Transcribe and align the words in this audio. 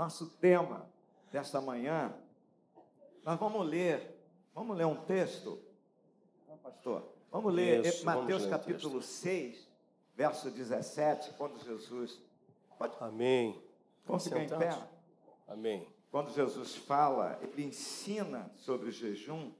Nosso 0.00 0.30
tema 0.40 0.88
desta 1.30 1.60
manhã, 1.60 2.10
nós 3.22 3.38
vamos 3.38 3.68
ler, 3.68 4.18
vamos 4.54 4.74
ler 4.74 4.86
um 4.86 4.96
texto, 4.96 5.62
pastor? 6.62 7.06
Vamos 7.30 7.52
ler 7.52 7.84
Isso, 7.84 8.06
Mateus 8.06 8.26
vamos 8.26 8.44
ler 8.44 8.50
capítulo 8.50 9.02
6, 9.02 9.68
verso 10.16 10.50
17, 10.50 11.34
quando 11.34 11.62
Jesus. 11.62 12.18
Pode, 12.78 12.96
Amém. 12.98 13.62
vamos 14.06 14.24
ficar 14.24 14.42
em 14.42 14.48
pé? 14.48 14.88
Amém. 15.46 15.86
Quando 16.10 16.32
Jesus 16.32 16.76
fala, 16.76 17.38
ele 17.42 17.62
ensina 17.62 18.50
sobre 18.56 18.88
o 18.88 18.90
jejum. 18.90 19.52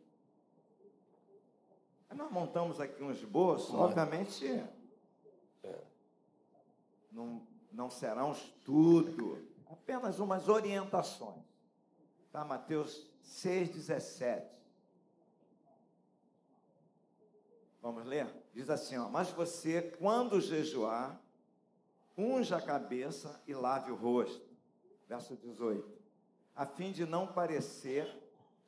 Nós 2.16 2.32
montamos 2.32 2.80
aqui 2.80 3.02
um 3.02 3.10
esboço, 3.10 3.76
obviamente 3.76 4.46
É. 5.62 5.82
não, 7.12 7.46
não 7.70 7.90
será 7.90 8.24
um 8.24 8.32
estudo, 8.32 9.49
apenas 9.70 10.18
umas 10.18 10.48
orientações. 10.48 11.44
Tá? 12.32 12.44
Mateus 12.44 13.06
6,17. 13.24 14.44
Vamos 17.80 18.04
ler? 18.04 18.28
Diz 18.52 18.68
assim, 18.68 18.98
ó, 18.98 19.08
mas 19.08 19.30
você, 19.30 19.80
quando 19.98 20.40
jejuar, 20.40 21.18
unja 22.16 22.56
a 22.56 22.62
cabeça 22.62 23.40
e 23.46 23.54
lave 23.54 23.90
o 23.90 23.96
rosto. 23.96 24.50
Verso 25.08 25.36
18. 25.36 26.00
A 26.54 26.66
fim 26.66 26.92
de 26.92 27.06
não 27.06 27.26
parecer 27.26 28.06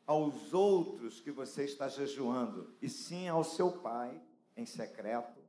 aos 0.06 0.54
outros 0.54 1.20
que 1.20 1.30
você 1.30 1.64
está 1.64 1.88
jejuando, 1.88 2.74
e 2.80 2.88
sim 2.88 3.28
ao 3.28 3.44
seu 3.44 3.70
pai 3.70 4.20
em 4.56 4.66
secreto. 4.66 5.40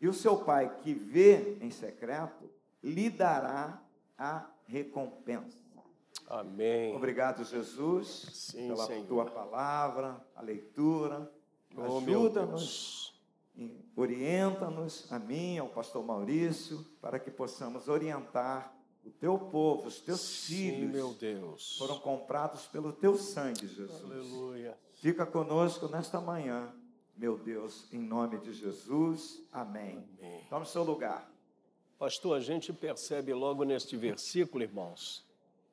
E 0.00 0.08
o 0.08 0.14
seu 0.14 0.44
pai 0.44 0.78
que 0.78 0.94
vê 0.94 1.58
em 1.60 1.70
secreto 1.70 2.50
lhe 2.82 3.10
dará 3.10 3.80
a 4.16 4.50
recompensa. 4.70 5.58
Amém. 6.26 6.94
Obrigado, 6.94 7.44
Jesus, 7.44 8.06
Sim, 8.32 8.68
pela 8.68 8.86
Senhor. 8.86 9.06
tua 9.06 9.24
palavra, 9.26 10.24
a 10.34 10.40
leitura. 10.42 11.30
Oh, 11.76 11.98
Ajuda-nos, 11.98 13.20
orienta-nos, 13.96 15.10
a 15.12 15.18
mim, 15.18 15.58
ao 15.58 15.68
pastor 15.68 16.04
Maurício, 16.04 16.84
para 17.00 17.18
que 17.18 17.30
possamos 17.30 17.88
orientar 17.88 18.72
o 19.04 19.10
teu 19.10 19.38
povo, 19.38 19.88
os 19.88 20.00
teus 20.00 20.20
Sim, 20.20 20.54
filhos. 20.70 20.92
meu 20.92 21.12
Deus. 21.14 21.76
Foram 21.78 21.98
comprados 21.98 22.66
pelo 22.66 22.92
teu 22.92 23.16
sangue, 23.16 23.66
Jesus. 23.66 24.04
Aleluia. 24.04 24.78
Fica 24.94 25.24
conosco 25.26 25.88
nesta 25.88 26.20
manhã, 26.20 26.72
meu 27.16 27.38
Deus, 27.38 27.86
em 27.92 27.98
nome 27.98 28.38
de 28.38 28.52
Jesus. 28.52 29.42
Amém. 29.52 30.04
Amém. 30.18 30.44
Tome 30.48 30.66
seu 30.66 30.82
lugar. 30.84 31.29
Pastor, 32.00 32.38
a 32.38 32.40
gente 32.40 32.72
percebe 32.72 33.34
logo 33.34 33.62
neste 33.62 33.94
versículo, 33.94 34.64
irmãos, 34.64 35.22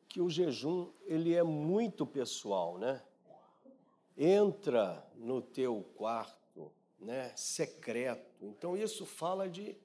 que 0.09 0.20
o 0.20 0.30
jejum 0.30 0.92
ele 1.06 1.34
é 1.34 1.42
muito 1.42 2.06
pessoal, 2.06 2.78
né? 2.78 3.02
Entra 4.17 5.09
no 5.16 5.42
teu 5.42 5.86
quarto, 5.95 6.69
né, 7.00 7.31
secreto. 7.34 8.44
Então 8.45 8.75
isso 8.75 9.06
fala 9.06 9.47
de, 9.47 9.78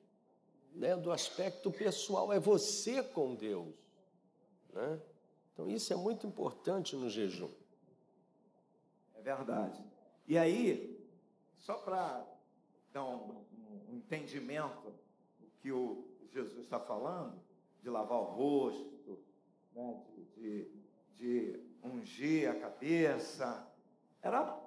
né, 0.74 0.96
do 0.96 1.12
aspecto 1.12 1.70
pessoal, 1.70 2.32
é 2.32 2.40
você 2.40 3.04
com 3.04 3.36
Deus, 3.36 3.72
né? 4.72 5.00
Então 5.52 5.70
isso 5.70 5.92
é 5.92 5.96
muito 5.96 6.26
importante 6.26 6.96
no 6.96 7.08
jejum. 7.08 7.52
É 9.14 9.20
verdade. 9.22 9.80
E 10.26 10.36
aí, 10.36 11.06
só 11.56 11.74
para 11.74 12.26
dar 12.92 13.04
um, 13.04 13.44
um 13.88 13.94
entendimento 13.94 14.92
que 15.60 15.70
o 15.70 16.10
Jesus 16.32 16.64
está 16.64 16.80
falando, 16.80 17.40
de 17.82 17.90
lavar 17.90 18.18
o 18.18 18.24
rosto, 18.24 19.18
né, 19.74 20.02
de, 20.14 20.24
de, 20.34 20.70
de 21.16 21.60
ungir 21.82 22.50
a 22.50 22.54
cabeça, 22.58 23.66
era. 24.22 24.58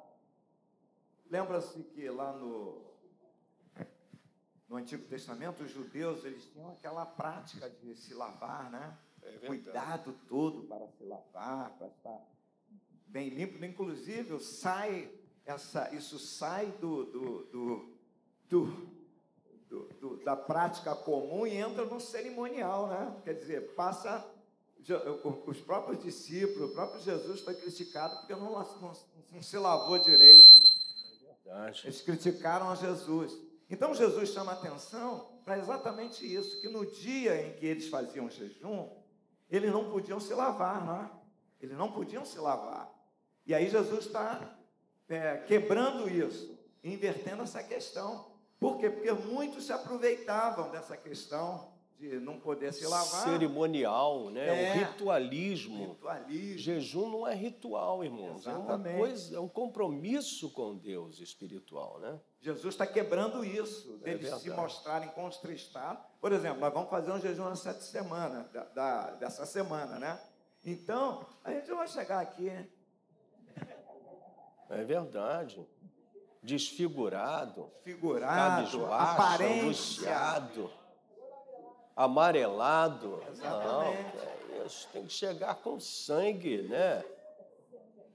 Lembra-se 1.29 1.81
que 1.83 2.07
lá 2.09 2.33
no, 2.33 2.81
no 4.69 4.75
Antigo 4.75 5.05
Testamento, 5.07 5.63
os 5.63 5.71
judeus 5.71 6.23
eles 6.23 6.45
tinham 6.51 6.69
aquela 6.71 7.05
prática 7.05 7.69
de 7.69 7.95
se 7.95 8.13
lavar, 8.13 8.69
né? 8.69 8.97
É 9.23 9.37
cuidado 9.47 10.13
todo 10.27 10.63
para 10.67 10.87
se 10.89 11.03
lavar, 11.03 11.71
para 11.77 11.87
estar 11.87 12.21
bem 13.07 13.29
limpo. 13.29 13.63
Inclusive, 13.65 14.39
sai 14.39 15.11
essa, 15.45 15.93
isso 15.95 16.19
sai 16.19 16.71
do, 16.73 17.05
do, 17.05 17.43
do, 17.45 17.97
do- 18.49 18.94
do- 19.69 19.87
do- 19.99 20.17
da 20.23 20.35
prática 20.35 20.95
comum 20.95 21.45
e 21.45 21.55
entra 21.57 21.85
no 21.85 21.99
cerimonial, 21.99 22.87
né? 22.87 23.15
Quer 23.23 23.33
dizer, 23.33 23.73
passa. 23.75 24.25
Os 25.47 25.59
próprios 25.61 26.03
discípulos, 26.03 26.69
o 26.69 26.73
próprio 26.73 27.01
Jesus 27.01 27.41
foi 27.41 27.55
criticado 27.55 28.17
porque 28.17 28.35
não, 28.35 28.51
não, 28.51 28.93
não 29.31 29.41
se 29.41 29.57
lavou 29.57 29.97
direito. 29.97 30.55
Verdade. 31.43 31.81
Eles 31.85 32.01
criticaram 32.01 32.69
a 32.69 32.75
Jesus. 32.75 33.35
Então 33.67 33.95
Jesus 33.95 34.29
chama 34.29 34.51
atenção 34.51 35.39
para 35.43 35.57
exatamente 35.57 36.23
isso, 36.31 36.61
que 36.61 36.67
no 36.67 36.85
dia 36.85 37.47
em 37.47 37.53
que 37.53 37.65
eles 37.65 37.87
faziam 37.87 38.29
jejum, 38.29 38.89
eles 39.49 39.71
não 39.71 39.89
podiam 39.89 40.19
se 40.19 40.33
lavar, 40.35 40.85
não 40.85 40.95
é? 41.01 41.11
Eles 41.59 41.75
não 41.77 41.91
podiam 41.91 42.23
se 42.23 42.37
lavar. 42.37 42.93
E 43.45 43.55
aí 43.55 43.67
Jesus 43.69 44.05
está 44.05 44.55
é, 45.09 45.37
quebrando 45.37 46.07
isso, 46.07 46.59
invertendo 46.83 47.41
essa 47.41 47.63
questão. 47.63 48.34
Por 48.59 48.77
quê? 48.77 48.89
Porque 48.89 49.11
muitos 49.11 49.65
se 49.65 49.73
aproveitavam 49.73 50.71
dessa 50.71 50.95
questão 50.97 51.73
de 51.99 52.19
não 52.19 52.39
poder 52.39 52.73
se 52.73 52.85
lavar. 52.85 53.23
Cerimonial, 53.23 54.29
né? 54.29 54.47
É. 54.47 54.71
O 54.71 54.77
ritualismo. 54.79 55.89
Ritualismo. 55.91 56.57
Jejum 56.57 57.09
não 57.09 57.27
é 57.27 57.33
ritual, 57.33 58.03
irmãos. 58.03 58.45
É 58.45 58.49
uma 58.51 58.59
Exatamente. 58.59 58.97
coisa, 58.97 59.37
é 59.37 59.39
um 59.39 59.47
compromisso 59.47 60.49
com 60.51 60.75
Deus 60.75 61.19
espiritual, 61.19 61.99
né? 61.99 62.19
Jesus 62.41 62.73
está 62.73 62.85
quebrando 62.85 63.43
isso, 63.45 63.97
É 64.03 64.11
deles 64.11 64.25
se 64.27 64.43
verdade. 64.43 64.49
mostrarem 64.61 65.09
contristados. 65.09 66.03
Por 66.19 66.31
exemplo, 66.31 66.59
nós 66.59 66.73
vamos 66.73 66.89
fazer 66.89 67.11
um 67.11 67.19
jejum 67.19 67.45
na 67.45 67.55
sete 67.55 67.83
semana, 67.83 68.43
da, 68.53 68.63
da- 68.65 69.11
dessa 69.11 69.45
semana, 69.45 69.97
né? 69.97 70.19
Então, 70.65 71.25
a 71.43 71.51
gente 71.51 71.71
vai 71.71 71.87
chegar 71.87 72.19
aqui, 72.19 72.49
É 74.69 74.83
verdade. 74.83 75.65
Desfigurado, 76.45 77.71
figurado, 77.83 78.67
angustiado, 79.63 80.69
amarelado. 81.95 83.23
Exatamente. 83.31 84.15
Não, 84.15 84.61
é 84.61 84.65
isso. 84.65 84.87
Tem 84.93 85.05
que 85.05 85.13
chegar 85.13 85.55
com 85.55 85.79
sangue, 85.79 86.61
né? 86.63 87.03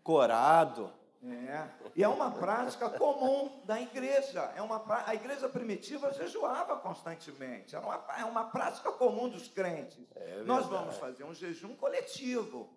Corado. 0.02 0.92
É. 1.22 1.68
E 1.94 2.02
é 2.02 2.08
uma 2.08 2.30
prática 2.30 2.88
comum 2.88 3.60
da 3.64 3.78
igreja. 3.80 4.50
É 4.56 4.62
uma, 4.62 4.80
prá- 4.80 5.04
a 5.06 5.14
igreja 5.14 5.48
primitiva 5.48 6.12
jejuava 6.12 6.76
constantemente. 6.76 7.76
Era 7.76 7.84
uma, 7.84 8.04
é 8.18 8.24
uma 8.24 8.44
prática 8.44 8.90
comum 8.92 9.28
dos 9.28 9.46
crentes. 9.48 9.98
É 10.16 10.42
Nós 10.44 10.66
vamos 10.66 10.96
fazer 10.96 11.24
um 11.24 11.34
jejum 11.34 11.74
coletivo. 11.76 12.70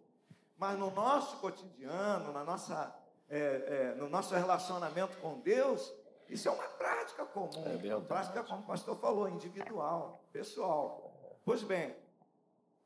Mas 0.57 0.77
no 0.77 0.91
nosso 0.91 1.37
cotidiano, 1.37 2.33
na 2.33 2.43
nossa, 2.43 2.93
é, 3.33 3.93
é, 3.93 3.95
no 3.95 4.07
nosso 4.07 4.35
relacionamento 4.35 5.17
com 5.17 5.39
Deus, 5.39 5.91
isso 6.29 6.47
é 6.47 6.51
uma 6.51 6.67
prática 6.67 7.25
comum. 7.25 7.65
É 7.83 7.95
uma 7.95 8.05
prática, 8.05 8.43
como 8.43 8.61
o 8.61 8.65
pastor 8.65 8.95
falou, 8.99 9.27
individual, 9.27 10.23
pessoal. 10.31 11.39
Pois 11.43 11.63
bem, 11.63 11.95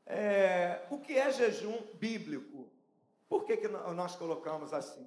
é, 0.06 0.86
o 0.90 1.00
que 1.00 1.18
é 1.18 1.30
jejum 1.34 1.78
bíblico? 1.96 2.72
Por 3.28 3.44
que, 3.44 3.58
que 3.58 3.68
nós 3.68 4.16
colocamos 4.16 4.72
assim? 4.72 5.06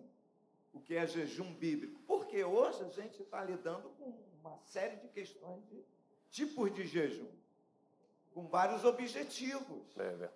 O 0.75 0.81
que 0.81 0.95
é 0.95 1.07
jejum 1.07 1.55
bíblico? 1.55 1.99
Porque 2.07 2.45
hoje 2.45 2.85
a 2.85 2.89
gente 2.91 3.23
está 3.23 3.43
lidando 3.43 3.89
com 3.99 4.13
uma 4.43 4.59
série 4.67 4.97
de 4.97 5.09
questões 5.09 5.67
de 5.71 5.83
tipos 6.31 6.73
de 6.75 6.87
jejum, 6.87 7.31
com 8.35 8.47
vários 8.47 8.85
objetivos. 8.85 9.97
É 9.97 10.03
verdade. 10.03 10.35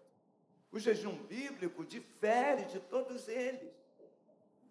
O 0.72 0.78
jejum 0.78 1.14
bíblico 1.24 1.84
difere 1.84 2.64
de 2.64 2.80
todos 2.80 3.28
eles. 3.28 3.73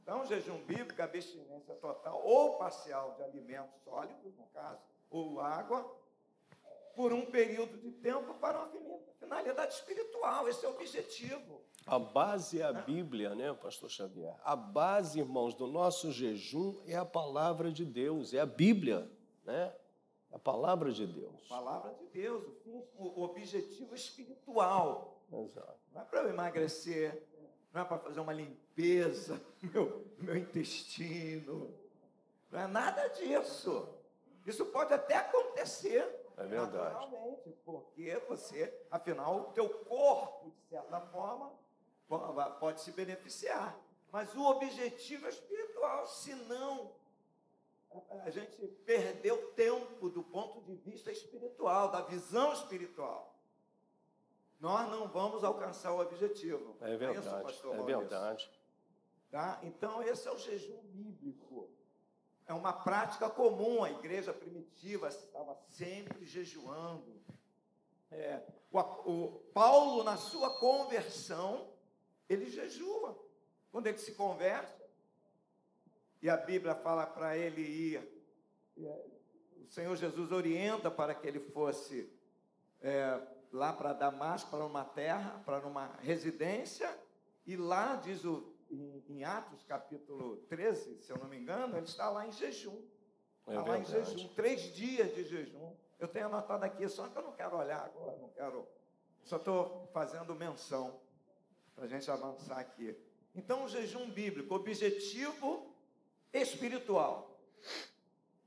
Então, 0.03 0.25
jejum 0.25 0.57
bíblico, 0.65 1.01
a 1.01 1.05
abstinência 1.05 1.75
total 1.75 2.21
ou 2.25 2.57
parcial 2.57 3.13
de 3.15 3.23
alimentos 3.23 3.81
sólidos, 3.85 4.35
no 4.35 4.45
caso, 4.47 4.81
ou 5.09 5.39
água, 5.39 5.89
por 6.93 7.13
um 7.13 7.25
período 7.25 7.77
de 7.77 7.89
tempo 7.89 8.33
para 8.33 8.59
uma 8.63 8.99
finalidade 9.17 9.73
espiritual. 9.73 10.49
Esse 10.49 10.65
é 10.65 10.69
o 10.69 10.73
objetivo. 10.73 11.61
A 11.87 11.97
base 11.97 12.59
é 12.61 12.65
a 12.65 12.73
Bíblia, 12.73 13.33
né, 13.33 13.53
Pastor 13.53 13.89
Xavier? 13.89 14.35
A 14.43 14.57
base, 14.57 15.19
irmãos, 15.19 15.53
do 15.53 15.67
nosso 15.67 16.11
jejum 16.11 16.81
é 16.85 16.97
a 16.97 17.05
palavra 17.05 17.71
de 17.71 17.85
Deus, 17.85 18.33
é 18.33 18.41
a 18.41 18.45
Bíblia, 18.45 19.09
né? 19.45 19.73
A 20.33 20.39
palavra 20.39 20.91
de 20.91 21.07
Deus. 21.07 21.47
Palavra 21.47 21.93
de 21.93 22.05
Deus, 22.07 22.43
o 22.65 23.23
objetivo 23.23 23.95
espiritual. 23.95 25.21
Exato. 25.31 25.79
Não 25.93 26.01
é 26.01 26.05
para 26.05 26.21
eu 26.23 26.29
emagrecer, 26.29 27.23
não 27.73 27.81
é 27.81 27.85
para 27.85 27.97
fazer 27.97 28.19
uma 28.19 28.31
limpeza 28.31 29.41
do 29.59 29.71
meu, 29.71 30.05
meu 30.19 30.37
intestino, 30.37 31.73
não 32.51 32.59
é 32.59 32.67
nada 32.67 33.07
disso. 33.07 33.89
Isso 34.45 34.65
pode 34.67 34.93
até 34.93 35.15
acontecer, 35.15 36.21
É 36.37 36.45
verdade. 36.45 36.93
Naturalmente, 36.93 37.49
porque 37.65 38.15
você, 38.27 38.71
afinal, 38.91 39.37
o 39.37 39.43
teu 39.53 39.69
corpo, 39.69 40.51
de 40.51 40.69
certa 40.69 41.01
forma, 41.01 41.51
pode 42.59 42.81
se 42.81 42.91
beneficiar. 42.91 43.75
Mas 44.11 44.35
o 44.35 44.43
objetivo 44.45 45.25
é 45.25 45.29
espiritual, 45.29 46.05
senão 46.05 46.91
a 48.23 48.29
gente 48.29 48.67
perdeu 48.85 49.51
tempo 49.53 50.09
do 50.09 50.21
ponto 50.21 50.61
de 50.61 50.75
vista 50.75 51.11
espiritual, 51.11 51.89
da 51.89 52.01
visão 52.01 52.53
espiritual. 52.53 53.32
Nós 54.63 54.89
não 54.89 55.09
vamos 55.09 55.43
alcançar 55.43 55.91
o 55.91 55.99
objetivo. 55.99 56.77
É 56.79 56.95
verdade. 56.95 57.27
É, 57.27 57.51
isso, 57.51 57.73
é 57.73 57.83
verdade. 57.83 58.49
Tá? 59.29 59.59
Então, 59.61 60.01
esse 60.01 60.25
é 60.25 60.31
o 60.31 60.37
jejum 60.37 60.81
bíblico. 60.83 61.69
É 62.47 62.53
uma 62.53 62.71
prática 62.71 63.29
comum. 63.29 63.83
A 63.83 63.91
igreja 63.91 64.33
primitiva 64.33 65.09
estava 65.09 65.53
sempre 65.67 66.25
jejuando. 66.25 67.21
É, 68.09 68.41
o, 68.71 68.79
o 68.79 69.39
Paulo, 69.53 70.01
na 70.01 70.15
sua 70.15 70.57
conversão, 70.57 71.69
ele 72.29 72.49
jejua. 72.49 73.21
Quando 73.69 73.87
ele 73.87 73.97
se 73.97 74.13
converte, 74.13 74.81
e 76.21 76.29
a 76.29 76.37
Bíblia 76.37 76.73
fala 76.73 77.05
para 77.05 77.37
ele 77.37 77.63
ir. 77.63 78.23
É, 78.77 79.05
o 79.61 79.67
Senhor 79.67 79.93
Jesus 79.97 80.31
orienta 80.31 80.89
para 80.89 81.13
que 81.13 81.27
ele 81.27 81.41
fosse 81.41 82.09
é, 82.81 83.19
lá 83.53 83.71
para 83.71 83.93
Damasco, 83.93 84.49
para 84.49 84.65
uma 84.65 84.83
terra, 84.83 85.41
para 85.45 85.65
uma 85.65 85.95
residência, 86.01 86.89
e 87.45 87.55
lá, 87.55 87.95
diz 87.95 88.25
o, 88.25 88.51
em, 88.69 89.03
em, 89.07 89.23
Atos 89.23 89.63
capítulo 89.63 90.37
13, 90.49 91.01
se 91.01 91.11
eu 91.11 91.17
não 91.17 91.27
me 91.27 91.37
engano, 91.37 91.77
ele 91.77 91.85
está 91.85 92.09
lá 92.09 92.27
em 92.27 92.31
jejum. 92.31 92.81
É 93.45 93.51
está 93.51 93.63
lá 93.63 93.77
em 93.77 93.85
jejum, 93.85 94.27
três 94.29 94.61
dias 94.73 95.13
de 95.13 95.23
jejum. 95.25 95.75
Eu 95.99 96.07
tenho 96.07 96.25
anotado 96.25 96.65
aqui, 96.65 96.87
só 96.89 97.07
que 97.07 97.17
eu 97.17 97.21
não 97.21 97.33
quero 97.33 97.55
olhar 97.55 97.85
agora, 97.85 98.17
não 98.17 98.29
quero. 98.29 98.67
Só 99.23 99.37
estou 99.37 99.87
fazendo 99.93 100.33
menção 100.33 100.99
para 101.75 101.85
a 101.85 101.87
gente 101.87 102.09
avançar 102.09 102.57
aqui. 102.57 102.97
Então, 103.35 103.65
o 103.65 103.69
jejum 103.69 104.09
bíblico, 104.09 104.55
objetivo 104.55 105.73
espiritual. 106.31 107.39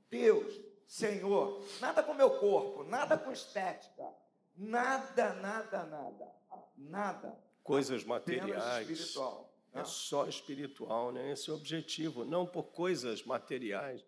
Deus, 0.09 0.59
Senhor, 0.85 1.63
nada 1.79 2.03
com 2.03 2.13
meu 2.13 2.39
corpo, 2.39 2.83
nada 2.83 3.17
com 3.17 3.31
estética, 3.31 4.13
nada, 4.57 5.33
nada, 5.35 5.83
nada, 5.83 6.31
nada. 6.77 7.37
Coisas 7.63 8.03
materiais. 8.03 8.89
Espiritual, 8.89 9.53
né? 9.73 9.81
É 9.81 9.83
só 9.83 10.25
espiritual, 10.25 11.11
né? 11.11 11.31
Esse 11.31 11.49
é 11.49 11.53
o 11.53 11.55
objetivo, 11.55 12.25
não 12.25 12.45
por 12.45 12.63
coisas 12.63 13.23
materiais. 13.23 14.03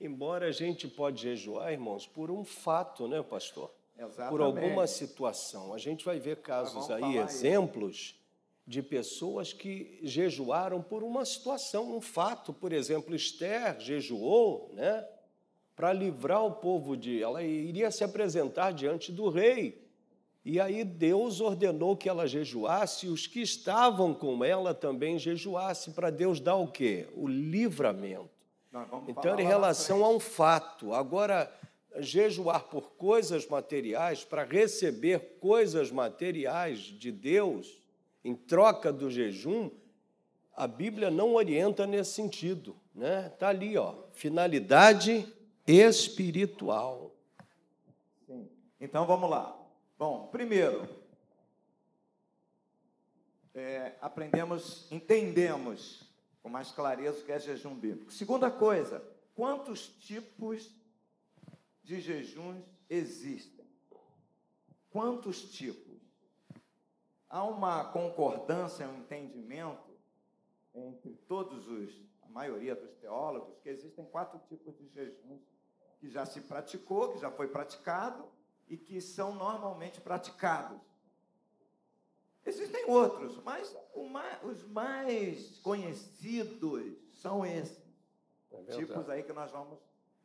Embora 0.00 0.46
a 0.46 0.52
gente 0.52 0.86
pode 0.86 1.22
jejuar, 1.22 1.72
irmãos, 1.72 2.06
por 2.06 2.30
um 2.30 2.44
fato, 2.44 3.08
né, 3.08 3.22
pastor? 3.22 3.72
Exatamente. 3.98 4.30
Por 4.30 4.40
alguma 4.40 4.86
situação. 4.86 5.74
A 5.74 5.78
gente 5.78 6.04
vai 6.04 6.20
ver 6.20 6.36
casos 6.36 6.88
aí, 6.90 7.16
exemplos 7.16 8.14
de 8.64 8.82
pessoas 8.82 9.52
que 9.52 9.98
jejuaram 10.02 10.82
por 10.82 11.02
uma 11.02 11.24
situação, 11.24 11.96
um 11.96 12.00
fato. 12.00 12.52
Por 12.52 12.72
exemplo, 12.72 13.16
Esther 13.16 13.80
jejuou, 13.80 14.70
né? 14.74 15.08
Para 15.74 15.92
livrar 15.92 16.44
o 16.44 16.52
povo 16.52 16.96
de. 16.96 17.20
Ela 17.20 17.42
iria 17.42 17.90
se 17.90 18.04
apresentar 18.04 18.72
diante 18.72 19.10
do 19.10 19.28
rei. 19.28 19.87
E 20.50 20.58
aí 20.58 20.82
Deus 20.82 21.42
ordenou 21.42 21.94
que 21.94 22.08
ela 22.08 22.26
jejuasse, 22.26 23.04
e 23.04 23.10
os 23.10 23.26
que 23.26 23.42
estavam 23.42 24.14
com 24.14 24.42
ela 24.42 24.72
também 24.72 25.18
jejuassem, 25.18 25.92
para 25.92 26.08
Deus 26.08 26.40
dar 26.40 26.54
o 26.56 26.66
quê? 26.66 27.06
O 27.14 27.28
livramento. 27.28 28.30
Então, 29.06 29.38
em 29.38 29.44
relação 29.44 30.02
a 30.02 30.08
um 30.08 30.18
fato. 30.18 30.94
Agora, 30.94 31.54
jejuar 31.98 32.64
por 32.64 32.92
coisas 32.92 33.46
materiais, 33.46 34.24
para 34.24 34.42
receber 34.42 35.36
coisas 35.38 35.90
materiais 35.90 36.78
de 36.78 37.12
Deus, 37.12 37.78
em 38.24 38.34
troca 38.34 38.90
do 38.90 39.10
jejum, 39.10 39.70
a 40.56 40.66
Bíblia 40.66 41.10
não 41.10 41.34
orienta 41.34 41.86
nesse 41.86 42.12
sentido, 42.12 42.74
né? 42.94 43.30
Tá 43.38 43.48
ali, 43.48 43.76
ó, 43.76 43.96
finalidade 44.14 45.30
espiritual. 45.66 47.12
Sim. 48.26 48.48
Então 48.80 49.06
vamos 49.06 49.28
lá. 49.28 49.57
Bom, 49.98 50.28
primeiro, 50.28 50.88
é, 53.52 53.96
aprendemos, 54.00 54.86
entendemos 54.92 56.08
com 56.40 56.48
mais 56.48 56.70
clareza 56.70 57.18
o 57.18 57.24
que 57.24 57.32
é 57.32 57.40
jejum 57.40 57.74
bíblico. 57.74 58.12
Segunda 58.12 58.48
coisa, 58.48 59.02
quantos 59.34 59.88
tipos 59.88 60.72
de 61.82 62.00
jejuns 62.00 62.64
existem? 62.88 63.66
Quantos 64.88 65.50
tipos? 65.50 66.00
Há 67.28 67.42
uma 67.42 67.86
concordância, 67.86 68.88
um 68.88 69.00
entendimento 69.00 69.90
entre 70.72 71.16
todos 71.26 71.66
os, 71.66 71.92
a 72.22 72.28
maioria 72.28 72.76
dos 72.76 72.94
teólogos, 72.98 73.58
que 73.58 73.68
existem 73.68 74.04
quatro 74.04 74.38
tipos 74.48 74.78
de 74.78 74.86
jejuns 74.90 75.42
que 75.98 76.08
já 76.08 76.24
se 76.24 76.40
praticou, 76.42 77.14
que 77.14 77.18
já 77.18 77.32
foi 77.32 77.48
praticado 77.48 78.37
e 78.68 78.76
que 78.76 79.00
são 79.00 79.34
normalmente 79.34 80.00
praticados. 80.00 80.78
Existem 82.44 82.88
outros, 82.88 83.42
mas 83.42 83.76
mais, 84.10 84.42
os 84.44 84.64
mais 84.68 85.58
conhecidos 85.58 86.96
são 87.12 87.44
esses 87.44 87.78
é 88.50 88.76
tipos 88.76 89.08
aí 89.10 89.22
que 89.22 89.32
nós 89.32 89.50
vamos, 89.50 89.78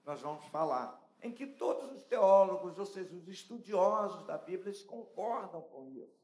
nós 0.06 0.22
vamos 0.22 0.46
falar. 0.46 1.02
Em 1.22 1.32
que 1.32 1.46
todos 1.46 1.92
os 1.92 2.04
teólogos, 2.04 2.78
ou 2.78 2.86
seja, 2.86 3.14
os 3.16 3.28
estudiosos 3.28 4.26
da 4.26 4.38
Bíblia, 4.38 4.70
eles 4.70 4.84
concordam 4.84 5.62
com 5.62 5.88
isso 5.88 6.24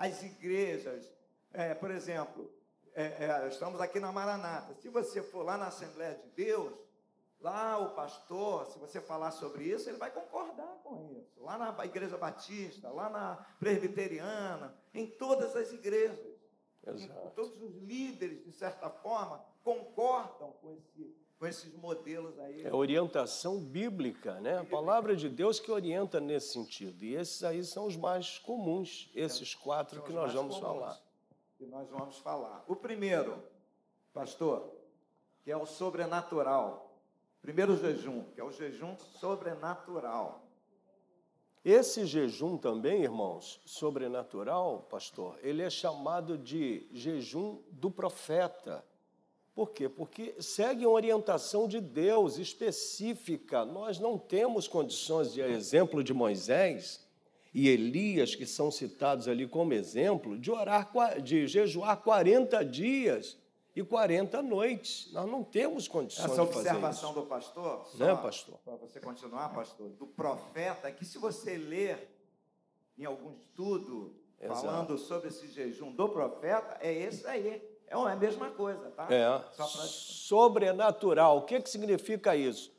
as 0.00 0.22
igrejas. 0.22 1.12
É, 1.52 1.74
por 1.74 1.90
exemplo, 1.90 2.50
é, 2.94 3.26
é, 3.26 3.48
estamos 3.48 3.82
aqui 3.82 4.00
na 4.00 4.10
Maranata. 4.10 4.74
Se 4.76 4.88
você 4.88 5.22
for 5.22 5.44
lá 5.44 5.58
na 5.58 5.66
Assembleia 5.66 6.14
de 6.14 6.28
Deus, 6.30 6.72
lá 7.40 7.78
o 7.78 7.94
pastor, 7.94 8.66
se 8.66 8.78
você 8.78 9.00
falar 9.00 9.30
sobre 9.30 9.64
isso, 9.64 9.88
ele 9.88 9.98
vai 9.98 10.10
concordar 10.10 10.80
com 10.84 11.10
isso. 11.18 11.42
Lá 11.42 11.56
na 11.56 11.84
Igreja 11.84 12.16
Batista, 12.16 12.90
lá 12.90 13.08
na 13.08 13.36
Presbiteriana, 13.58 14.76
em 14.92 15.06
todas 15.06 15.56
as 15.56 15.72
igrejas. 15.72 16.38
Exato. 16.86 17.30
Todos 17.34 17.60
os 17.62 17.76
líderes, 17.76 18.44
de 18.44 18.52
certa 18.52 18.88
forma, 18.88 19.44
concordam 19.62 20.52
com 20.60 20.72
esse 20.72 21.14
com 21.40 21.46
esses 21.46 21.74
modelos 21.74 22.38
aí. 22.38 22.66
É 22.66 22.72
orientação 22.72 23.58
bíblica, 23.58 24.38
né? 24.40 24.58
A 24.58 24.64
palavra 24.64 25.16
de 25.16 25.26
Deus 25.26 25.58
que 25.58 25.72
orienta 25.72 26.20
nesse 26.20 26.52
sentido. 26.52 27.02
E 27.02 27.14
esses 27.14 27.42
aí 27.42 27.64
são 27.64 27.86
os 27.86 27.96
mais 27.96 28.38
comuns, 28.38 29.10
esses 29.14 29.54
quatro 29.54 30.02
que 30.02 30.12
nós 30.12 30.34
vamos 30.34 30.58
falar. 30.58 31.00
Que 31.56 31.64
nós 31.64 31.88
vamos 31.88 32.18
falar. 32.18 32.62
O 32.68 32.76
primeiro, 32.76 33.42
pastor, 34.12 34.70
que 35.42 35.50
é 35.50 35.56
o 35.56 35.64
sobrenatural. 35.64 36.89
Primeiro 37.42 37.76
jejum, 37.76 38.24
que 38.34 38.40
é 38.40 38.44
o 38.44 38.52
jejum 38.52 38.96
sobrenatural. 39.18 40.46
Esse 41.64 42.06
jejum 42.06 42.56
também, 42.56 43.02
irmãos, 43.02 43.60
sobrenatural, 43.64 44.86
pastor, 44.90 45.38
ele 45.42 45.62
é 45.62 45.70
chamado 45.70 46.36
de 46.36 46.86
jejum 46.92 47.58
do 47.70 47.90
profeta. 47.90 48.84
Por 49.54 49.70
quê? 49.70 49.88
Porque 49.88 50.34
segue 50.38 50.86
uma 50.86 50.94
orientação 50.94 51.66
de 51.66 51.80
Deus 51.80 52.38
específica. 52.38 53.64
Nós 53.64 53.98
não 53.98 54.18
temos 54.18 54.68
condições, 54.68 55.32
de 55.32 55.40
exemplo 55.40 56.04
de 56.04 56.14
Moisés 56.14 57.06
e 57.52 57.68
Elias, 57.68 58.34
que 58.34 58.46
são 58.46 58.70
citados 58.70 59.28
ali 59.28 59.46
como 59.46 59.72
exemplo, 59.72 60.38
de 60.38 60.50
orar, 60.50 60.90
de 61.22 61.46
jejuar 61.46 61.96
40 62.02 62.64
dias 62.64 63.39
e 63.80 63.84
40 63.84 64.42
noites. 64.42 65.10
Nós 65.12 65.28
não 65.28 65.42
temos 65.42 65.88
condições 65.88 66.30
Essa 66.30 66.44
de 66.44 66.52
fazer 66.52 66.68
observação 66.68 67.12
do 67.12 67.22
pastor, 67.22 67.86
né, 67.94 68.14
pastor? 68.14 68.58
Para 68.64 68.76
você 68.76 69.00
continuar, 69.00 69.48
pastor, 69.50 69.88
do 69.90 70.06
profeta, 70.06 70.88
é 70.88 70.92
que 70.92 71.04
se 71.04 71.18
você 71.18 71.56
ler 71.56 72.16
em 72.98 73.04
algum 73.04 73.32
estudo 73.32 74.14
Exato. 74.40 74.60
falando 74.60 74.98
sobre 74.98 75.28
esse 75.28 75.48
jejum 75.48 75.92
do 75.92 76.08
profeta, 76.08 76.78
é 76.80 76.92
esse 76.92 77.26
aí. 77.26 77.62
É 77.86 77.94
a 77.94 78.16
mesma 78.16 78.50
coisa, 78.50 78.90
tá? 78.90 79.08
É. 79.10 79.38
Pra... 79.56 79.66
Sobrenatural. 79.66 81.38
O 81.38 81.42
que, 81.42 81.60
que 81.60 81.68
significa 81.68 82.36
isso? 82.36 82.72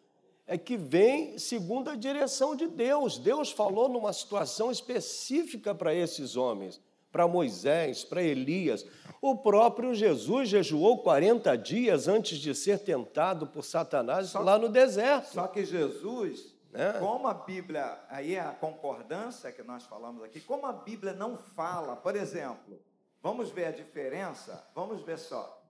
É 0.47 0.57
que 0.57 0.77
vem 0.77 1.37
segundo 1.37 1.89
a 1.89 1.95
direção 1.95 2.55
de 2.55 2.67
Deus. 2.67 3.17
Deus 3.17 3.51
falou 3.51 3.89
numa 3.89 4.13
situação 4.13 4.71
específica 4.71 5.75
para 5.75 5.93
esses 5.93 6.35
homens, 6.37 6.79
para 7.11 7.27
Moisés, 7.27 8.03
para 8.03 8.21
Elias. 8.21 8.85
O 9.21 9.35
próprio 9.37 9.93
Jesus 9.93 10.49
jejuou 10.49 11.03
40 11.03 11.57
dias 11.57 12.07
antes 12.07 12.39
de 12.39 12.55
ser 12.55 12.79
tentado 12.79 13.47
por 13.47 13.63
Satanás 13.63 14.29
só, 14.29 14.39
lá 14.39 14.57
no 14.57 14.69
deserto. 14.69 15.33
Só 15.33 15.47
que 15.47 15.65
Jesus, 15.65 16.55
é. 16.73 16.93
como 16.93 17.27
a 17.27 17.33
Bíblia, 17.33 17.99
aí 18.09 18.35
é 18.35 18.39
a 18.39 18.51
concordância 18.51 19.51
que 19.51 19.61
nós 19.61 19.83
falamos 19.83 20.23
aqui, 20.23 20.39
como 20.39 20.65
a 20.65 20.73
Bíblia 20.73 21.13
não 21.13 21.37
fala, 21.37 21.95
por 21.95 22.15
exemplo, 22.15 22.79
Vamos 23.21 23.51
ver 23.51 23.65
a 23.65 23.71
diferença? 23.71 24.67
Vamos 24.73 25.03
ver 25.03 25.19
só. 25.19 25.61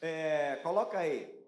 É, 0.00 0.56
coloca 0.62 0.98
aí. 0.98 1.42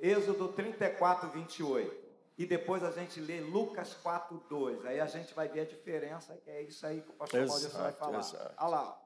Êxodo 0.00 0.48
34, 0.48 1.28
28. 1.30 2.03
E 2.36 2.44
depois 2.46 2.82
a 2.82 2.90
gente 2.90 3.20
lê 3.20 3.40
Lucas 3.40 3.94
4, 3.94 4.42
2. 4.48 4.84
Aí 4.86 5.00
a 5.00 5.06
gente 5.06 5.32
vai 5.34 5.48
ver 5.48 5.60
a 5.60 5.64
diferença, 5.64 6.36
que 6.44 6.50
é 6.50 6.62
isso 6.62 6.84
aí 6.86 7.00
que 7.00 7.10
o 7.10 7.14
pastor 7.14 7.46
Maurício 7.46 7.70
vai 7.70 7.92
falar. 7.92 8.18
exato. 8.18 8.54
Olha 8.58 8.68
lá. 8.68 9.00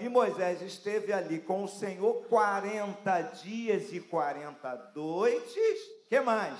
E 0.00 0.08
Moisés 0.08 0.60
esteve 0.62 1.12
ali 1.12 1.38
com 1.40 1.62
o 1.64 1.68
Senhor 1.68 2.24
40 2.26 3.20
dias 3.42 3.92
e 3.92 4.00
40 4.00 4.92
noites. 4.94 5.78
que 6.08 6.20
mais? 6.20 6.58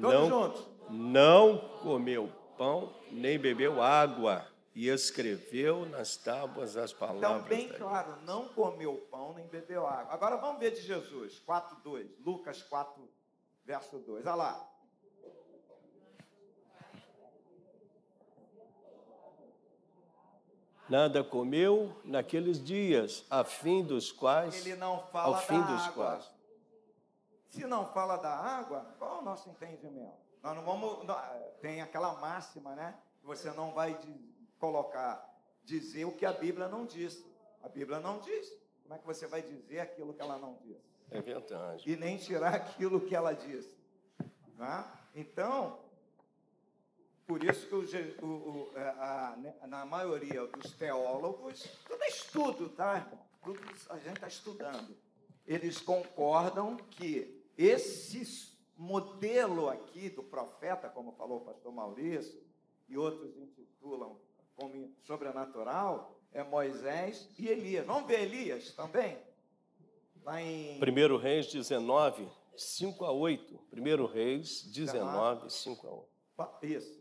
Não, 0.00 0.28
juntos. 0.28 0.66
não 0.88 1.58
comeu 1.82 2.32
pão, 2.56 2.94
nem 3.10 3.38
bebeu 3.38 3.82
água, 3.82 4.46
e 4.74 4.88
escreveu 4.88 5.84
nas 5.86 6.16
tábuas 6.16 6.76
as 6.76 6.92
Então, 6.92 7.08
palavras. 7.08 7.44
bem 7.48 7.66
da 7.66 7.72
lei. 7.72 7.78
claro, 7.82 8.16
não 8.24 8.48
comeu 8.48 8.94
pão 9.10 9.34
nem 9.34 9.46
bebeu 9.46 9.86
água. 9.86 10.12
Agora 10.14 10.36
vamos 10.36 10.60
ver 10.60 10.70
de 10.70 10.80
Jesus, 10.82 11.38
4, 11.40 11.76
2. 11.82 12.08
Lucas 12.24 12.62
4, 12.62 13.06
verso 13.66 13.98
2. 13.98 14.24
Olha 14.24 14.34
lá. 14.34 14.72
Nada 20.88 21.24
comeu 21.24 22.00
naqueles 22.04 22.62
dias, 22.62 23.24
a 23.28 23.42
fim 23.42 23.82
dos 23.82 24.12
quais, 24.12 24.64
Ele 24.64 24.76
não 24.76 25.00
fala 25.08 25.36
ao 25.36 25.42
fim 25.42 25.60
da 25.60 25.66
dos 25.66 25.82
água. 25.82 25.92
quais. 25.94 26.30
Se 27.48 27.66
não 27.66 27.86
fala 27.92 28.16
da 28.16 28.32
água, 28.32 28.94
qual 28.96 29.16
é 29.16 29.18
o 29.18 29.22
nosso 29.22 29.48
entendimento? 29.50 30.14
Nós 30.42 30.54
não 30.54 30.62
vamos. 30.64 31.04
Tem 31.60 31.82
aquela 31.82 32.14
máxima, 32.20 32.76
né? 32.76 32.96
Você 33.24 33.50
não 33.50 33.72
vai 33.72 33.98
colocar, 34.60 35.28
dizer 35.64 36.04
o 36.04 36.12
que 36.12 36.24
a 36.24 36.32
Bíblia 36.32 36.68
não 36.68 36.86
disse. 36.86 37.26
A 37.64 37.68
Bíblia 37.68 37.98
não 37.98 38.20
diz. 38.20 38.48
Como 38.84 38.94
é 38.94 38.98
que 38.98 39.06
você 39.06 39.26
vai 39.26 39.42
dizer 39.42 39.80
aquilo 39.80 40.14
que 40.14 40.22
ela 40.22 40.38
não 40.38 40.54
disse? 40.62 40.84
É 41.10 41.20
verdade. 41.20 41.90
E 41.90 41.96
nem 41.96 42.16
tirar 42.18 42.54
aquilo 42.54 43.00
que 43.00 43.14
ela 43.14 43.32
disse. 43.32 43.76
Né? 44.56 44.84
Então, 45.14 45.78
por 47.26 47.42
isso 47.42 47.66
que 47.66 47.74
o 47.74 48.26
o- 48.26 48.70
o- 48.72 48.72
é, 48.78 48.88
a- 48.90 49.36
né, 49.38 49.54
na 49.66 49.84
maioria 49.84 50.46
dos 50.46 50.72
teólogos, 50.72 51.62
tudo 51.86 52.02
é 52.02 52.08
estudo, 52.08 52.68
tá? 52.70 53.00
Tudo 53.44 53.60
a 53.90 53.98
gente 53.98 54.14
está 54.16 54.28
estudando. 54.28 54.96
Eles 55.46 55.78
concordam 55.80 56.76
que 56.76 57.44
esse 57.56 58.56
modelo 58.76 59.68
aqui 59.70 60.10
do 60.10 60.22
profeta, 60.22 60.88
como 60.88 61.12
falou 61.12 61.38
o 61.38 61.44
pastor 61.44 61.72
Maurício, 61.72 62.44
e 62.88 62.96
outros 62.98 63.36
intitulam 63.36 64.20
como 64.54 64.94
sobrenatural, 65.04 66.18
é 66.32 66.42
Moisés 66.42 67.28
e 67.38 67.48
Elias. 67.48 67.86
Vamos 67.86 68.06
ver 68.08 68.20
Elias 68.22 68.72
também? 68.74 69.18
Lá 70.26 70.42
em 70.42 70.80
1 70.82 71.16
Reis 71.18 71.46
19, 71.46 72.26
5 72.56 73.04
a 73.04 73.12
8. 73.12 73.60
1 73.72 74.06
Reis 74.06 74.68
19, 74.74 75.48
5 75.48 75.86
a 75.86 75.90
8. 76.42 76.66
Isso. 76.66 76.98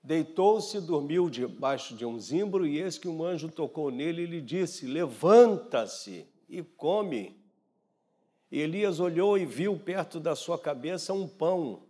Deitou-se 0.00 0.76
e 0.76 0.80
dormiu 0.80 1.28
debaixo 1.28 1.96
de 1.96 2.06
um 2.06 2.16
zimbro, 2.20 2.64
e 2.64 2.78
eis 2.78 2.96
que 2.96 3.08
um 3.08 3.24
anjo 3.24 3.48
tocou 3.48 3.90
nele 3.90 4.22
e 4.22 4.26
lhe 4.26 4.40
disse: 4.40 4.86
Levanta-se 4.86 6.28
e 6.48 6.62
come. 6.62 7.36
E 8.52 8.60
Elias 8.60 9.00
olhou 9.00 9.36
e 9.36 9.44
viu 9.44 9.76
perto 9.76 10.20
da 10.20 10.36
sua 10.36 10.56
cabeça 10.56 11.12
um 11.12 11.26
pão 11.26 11.82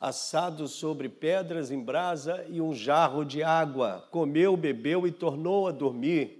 assado 0.00 0.66
sobre 0.66 1.10
pedras 1.10 1.70
em 1.70 1.78
brasa 1.78 2.46
e 2.48 2.58
um 2.58 2.72
jarro 2.72 3.22
de 3.22 3.42
água. 3.42 4.08
Comeu, 4.10 4.56
bebeu 4.56 5.06
e 5.06 5.12
tornou 5.12 5.68
a 5.68 5.72
dormir. 5.72 6.39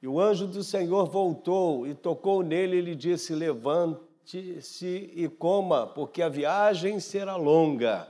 E 0.00 0.06
o 0.06 0.20
anjo 0.20 0.46
do 0.46 0.62
Senhor 0.62 1.06
voltou 1.06 1.86
e 1.86 1.94
tocou 1.94 2.42
nele 2.42 2.76
e 2.76 2.80
lhe 2.80 2.94
disse: 2.94 3.34
Levante-se 3.34 5.10
e 5.14 5.28
coma, 5.28 5.86
porque 5.86 6.22
a 6.22 6.28
viagem 6.28 7.00
será 7.00 7.34
longa. 7.34 8.08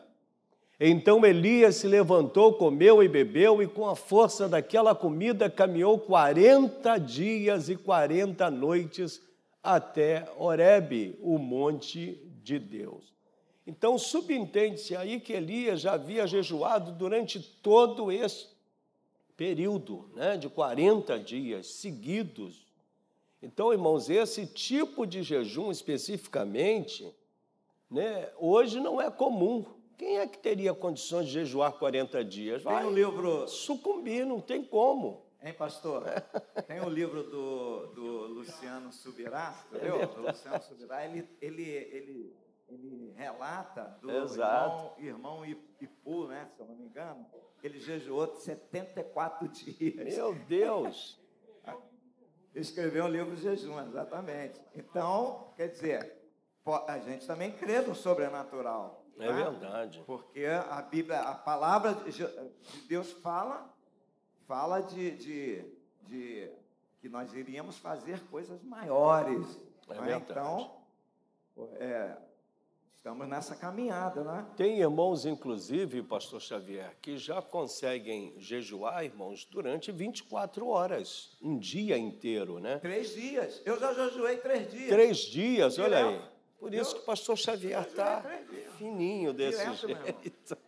Então 0.80 1.25
Elias 1.25 1.76
se 1.76 1.88
levantou, 1.88 2.52
comeu 2.52 3.02
e 3.02 3.09
bebeu, 3.09 3.61
e 3.62 3.66
com 3.66 3.88
a 3.88 3.97
força 3.97 4.49
daquela 4.49 4.95
comida 4.95 5.50
caminhou 5.50 5.99
40 5.99 6.99
dias 6.99 7.68
e 7.68 7.75
40 7.75 8.49
noites 8.50 9.21
até 9.62 10.30
Horebe, 10.37 11.18
o 11.21 11.37
monte 11.37 12.23
de 12.45 12.59
Deus. 12.59 13.12
Então 13.66 13.99
subentende-se 13.99 14.95
aí 14.95 15.18
que 15.18 15.33
Elias 15.33 15.80
já 15.80 15.95
havia 15.95 16.26
jejuado 16.26 16.92
durante 16.92 17.40
todo 17.40 18.12
esse 18.12 18.57
período, 19.38 20.11
né, 20.16 20.37
de 20.37 20.49
40 20.49 21.16
dias 21.21 21.68
seguidos. 21.68 22.66
Então, 23.40 23.73
irmãos, 23.73 24.11
esse 24.11 24.45
tipo 24.45 25.07
de 25.07 25.23
jejum 25.23 25.71
especificamente, 25.71 27.14
né, 27.88 28.28
hoje 28.37 28.80
não 28.80 29.00
é 29.00 29.09
comum. 29.09 29.64
Quem 29.97 30.18
é 30.18 30.26
que 30.26 30.38
teria 30.38 30.75
condições 30.75 31.26
de 31.26 31.33
jejuar 31.35 31.73
40 31.73 32.25
dias? 32.25 32.64
Tem 32.64 32.73
Vai 32.73 32.85
um 32.85 32.90
livro, 32.90 33.47
sucumbir, 33.47 34.26
não 34.26 34.40
tem 34.40 34.62
como. 34.64 35.25
hein, 35.40 35.52
pastor? 35.52 36.02
Tem 36.66 36.80
um 36.80 36.88
livro 36.88 37.23
do, 37.23 37.87
do 37.95 38.26
Luciano 38.35 38.92
Subirá, 38.92 39.64
entendeu? 39.71 40.02
É 40.02 40.07
do 40.07 40.21
Luciano 40.21 40.62
Subirá, 40.64 41.04
ele, 41.07 41.28
ele, 41.40 41.62
ele, 41.62 42.37
ele 42.68 43.12
relata 43.16 43.98
do 44.00 44.10
Exato. 44.10 45.00
irmão, 45.00 45.42
irmão 45.44 45.66
Ipu, 45.80 46.26
né, 46.26 46.48
se 46.54 46.60
eu 46.60 46.66
não 46.66 46.76
me 46.76 46.84
engano, 46.84 47.26
ele 47.62 47.80
jejuou 47.80 48.34
74 48.37 49.48
dias. 49.48 50.16
Meu 50.16 50.34
Deus! 50.34 51.18
Escreveu 52.54 53.04
um 53.04 53.08
livro 53.08 53.37
de 53.37 53.42
jejum, 53.42 53.80
exatamente. 53.87 54.60
Então, 54.75 55.52
quer 55.56 55.68
dizer, 55.68 56.18
a 56.87 56.98
gente 56.98 57.26
também 57.26 57.52
crê 57.52 57.80
no 57.80 57.94
sobrenatural. 57.94 59.04
É 59.18 59.26
tá? 59.26 59.32
verdade. 59.32 60.02
Porque 60.06 60.44
a 60.44 60.80
Bíblia, 60.82 61.20
a 61.20 61.34
palavra 61.34 61.94
de 61.94 62.26
Deus 62.88 63.12
fala, 63.12 63.72
fala 64.46 64.80
de, 64.80 65.10
de, 65.16 65.64
de 66.02 66.50
que 67.00 67.08
nós 67.08 67.32
iríamos 67.32 67.78
fazer 67.78 68.20
coisas 68.28 68.62
maiores. 68.62 69.58
É 69.88 69.94
verdade. 69.94 70.25
Então, 70.30 70.82
é, 71.75 72.16
estamos 73.08 73.26
nessa 73.26 73.56
caminhada, 73.56 74.22
né? 74.22 74.46
Tem 74.54 74.80
irmãos, 74.80 75.24
inclusive, 75.24 76.02
pastor 76.02 76.42
Xavier, 76.42 76.94
que 77.00 77.16
já 77.16 77.40
conseguem 77.40 78.34
jejuar, 78.38 79.02
irmãos, 79.02 79.46
durante 79.50 79.90
24 79.90 80.68
horas, 80.68 81.34
um 81.40 81.58
dia 81.58 81.96
inteiro, 81.96 82.58
né? 82.60 82.78
Três 82.80 83.14
dias. 83.14 83.62
Eu 83.64 83.80
já 83.80 83.94
jejuei 83.94 84.36
três 84.36 84.70
dias. 84.70 84.88
Três 84.90 85.18
dias, 85.20 85.78
olha 85.78 86.06
aí. 86.06 86.20
Por 86.60 86.74
isso 86.74 86.90
Eu- 86.90 86.96
que 86.96 87.02
o 87.02 87.06
pastor 87.06 87.38
Xavier 87.38 87.80
está 87.80 88.22
fininho 88.76 89.32
desse 89.32 89.58
Direto, 89.86 89.86
jeito. 90.22 90.58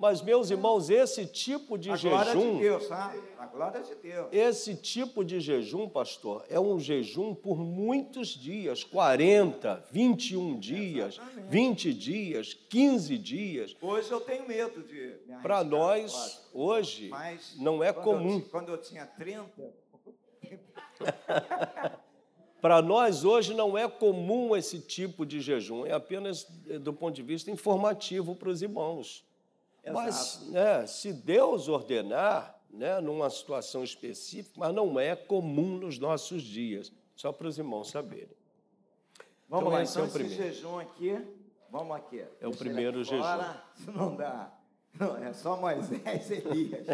Mas, 0.00 0.22
meus 0.22 0.50
irmãos, 0.50 0.88
esse 0.88 1.26
tipo 1.26 1.76
de 1.76 1.90
a 1.90 1.96
glória 1.98 2.32
jejum, 2.32 2.54
de 2.54 2.60
Deus, 2.60 2.86
sabe? 2.86 3.20
A 3.38 3.44
glória 3.44 3.82
de 3.82 3.94
Deus. 3.96 4.28
esse 4.32 4.74
tipo 4.74 5.22
de 5.22 5.38
jejum, 5.40 5.86
pastor, 5.90 6.42
é 6.48 6.58
um 6.58 6.80
jejum 6.80 7.34
por 7.34 7.58
muitos 7.58 8.28
dias 8.28 8.82
40, 8.82 9.84
21 9.92 10.58
dias, 10.58 11.16
Exatamente. 11.16 11.48
20 11.50 11.92
dias, 11.92 12.54
15 12.54 13.18
dias. 13.18 13.76
Hoje 13.78 14.10
eu 14.10 14.22
tenho 14.22 14.48
medo 14.48 14.82
de 14.82 15.18
me 15.26 15.36
Para 15.42 15.62
nós, 15.62 16.12
claro. 16.12 16.70
hoje, 16.70 17.08
Mas 17.10 17.54
não 17.58 17.84
é 17.84 17.92
quando 17.92 18.04
comum. 18.04 18.36
Eu, 18.38 18.48
quando 18.48 18.68
eu 18.70 18.78
tinha 18.78 19.04
30, 19.04 19.50
Para 22.62 22.80
nós, 22.80 23.22
hoje, 23.22 23.52
não 23.52 23.76
é 23.76 23.86
comum 23.86 24.56
esse 24.56 24.80
tipo 24.80 25.26
de 25.26 25.42
jejum, 25.42 25.84
é 25.84 25.92
apenas 25.92 26.46
eh, 26.68 26.78
do 26.78 26.92
ponto 26.92 27.14
de 27.14 27.22
vista 27.22 27.50
informativo 27.50 28.34
para 28.34 28.48
os 28.48 28.62
irmãos. 28.62 29.28
Mas, 29.92 30.46
né, 30.48 30.86
se 30.86 31.12
Deus 31.12 31.68
ordenar, 31.68 32.58
né, 32.70 33.00
numa 33.00 33.30
situação 33.30 33.82
específica, 33.82 34.54
mas 34.60 34.74
não 34.74 34.98
é 35.00 35.16
comum 35.16 35.78
nos 35.78 35.98
nossos 35.98 36.42
dias, 36.42 36.92
só 37.16 37.32
para 37.32 37.48
os 37.48 37.58
irmãos 37.58 37.90
saberem. 37.90 38.36
vamos 39.48 39.66
Então, 39.66 39.68
lá, 39.72 39.82
esse 39.82 39.92
então 39.92 40.02
é 40.02 40.04
o 40.04 40.08
esse 40.08 40.18
primeiro. 40.18 40.42
jejum 40.54 40.78
aqui, 40.78 41.26
vamos 41.70 41.96
aqui. 41.96 42.24
É 42.40 42.46
o 42.48 42.52
primeiro 42.56 43.02
jejum. 43.02 43.22
fora, 43.22 43.64
Isso 43.78 43.90
não 43.92 44.14
dá. 44.16 44.52
Não, 44.98 45.16
é 45.16 45.32
só 45.32 45.56
Moisés 45.56 46.30
e 46.30 46.34
Elias. 46.34 46.86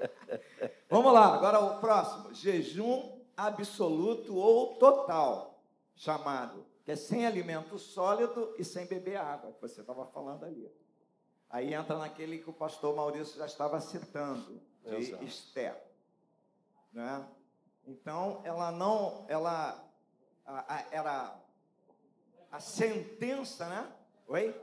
vamos 0.88 1.12
lá, 1.12 1.34
agora 1.34 1.60
o 1.60 1.80
próximo. 1.80 2.32
Jejum 2.34 3.16
absoluto 3.36 4.34
ou 4.36 4.76
total, 4.76 5.60
chamado, 5.94 6.64
que 6.84 6.92
é 6.92 6.96
sem 6.96 7.26
alimento 7.26 7.78
sólido 7.78 8.54
e 8.58 8.64
sem 8.64 8.86
beber 8.86 9.16
água, 9.16 9.52
que 9.52 9.60
você 9.60 9.80
estava 9.80 10.06
falando 10.06 10.44
ali. 10.44 10.70
Aí 11.48 11.72
entra 11.74 11.96
naquele 11.98 12.38
que 12.38 12.50
o 12.50 12.52
pastor 12.52 12.94
Maurício 12.96 13.36
já 13.38 13.46
estava 13.46 13.80
citando, 13.80 14.60
de 14.84 14.94
Exato. 14.94 15.24
Esther. 15.24 15.80
Né? 16.92 17.26
Então, 17.86 18.40
ela 18.44 18.70
não, 18.72 19.24
ela 19.28 19.82
a- 20.44 20.74
a- 20.76 20.84
era 20.90 21.34
a 22.50 22.60
sentença, 22.60 23.68
né? 23.68 23.92
Oi? 24.28 24.54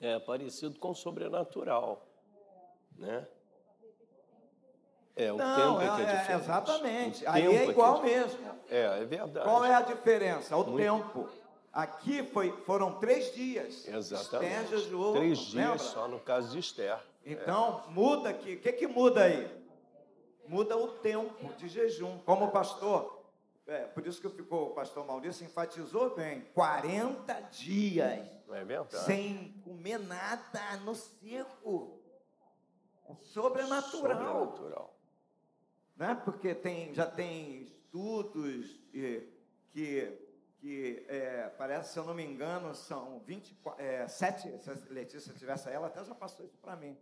É 0.00 0.18
parecido 0.20 0.78
com 0.78 0.90
o 0.90 0.94
sobrenatural, 0.94 2.06
né? 2.96 3.26
É, 5.16 5.32
o 5.32 5.36
Não, 5.36 5.78
tempo 5.78 5.80
é 5.80 5.96
que 5.96 6.02
é 6.02 6.04
é- 6.14 6.18
diferente. 6.20 6.42
exatamente. 6.44 7.24
O 7.24 7.30
Aí 7.30 7.56
é 7.56 7.64
que 7.64 7.70
igual 7.72 7.94
diferente. 8.02 8.36
mesmo. 8.38 8.58
É, 8.70 9.02
é 9.02 9.04
verdade. 9.04 9.44
Qual 9.44 9.64
é 9.64 9.74
a 9.74 9.80
diferença? 9.82 10.56
O 10.56 10.64
Muito. 10.64 10.76
tempo. 10.76 11.28
Aqui 11.72 12.24
foi, 12.24 12.50
foram 12.64 12.98
três 12.98 13.34
dias. 13.34 13.86
Exatamente. 13.86 14.64
Esther 14.64 14.78
jejuou, 14.78 15.14
Três 15.14 15.38
dias 15.38 15.54
lembra? 15.54 15.78
só 15.78 16.08
no 16.08 16.18
caso 16.18 16.50
de 16.50 16.58
Esther. 16.58 16.98
Então, 17.24 17.84
muda 17.90 18.30
aqui. 18.30 18.54
O 18.54 18.60
que, 18.60 18.72
que 18.72 18.86
muda 18.86 19.24
aí? 19.24 19.48
Muda 20.46 20.76
o 20.76 20.88
tempo 20.88 21.52
de 21.54 21.68
jejum. 21.68 22.18
Como 22.24 22.46
o 22.46 22.50
pastor, 22.50 23.22
é, 23.66 23.82
por 23.82 24.06
isso 24.06 24.20
que 24.20 24.28
ficou, 24.30 24.68
o 24.68 24.70
pastor 24.70 25.06
Maurício 25.06 25.44
enfatizou 25.44 26.16
bem: 26.16 26.40
40 26.54 27.34
dias 27.50 28.26
é 28.50 28.64
verdade? 28.64 29.04
sem 29.04 29.52
comer 29.62 29.98
nada 29.98 30.76
no 30.84 30.94
seco. 30.94 32.00
É 33.08 33.14
sobrenatural. 33.20 33.90
Sobrenatural. 33.90 34.96
né? 35.96 36.20
porque 36.24 36.54
tem, 36.54 36.94
já 36.94 37.06
tem 37.06 37.62
estudos 37.62 38.80
que, 38.90 39.28
que 40.60 41.04
eh, 41.08 41.52
parece, 41.56 41.92
se 41.92 41.98
eu 41.98 42.04
não 42.04 42.14
me 42.14 42.24
engano, 42.24 42.74
são 42.74 43.20
24, 43.20 43.82
eh, 43.82 44.08
sete, 44.08 44.42
se 44.62 44.70
a 44.70 44.74
Letícia 44.90 45.32
tivesse 45.34 45.68
ela, 45.70 45.86
até 45.86 46.04
já 46.04 46.14
passou 46.14 46.44
isso 46.44 46.58
para 46.58 46.74
mim. 46.76 46.96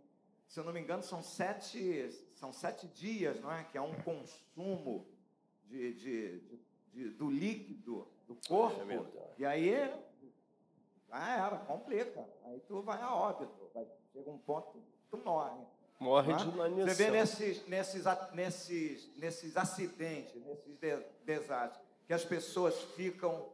Se 0.47 0.59
eu 0.59 0.63
não 0.63 0.71
me 0.71 0.79
engano, 0.79 1.01
são 1.03 1.21
sete, 1.23 2.09
são 2.35 2.53
sete 2.53 2.87
dias, 2.87 3.39
não 3.41 3.51
é? 3.51 3.63
Que 3.65 3.77
é 3.77 3.81
um 3.81 3.93
consumo 4.01 5.07
de, 5.65 5.93
de, 5.93 6.39
de- 6.39 6.59
de- 6.93 7.09
do 7.11 7.29
líquido 7.29 8.07
do 8.27 8.35
corpo. 8.47 8.79
É 8.81 9.33
e 9.37 9.45
aí, 9.45 9.71
já 11.09 11.29
era, 11.47 11.57
complica. 11.57 12.25
Aí 12.45 12.59
tu 12.67 12.81
vai 12.81 13.01
a 13.01 13.13
óbito. 13.13 13.69
Vai, 13.73 13.87
chega 14.13 14.29
um 14.29 14.37
ponto 14.37 14.81
tu 15.09 15.17
morre. 15.17 15.65
Morre 15.99 16.31
Né? 16.33 16.37
de 16.39 16.49
inanição. 16.49 16.87
Você 16.87 16.93
vê 16.93 17.11
nesses, 17.11 17.67
nesses, 17.67 18.03
nesses, 18.33 19.17
nesses 19.17 19.57
acidentes, 19.57 20.35
nesses 20.45 20.77
de- 20.77 21.05
desastres, 21.25 21.86
que 22.07 22.13
as 22.13 22.23
pessoas 22.23 22.73
ficam 22.95 23.45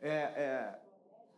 é, 0.00 0.10
é, 0.10 0.80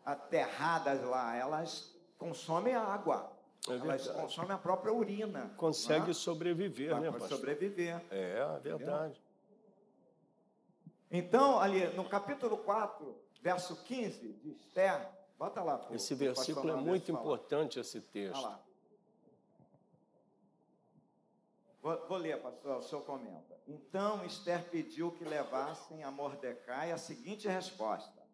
aterradas 0.04 1.02
lá, 1.04 1.36
elas 1.36 1.96
consomem 2.18 2.74
água, 2.74 3.32
É 3.68 3.72
elas 3.72 4.04
verdade. 4.04 4.20
consomem 4.20 4.50
a 4.50 4.58
própria 4.58 4.92
urina. 4.92 5.54
Consegue 5.56 6.08
né? 6.08 6.12
sobreviver, 6.12 7.00
né, 7.00 7.10
pastor? 7.12 7.28
sobreviver. 7.38 8.02
É, 8.10 8.38
é 8.38 8.58
verdade. 8.60 9.22
Então, 11.08 11.60
ali 11.60 11.86
no 11.94 12.04
capítulo 12.08 12.56
4, 12.58 13.16
verso 13.40 13.76
15 13.84 14.32
de 14.32 14.50
Esther, 14.50 15.08
bota 15.38 15.62
lá. 15.62 15.86
Esse 15.92 16.16
versículo 16.16 16.68
é 16.70 16.74
muito 16.74 17.06
falar. 17.06 17.20
importante, 17.20 17.78
esse 17.78 17.98
Olha 17.98 18.06
texto. 18.12 18.42
lá. 18.42 18.60
Vou, 21.86 22.04
vou 22.08 22.18
ler, 22.18 22.42
pastor, 22.42 22.78
o 22.78 22.82
senhor 22.82 23.02
comenta. 23.02 23.56
Então 23.64 24.24
Esther 24.24 24.68
pediu 24.70 25.12
que 25.12 25.24
levassem 25.24 26.02
a 26.02 26.10
Mordecai 26.10 26.90
a 26.90 26.98
seguinte 26.98 27.46
resposta: 27.46 28.24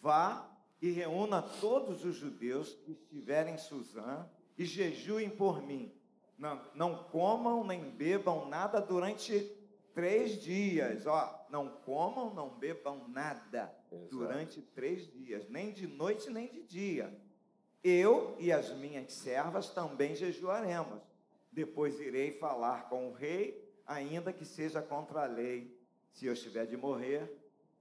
Vá 0.00 0.48
e 0.80 0.92
reúna 0.92 1.42
todos 1.42 2.04
os 2.04 2.14
judeus 2.14 2.72
que 2.74 2.92
estiverem 2.92 3.54
em 3.54 3.58
Suzã 3.58 4.24
e 4.56 4.64
jejuem 4.64 5.28
por 5.28 5.60
mim. 5.60 5.92
Não, 6.38 6.64
não 6.72 7.02
comam 7.10 7.64
nem 7.64 7.90
bebam 7.90 8.48
nada 8.48 8.80
durante 8.80 9.50
três 9.92 10.40
dias. 10.40 11.04
Ó, 11.08 11.46
não 11.50 11.70
comam, 11.84 12.32
não 12.32 12.50
bebam 12.50 13.08
nada 13.08 13.76
Exato. 13.90 14.08
durante 14.10 14.62
três 14.62 15.10
dias, 15.10 15.48
nem 15.48 15.72
de 15.72 15.88
noite 15.88 16.30
nem 16.30 16.46
de 16.46 16.62
dia. 16.62 17.20
Eu 17.82 18.36
e 18.38 18.52
as 18.52 18.70
minhas 18.76 19.12
servas 19.12 19.70
também 19.70 20.14
jejuaremos. 20.14 21.09
Depois 21.52 21.98
irei 22.00 22.32
falar 22.32 22.88
com 22.88 23.08
o 23.08 23.12
rei, 23.12 23.68
ainda 23.86 24.32
que 24.32 24.44
seja 24.44 24.80
contra 24.80 25.22
a 25.22 25.26
lei. 25.26 25.76
Se 26.12 26.26
eu 26.26 26.32
estiver 26.32 26.66
de 26.66 26.76
morrer, 26.76 27.30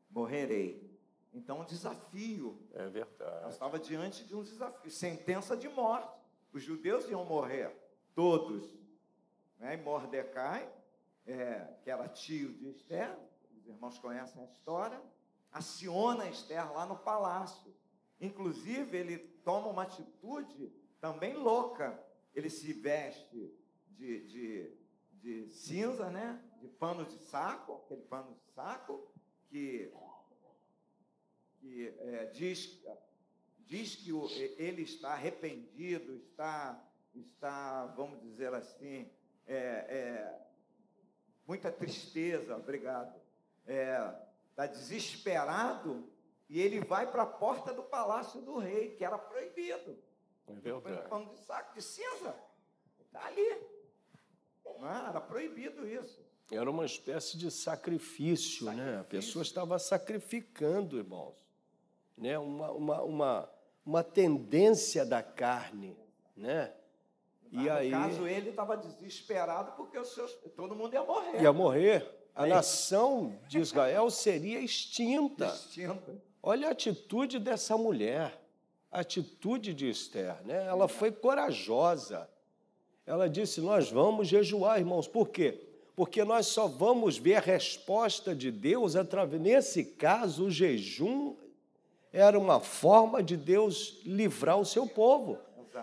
morrerei. 0.10 0.90
Então, 1.34 1.62
um 1.62 1.66
desafio. 1.66 2.60
É 2.74 2.88
verdade. 2.88 3.50
estava 3.50 3.78
diante 3.78 4.24
de 4.24 4.36
um 4.36 4.44
desafio, 4.44 4.92
sentença 4.92 5.56
de 5.56 5.70
morte. 5.70 6.18
Os 6.52 6.64
judeus 6.64 7.08
iam 7.10 7.24
morrer, 7.24 7.72
todos. 8.16 8.76
Né? 9.60 9.76
E 9.76 9.78
Mordecai, 9.78 10.68
é, 11.28 11.68
que 11.84 11.92
era 11.92 12.08
tio 12.08 12.54
de 12.54 12.70
Esther, 12.70 13.16
os 13.56 13.68
irmãos 13.68 14.00
conhecem 14.00 14.42
a 14.42 14.46
história, 14.46 15.00
aciona 15.52 16.28
Esther 16.28 16.72
lá 16.74 16.86
no 16.86 16.98
palácio. 16.98 17.74
Inclusive, 18.20 18.98
ele 18.98 19.18
toma 19.44 19.68
uma 19.68 19.84
atitude 19.84 20.74
também 21.00 21.36
louca. 21.36 22.04
Ele 22.34 22.50
se 22.50 22.74
veste 22.74 23.54
de, 24.00 24.20
de, 24.28 24.78
de 25.12 25.50
cinza, 25.50 26.10
né? 26.10 26.42
de 26.62 26.68
pano 26.70 27.06
de 27.06 27.18
saco, 27.20 27.82
aquele 27.86 28.02
pano 28.04 28.34
de 28.34 28.54
saco, 28.54 29.06
que, 29.50 29.92
que 31.60 31.88
é, 32.00 32.26
diz, 32.28 32.82
diz 33.60 33.96
que 33.96 34.12
o- 34.14 34.30
ele 34.58 34.84
está 34.84 35.12
arrependido, 35.12 36.16
está, 36.16 36.82
está 37.14 37.86
vamos 37.88 38.22
dizer 38.22 38.54
assim, 38.54 39.10
é, 39.46 39.56
é, 39.58 40.48
muita 41.46 41.72
tristeza, 41.72 42.56
obrigado. 42.56 43.20
Está 44.50 44.66
desesperado 44.66 46.10
e 46.50 46.60
ele 46.60 46.80
vai 46.82 47.10
para 47.12 47.24
a 47.24 47.28
porta 47.28 47.74
do 47.74 47.84
palácio 47.84 48.42
do 48.42 48.58
rei, 48.58 48.96
que 48.96 49.04
era 49.06 49.18
proibido. 49.18 49.98
É 50.48 50.54
verdade. 50.54 51.06
um 51.06 51.10
pano 51.10 51.30
de 51.34 51.38
saco 51.40 51.74
de 51.76 51.82
cinza. 51.82 52.36
Está 53.00 53.26
ali. 53.28 53.79
Não 54.80 54.90
é? 54.90 55.10
Era 55.10 55.22
proibido 55.22 55.88
isso. 55.88 56.20
Era 56.52 56.70
uma 56.70 56.86
espécie 56.86 57.38
de 57.38 57.52
sacrifício, 57.52 58.66
né? 58.66 58.72
A 58.72 58.76
Sacrifício. 58.76 59.06
pessoa 59.06 59.44
estava 59.44 59.78
sacrificando, 59.78 60.98
irmãos. 60.98 61.36
Né? 62.18 62.38
Uma, 62.40 62.72
uma, 62.72 63.02
uma, 63.04 63.50
uma 63.86 64.04
tendência 64.04 65.06
da 65.06 65.22
carne, 65.22 65.96
né? 66.36 66.74
Mas, 67.52 67.66
E 67.66 67.70
aí 67.70 67.90
no 67.92 67.98
caso, 67.98 68.28
ele 68.28 68.50
estava 68.50 68.78
desesperado 68.78 69.72
porque 69.74 69.98
os 69.98 70.14
seus, 70.14 70.34
todo 70.56 70.76
mundo 70.76 70.94
ia 70.94 71.04
morrer. 71.04 71.42
ia 71.42 71.54
morrer. 71.54 72.16
A 72.36 72.44
Aí. 72.44 72.50
nação 72.50 73.38
de 73.48 73.60
Israel 73.60 74.10
seria 74.10 74.60
extinta. 74.60 75.48
Extinto. 75.48 76.22
Olha 76.42 76.70
a 76.70 76.72
atitude 76.72 77.38
dessa 77.38 77.78
mulher, 77.78 78.40
a 78.92 79.02
atitude 79.02 79.74
de 79.74 79.90
Esther, 79.90 80.42
né? 80.46 80.66
Ela 80.66 80.88
foi 80.88 81.12
corajosa. 81.12 82.30
Ela 83.10 83.28
disse: 83.28 83.60
Nós 83.60 83.90
vamos 83.90 84.28
jejuar, 84.28 84.78
irmãos. 84.78 85.08
Por 85.08 85.30
quê? 85.30 85.60
Porque 85.96 86.24
nós 86.24 86.46
só 86.46 86.68
vamos 86.68 87.18
ver 87.18 87.38
a 87.38 87.40
resposta 87.40 88.36
de 88.36 88.52
Deus 88.52 88.96
através. 88.96 89.42
Nesse 89.42 89.84
caso, 89.84 90.46
o 90.46 90.52
jejum 90.52 91.36
era 92.14 92.38
uma 92.38 92.60
forma 92.60 93.24
de 93.24 93.36
Deus 93.36 94.00
livrar 94.06 94.60
o 94.60 94.66
seu 94.66 94.86
povo, 94.86 95.40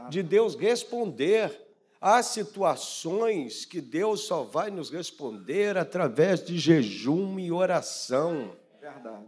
de 0.08 0.22
Deus 0.22 0.54
responder. 0.54 1.62
Há 2.00 2.22
situações 2.22 3.64
que 3.64 3.80
Deus 3.80 4.20
só 4.20 4.44
vai 4.44 4.70
nos 4.70 4.88
responder 4.88 5.76
através 5.76 6.44
de 6.44 6.56
jejum 6.56 7.40
e 7.40 7.50
oração. 7.50 8.52
Verdade. 8.80 9.24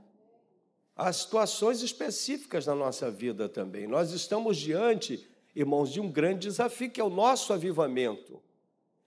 Há 0.94 1.12
situações 1.12 1.82
específicas 1.82 2.66
na 2.66 2.76
nossa 2.76 3.10
vida 3.10 3.48
também. 3.48 3.88
Nós 3.88 4.12
estamos 4.12 4.56
diante, 4.56 5.26
irmãos, 5.54 5.92
de 5.92 6.00
um 6.00 6.10
grande 6.10 6.48
desafio, 6.48 6.90
que 6.90 7.00
é 7.00 7.04
o 7.04 7.10
nosso 7.10 7.52
avivamento. 7.52 8.40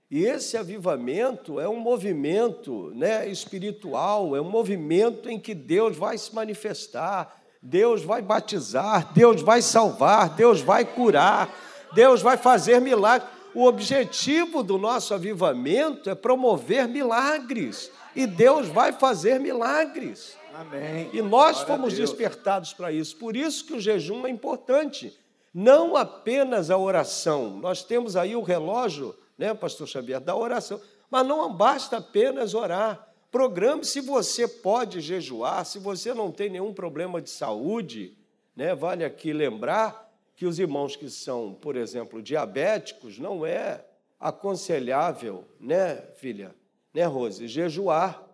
E 0.10 0.26
esse 0.26 0.58
avivamento 0.58 1.60
é 1.60 1.70
um 1.70 1.80
movimento 1.80 2.92
né, 2.94 3.28
espiritual, 3.30 4.36
é 4.36 4.42
um 4.42 4.50
movimento 4.50 5.30
em 5.30 5.40
que 5.40 5.56
Deus 5.56 5.96
vai 5.96 6.18
se 6.18 6.36
manifestar, 6.36 7.42
Deus 7.62 8.04
vai 8.04 8.22
batizar, 8.22 9.14
Deus 9.14 9.42
vai 9.42 9.62
salvar, 9.62 10.36
Deus 10.36 10.60
vai 10.60 10.84
curar, 10.84 11.50
Deus 11.94 12.22
vai 12.22 12.36
fazer 12.36 12.82
milagres. 12.82 13.30
O 13.54 13.66
objetivo 13.66 14.64
do 14.64 14.78
nosso 14.78 15.14
avivamento 15.14 16.10
é 16.10 16.16
promover 16.16 16.88
milagres. 16.88 17.92
E 18.16 18.28
Deus 18.28 18.68
vai 18.68 18.92
fazer 18.92 19.40
milagres. 19.40 20.36
Amém. 20.54 21.10
E 21.14 21.22
nós 21.22 21.58
Glória 21.58 21.66
fomos 21.68 21.94
despertados 21.94 22.74
para 22.74 22.92
isso. 22.92 23.16
Por 23.16 23.36
isso 23.36 23.66
que 23.66 23.74
o 23.74 23.80
jejum 23.80 24.26
é 24.26 24.30
importante. 24.30 25.18
Não 25.54 25.96
apenas 25.96 26.70
a 26.70 26.78
oração. 26.78 27.58
Nós 27.58 27.84
temos 27.84 28.16
aí 28.16 28.36
o 28.36 28.42
relógio, 28.42 29.16
né, 29.38 29.54
pastor 29.54 29.88
Xavier, 29.88 30.20
da 30.20 30.36
oração. 30.36 30.80
Mas 31.10 31.28
não 31.28 31.54
basta 31.54 31.98
apenas 31.98 32.54
orar. 32.54 33.10
Programe 33.30 33.84
se 33.84 34.02
você 34.02 34.48
pode 34.48 35.02
jejuar, 35.02 35.66
se 35.66 35.80
você 35.80 36.14
não 36.14 36.32
tem 36.32 36.50
nenhum 36.50 36.74
problema 36.74 37.22
de 37.22 37.30
saúde, 37.30 38.18
né? 38.56 38.76
Vale 38.76 39.06
aqui 39.06 39.32
lembrar 39.32 40.10
que 40.36 40.46
os 40.46 40.60
irmãos 40.60 40.96
que 40.96 41.10
são, 41.10 41.54
por 41.54 41.76
exemplo, 41.76 42.22
diabéticos, 42.22 43.20
não 43.20 43.46
é 43.46 43.86
aconselhável, 44.20 45.46
né, 45.60 45.96
filha, 46.16 46.54
né, 46.94 47.06
Rose, 47.06 47.48
jejuar 47.48 48.32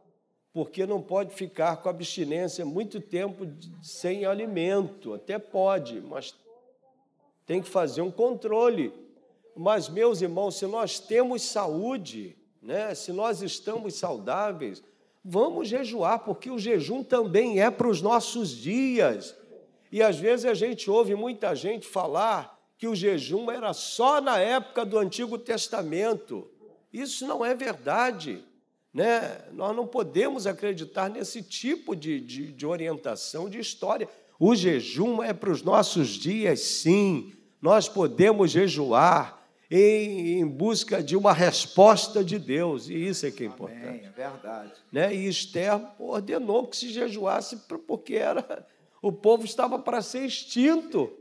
porque 0.58 0.88
não 0.88 1.00
pode 1.00 1.36
ficar 1.36 1.78
com 1.78 1.88
abstinência 1.88 2.66
muito 2.66 3.00
tempo 3.00 3.46
sem 3.80 4.26
alimento. 4.26 5.14
Até 5.14 5.38
pode, 5.38 6.02
mas 6.02 6.34
tem 7.48 7.62
que 7.62 7.70
fazer 7.70 8.02
um 8.02 8.12
controle. 8.12 8.94
Mas, 9.56 9.90
meus 9.90 10.22
irmãos, 10.22 10.60
se 10.60 10.68
nós 10.68 11.00
temos 11.00 11.42
saúde, 11.42 12.38
né? 12.62 12.94
Se 12.94 13.14
nós 13.14 13.42
estamos 13.42 13.96
saudáveis, 13.96 14.84
vamos 15.24 15.70
jejuar, 15.70 16.20
porque 16.20 16.52
o 16.52 16.60
jejum 16.60 17.02
também 17.02 17.62
é 17.62 17.72
para 17.72 17.88
os 17.88 18.02
nossos 18.02 18.50
dias. 18.50 19.36
E 19.90 20.04
às 20.04 20.18
vezes 20.18 20.46
a 20.46 20.54
gente 20.54 20.92
ouve 20.92 21.16
muita 21.16 21.56
gente 21.56 21.88
falar 21.88 22.60
que 22.78 22.88
o 22.88 22.94
jejum 22.94 23.50
era 23.50 23.74
só 23.74 24.20
na 24.20 24.38
época 24.38 24.86
do 24.86 25.00
Antigo 25.00 25.38
Testamento. 25.38 26.52
Isso 26.92 27.26
não 27.26 27.44
é 27.44 27.56
verdade. 27.56 28.44
Né? 28.94 29.42
Nós 29.54 29.76
não 29.76 29.88
podemos 29.88 30.46
acreditar 30.46 31.10
nesse 31.10 31.42
tipo 31.42 31.96
de, 31.96 32.20
de, 32.20 32.52
de 32.52 32.66
orientação 32.66 33.50
de 33.50 33.60
história. 33.60 34.10
O 34.38 34.54
jejum 34.56 35.24
é 35.24 35.34
para 35.34 35.52
os 35.52 35.64
nossos 35.64 36.10
dias, 36.10 36.60
sim. 36.60 37.34
Nós 37.62 37.90
podemos 37.90 38.52
jejuar 38.52 39.42
em, 39.70 40.40
em, 40.40 40.48
busca 40.48 41.04
de 41.04 41.18
uma 41.18 41.34
resposta 41.34 42.24
de 42.24 42.40
Deus, 42.40 42.88
e 42.88 42.96
isso 42.96 43.26
é 43.26 43.32
que 43.32 43.44
é 43.44 43.48
importante. 43.48 43.86
Amém, 43.86 44.06
é 44.06 44.10
verdade. 44.10 44.74
Né? 44.92 45.14
E 45.14 45.28
Esther 45.28 45.80
ordenou 46.00 46.68
que 46.68 46.78
se 46.78 46.90
jejuasse 46.90 47.58
porque 47.88 48.16
era 48.16 48.66
o 49.02 49.12
povo 49.12 49.46
estava 49.46 49.78
para 49.80 50.02
ser 50.02 50.26
extinto, 50.26 51.12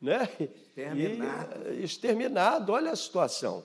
né? 0.00 0.28
Exterminado. 0.40 1.72
E, 1.72 1.84
exterminado, 1.84 2.72
olha 2.72 2.90
a 2.90 2.96
situação. 2.96 3.64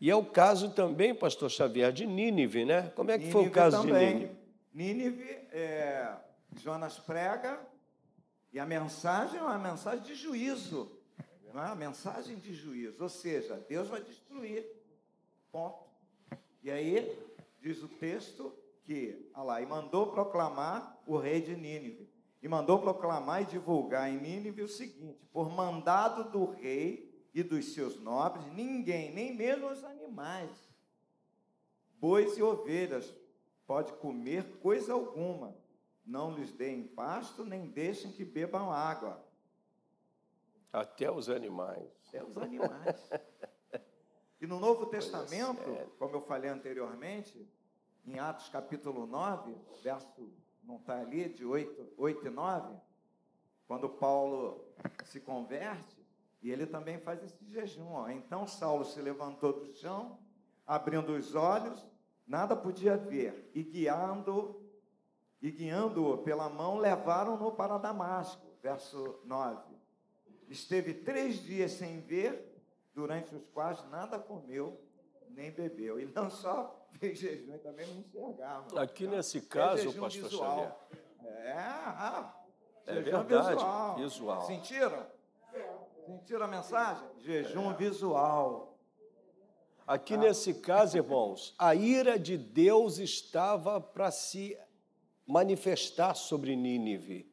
E 0.00 0.10
é 0.10 0.16
o 0.16 0.24
caso 0.24 0.70
também, 0.70 1.14
pastor 1.14 1.50
Xavier, 1.50 1.92
de 1.92 2.06
Nínive, 2.06 2.64
né? 2.64 2.92
Como 2.94 3.10
é 3.10 3.18
que 3.18 3.26
Nínive 3.26 3.32
foi 3.32 3.48
o 3.48 3.50
caso 3.50 3.82
também. 3.82 4.08
de 4.08 4.14
Nínive? 4.14 4.36
Nínive, 4.74 5.38
é, 5.52 6.12
Jonas 6.56 6.98
prega, 6.98 7.60
e 8.52 8.58
a 8.58 8.66
mensagem 8.66 9.38
é 9.38 9.42
uma 9.42 9.58
mensagem 9.58 10.02
de 10.02 10.14
juízo, 10.14 10.90
é 11.60 11.66
uma 11.66 11.74
mensagem 11.74 12.36
de 12.36 12.54
juízo, 12.54 13.02
ou 13.02 13.08
seja, 13.08 13.56
Deus 13.68 13.88
vai 13.88 14.02
destruir, 14.02 14.64
ponto. 15.50 15.84
E 16.62 16.70
aí, 16.70 17.18
diz 17.60 17.82
o 17.82 17.88
texto 17.88 18.52
que, 18.84 19.30
olha 19.34 19.44
lá, 19.44 19.60
e 19.60 19.66
mandou 19.66 20.12
proclamar 20.12 21.02
o 21.06 21.16
rei 21.16 21.40
de 21.40 21.56
Nínive 21.56 22.12
e 22.42 22.48
mandou 22.48 22.80
proclamar 22.80 23.42
e 23.42 23.46
divulgar 23.46 24.10
em 24.10 24.20
Nínive 24.20 24.62
o 24.62 24.68
seguinte: 24.68 25.24
por 25.32 25.48
mandado 25.48 26.30
do 26.30 26.44
rei 26.44 27.08
e 27.32 27.42
dos 27.42 27.72
seus 27.72 28.00
nobres, 28.00 28.44
ninguém, 28.52 29.14
nem 29.14 29.34
mesmo 29.34 29.68
os 29.68 29.84
animais, 29.84 30.50
bois 32.00 32.36
e 32.36 32.42
ovelhas, 32.42 33.14
pode 33.66 33.92
comer 33.94 34.58
coisa 34.58 34.92
alguma. 34.92 35.56
Não 36.04 36.34
lhes 36.34 36.50
deem 36.50 36.82
pasto, 36.82 37.44
nem 37.44 37.68
deixem 37.68 38.10
que 38.10 38.24
bebam 38.24 38.72
água. 38.72 39.24
Até 40.72 41.10
os 41.10 41.28
animais. 41.28 41.86
Até 42.08 42.24
os 42.24 42.36
animais. 42.38 43.10
e 44.40 44.46
no 44.46 44.58
Novo 44.58 44.86
Testamento, 44.86 45.60
como 45.98 46.16
eu 46.16 46.22
falei 46.22 46.50
anteriormente, 46.50 47.46
em 48.06 48.18
Atos 48.18 48.48
capítulo 48.48 49.06
9, 49.06 49.54
verso 49.82 50.32
não 50.64 50.76
está 50.76 51.00
ali, 51.00 51.28
de 51.28 51.44
8, 51.44 51.94
8 51.96 52.26
e 52.26 52.30
9, 52.30 52.76
quando 53.66 53.88
Paulo 53.88 54.64
se 55.04 55.20
converte, 55.20 56.00
e 56.40 56.50
ele 56.50 56.66
também 56.66 56.98
faz 56.98 57.22
esse 57.22 57.44
jejum. 57.46 57.92
Ó. 57.92 58.08
Então 58.08 58.46
Saulo 58.46 58.84
se 58.84 59.00
levantou 59.00 59.52
do 59.52 59.72
chão, 59.74 60.18
abrindo 60.66 61.12
os 61.12 61.34
olhos, 61.34 61.84
nada 62.26 62.56
podia 62.56 62.96
ver, 62.96 63.50
e 63.54 63.62
guiando 63.62 64.58
e 65.42 65.50
guiando-o 65.50 66.18
pela 66.18 66.48
mão, 66.48 66.78
levaram-no 66.78 67.50
para 67.50 67.76
Damasco. 67.76 68.46
Verso 68.62 69.18
9. 69.24 69.71
Esteve 70.52 70.92
três 70.92 71.42
dias 71.42 71.72
sem 71.72 72.00
ver, 72.00 72.62
durante 72.94 73.34
os 73.34 73.42
quais 73.54 73.82
nada 73.88 74.18
comeu 74.18 74.78
nem 75.30 75.50
bebeu. 75.50 75.98
E 75.98 76.04
não 76.04 76.28
só 76.28 76.86
fez 77.00 77.18
jejum, 77.18 77.56
também 77.56 77.86
não 77.86 78.00
enxergava. 78.00 78.82
Aqui 78.82 79.06
nesse 79.06 79.40
caso, 79.40 79.88
é 79.88 79.92
pastor 79.92 80.10
visual. 80.10 80.58
Xavier. 80.58 81.46
É, 81.46 81.52
ah, 81.52 82.44
é 82.86 83.00
verdade, 83.00 83.54
visual. 83.54 83.96
visual. 83.96 84.42
Sentiram? 84.42 85.06
Sentiram 86.04 86.44
a 86.44 86.48
mensagem? 86.48 87.08
Jejum 87.20 87.74
visual. 87.74 88.78
Aqui 89.86 90.18
nesse 90.18 90.60
caso, 90.60 90.98
irmãos, 90.98 91.54
a 91.58 91.74
ira 91.74 92.18
de 92.18 92.36
Deus 92.36 92.98
estava 92.98 93.80
para 93.80 94.10
se 94.10 94.58
manifestar 95.26 96.14
sobre 96.14 96.54
Nínive. 96.54 97.31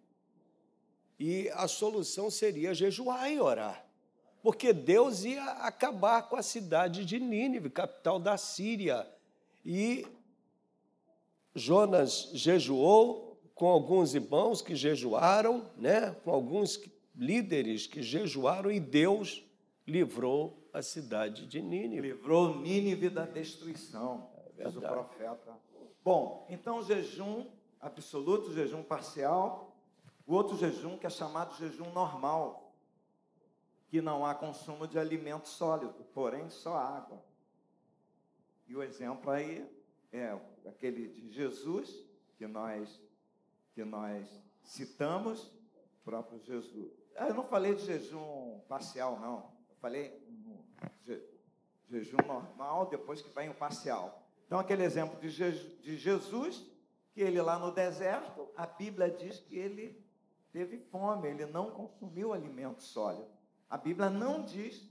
E 1.19 1.49
a 1.49 1.67
solução 1.67 2.31
seria 2.31 2.73
jejuar 2.73 3.29
e 3.31 3.39
orar 3.39 3.89
porque 4.41 4.71
Deus 4.71 5.23
ia 5.23 5.43
acabar 5.43 6.23
com 6.23 6.35
a 6.35 6.43
cidade 6.43 7.05
de 7.05 7.19
Nínive, 7.19 7.69
capital 7.69 8.19
da 8.19 8.37
Síria. 8.37 9.07
E 9.65 10.07
Jonas 11.53 12.31
jejuou 12.33 13.37
com 13.53 13.67
alguns 13.67 14.15
irmãos 14.15 14.61
que 14.61 14.75
jejuaram, 14.75 15.69
né? 15.75 16.15
com 16.23 16.31
alguns 16.31 16.81
líderes 17.15 17.85
que 17.85 18.01
jejuaram, 18.01 18.71
e 18.71 18.79
Deus 18.79 19.45
livrou 19.85 20.57
a 20.71 20.81
cidade 20.81 21.45
de 21.45 21.61
Nínive. 21.61 22.01
Livrou 22.01 22.55
Nínive 22.55 23.09
da 23.09 23.25
destruição, 23.25 24.29
é 24.57 24.63
diz 24.63 24.77
o 24.77 24.81
profeta. 24.81 25.57
Bom, 26.03 26.47
então 26.49 26.81
jejum 26.81 27.45
absoluto, 27.81 28.53
jejum 28.53 28.81
parcial, 28.81 29.68
o 30.29 30.35
outro 30.35 30.55
jejum 30.55 30.95
que 30.95 31.07
é 31.07 31.09
chamado 31.09 31.55
jejum 31.55 31.91
normal, 31.91 32.71
que 33.87 33.99
não 33.99 34.23
há 34.23 34.35
consumo 34.35 34.87
de 34.87 34.99
alimento 34.99 35.47
sólido, 35.47 36.05
porém 36.13 36.47
só 36.51 36.77
água. 36.77 37.19
E 38.67 38.75
o 38.75 38.83
exemplo 38.83 39.31
aí 39.31 39.67
é 40.11 40.39
aquele 40.67 41.07
de 41.07 41.31
Jesus, 41.31 42.05
que 42.37 42.45
nós, 42.45 43.01
que 43.73 43.83
nós 43.83 44.29
citamos, 44.63 45.45
o 45.45 46.03
próprio 46.05 46.39
Jesus. 46.41 46.93
Ah, 47.15 47.29
eu 47.29 47.33
não 47.33 47.45
falei 47.45 47.73
de 47.73 47.87
jejum 47.87 48.59
parcial, 48.67 49.19
não. 49.19 49.51
Eu 49.67 49.75
falei 49.77 50.23
je, 51.07 51.23
jejum 51.89 52.17
normal, 52.27 52.85
depois 52.85 53.19
que 53.19 53.29
vem 53.31 53.49
o 53.49 53.55
parcial. 53.55 54.29
Então, 54.45 54.59
aquele 54.59 54.83
exemplo 54.83 55.19
de, 55.19 55.29
Je, 55.31 55.75
de 55.79 55.97
Jesus, 55.97 56.63
que 57.13 57.21
ele 57.21 57.41
lá 57.41 57.57
no 57.57 57.71
deserto, 57.71 58.47
a 58.55 58.67
Bíblia 58.67 59.09
diz 59.09 59.39
que 59.39 59.57
ele 59.57 60.07
teve 60.51 60.77
fome, 60.77 61.27
ele 61.27 61.45
não 61.45 61.71
consumiu 61.71 62.33
alimento 62.33 62.81
sólido. 62.81 63.27
A 63.69 63.77
Bíblia 63.77 64.09
não 64.09 64.43
diz 64.43 64.87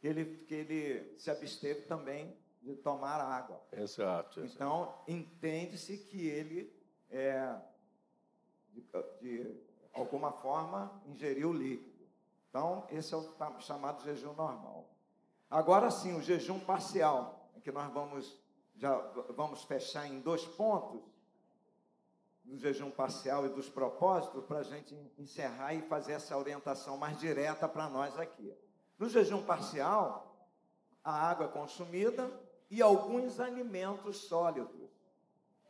que 0.00 0.06
ele, 0.06 0.44
que 0.46 0.54
ele 0.54 1.18
se 1.18 1.30
absteve 1.30 1.82
também 1.82 2.36
de 2.62 2.74
tomar 2.74 3.20
água. 3.20 3.62
Exato. 3.72 4.40
exato. 4.40 4.54
Então, 4.54 4.94
entende-se 5.08 5.96
que 5.98 6.26
ele, 6.26 6.72
é, 7.10 7.56
de, 8.72 8.82
de, 9.20 9.60
alguma 9.92 10.32
forma, 10.32 11.02
ingeriu 11.06 11.52
líquido. 11.52 12.06
Então, 12.48 12.86
esse 12.90 13.14
é 13.14 13.16
o 13.16 13.60
chamado 13.60 14.02
jejum 14.02 14.34
normal. 14.34 14.88
Agora 15.48 15.90
sim, 15.90 16.16
o 16.16 16.22
jejum 16.22 16.60
parcial, 16.60 17.50
que 17.62 17.72
nós 17.72 17.92
vamos, 17.92 18.38
já 18.76 18.96
vamos 19.34 19.62
fechar 19.64 20.06
em 20.06 20.20
dois 20.20 20.44
pontos 20.44 21.00
do 22.50 22.58
jejum 22.58 22.90
parcial 22.90 23.46
e 23.46 23.48
dos 23.48 23.68
propósitos 23.68 24.44
para 24.44 24.58
a 24.58 24.62
gente 24.64 24.92
encerrar 25.16 25.72
e 25.72 25.82
fazer 25.82 26.14
essa 26.14 26.36
orientação 26.36 26.96
mais 26.96 27.16
direta 27.16 27.68
para 27.68 27.88
nós 27.88 28.18
aqui. 28.18 28.52
No 28.98 29.08
jejum 29.08 29.40
parcial, 29.44 30.50
a 31.04 31.12
água 31.12 31.46
é 31.46 31.48
consumida 31.48 32.28
e 32.68 32.82
alguns 32.82 33.38
alimentos 33.38 34.16
sólidos, 34.24 34.90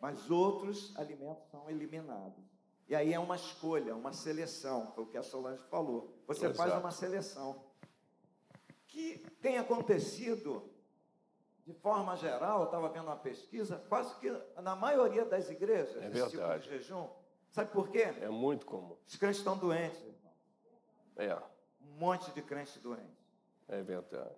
mas 0.00 0.30
outros 0.30 0.96
alimentos 0.96 1.46
são 1.50 1.68
eliminados. 1.68 2.42
E 2.88 2.94
aí 2.94 3.12
é 3.12 3.18
uma 3.18 3.36
escolha, 3.36 3.94
uma 3.94 4.14
seleção, 4.14 4.90
foi 4.94 5.04
o 5.04 5.06
que 5.06 5.18
a 5.18 5.22
Solange 5.22 5.62
falou. 5.70 6.10
Você 6.26 6.46
Exato. 6.46 6.56
faz 6.56 6.80
uma 6.80 6.90
seleção. 6.90 7.62
Que 8.88 9.18
tem 9.42 9.58
acontecido 9.58 10.68
de 11.70 11.78
forma 11.78 12.16
geral, 12.16 12.60
eu 12.60 12.64
estava 12.64 12.88
vendo 12.88 13.04
uma 13.04 13.16
pesquisa, 13.16 13.80
quase 13.88 14.12
que 14.16 14.28
na 14.60 14.74
maioria 14.74 15.24
das 15.24 15.48
igrejas, 15.48 15.96
é 16.02 16.08
esse 16.08 16.30
tipo 16.30 16.58
de 16.58 16.66
jejum. 16.66 17.08
Sabe 17.50 17.70
por 17.70 17.88
quê? 17.88 18.02
É 18.20 18.28
muito 18.28 18.66
comum. 18.66 18.96
Os 19.06 19.16
crentes 19.16 19.38
estão 19.38 19.56
doentes. 19.56 20.02
É. 21.16 21.34
Um 21.80 21.98
monte 21.98 22.30
de 22.32 22.42
crentes 22.42 22.76
doentes. 22.78 23.24
É 23.68 23.82
verdade. 23.82 24.34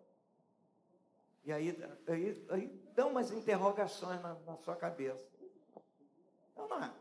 E 1.44 1.52
aí, 1.52 1.76
aí, 2.06 2.46
aí 2.50 2.68
dão 2.94 3.10
umas 3.10 3.32
interrogações 3.32 4.20
na, 4.20 4.34
na 4.34 4.56
sua 4.56 4.76
cabeça. 4.76 5.26
Eu, 6.54 6.68
não, 6.68 6.94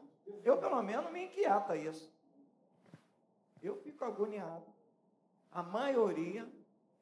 eu, 0.43 0.57
pelo 0.57 0.81
menos, 0.81 1.11
me 1.11 1.25
inquieta 1.25 1.75
isso. 1.75 2.11
Eu 3.61 3.75
fico 3.81 4.03
agoniado. 4.05 4.65
A 5.51 5.61
maioria, 5.61 6.49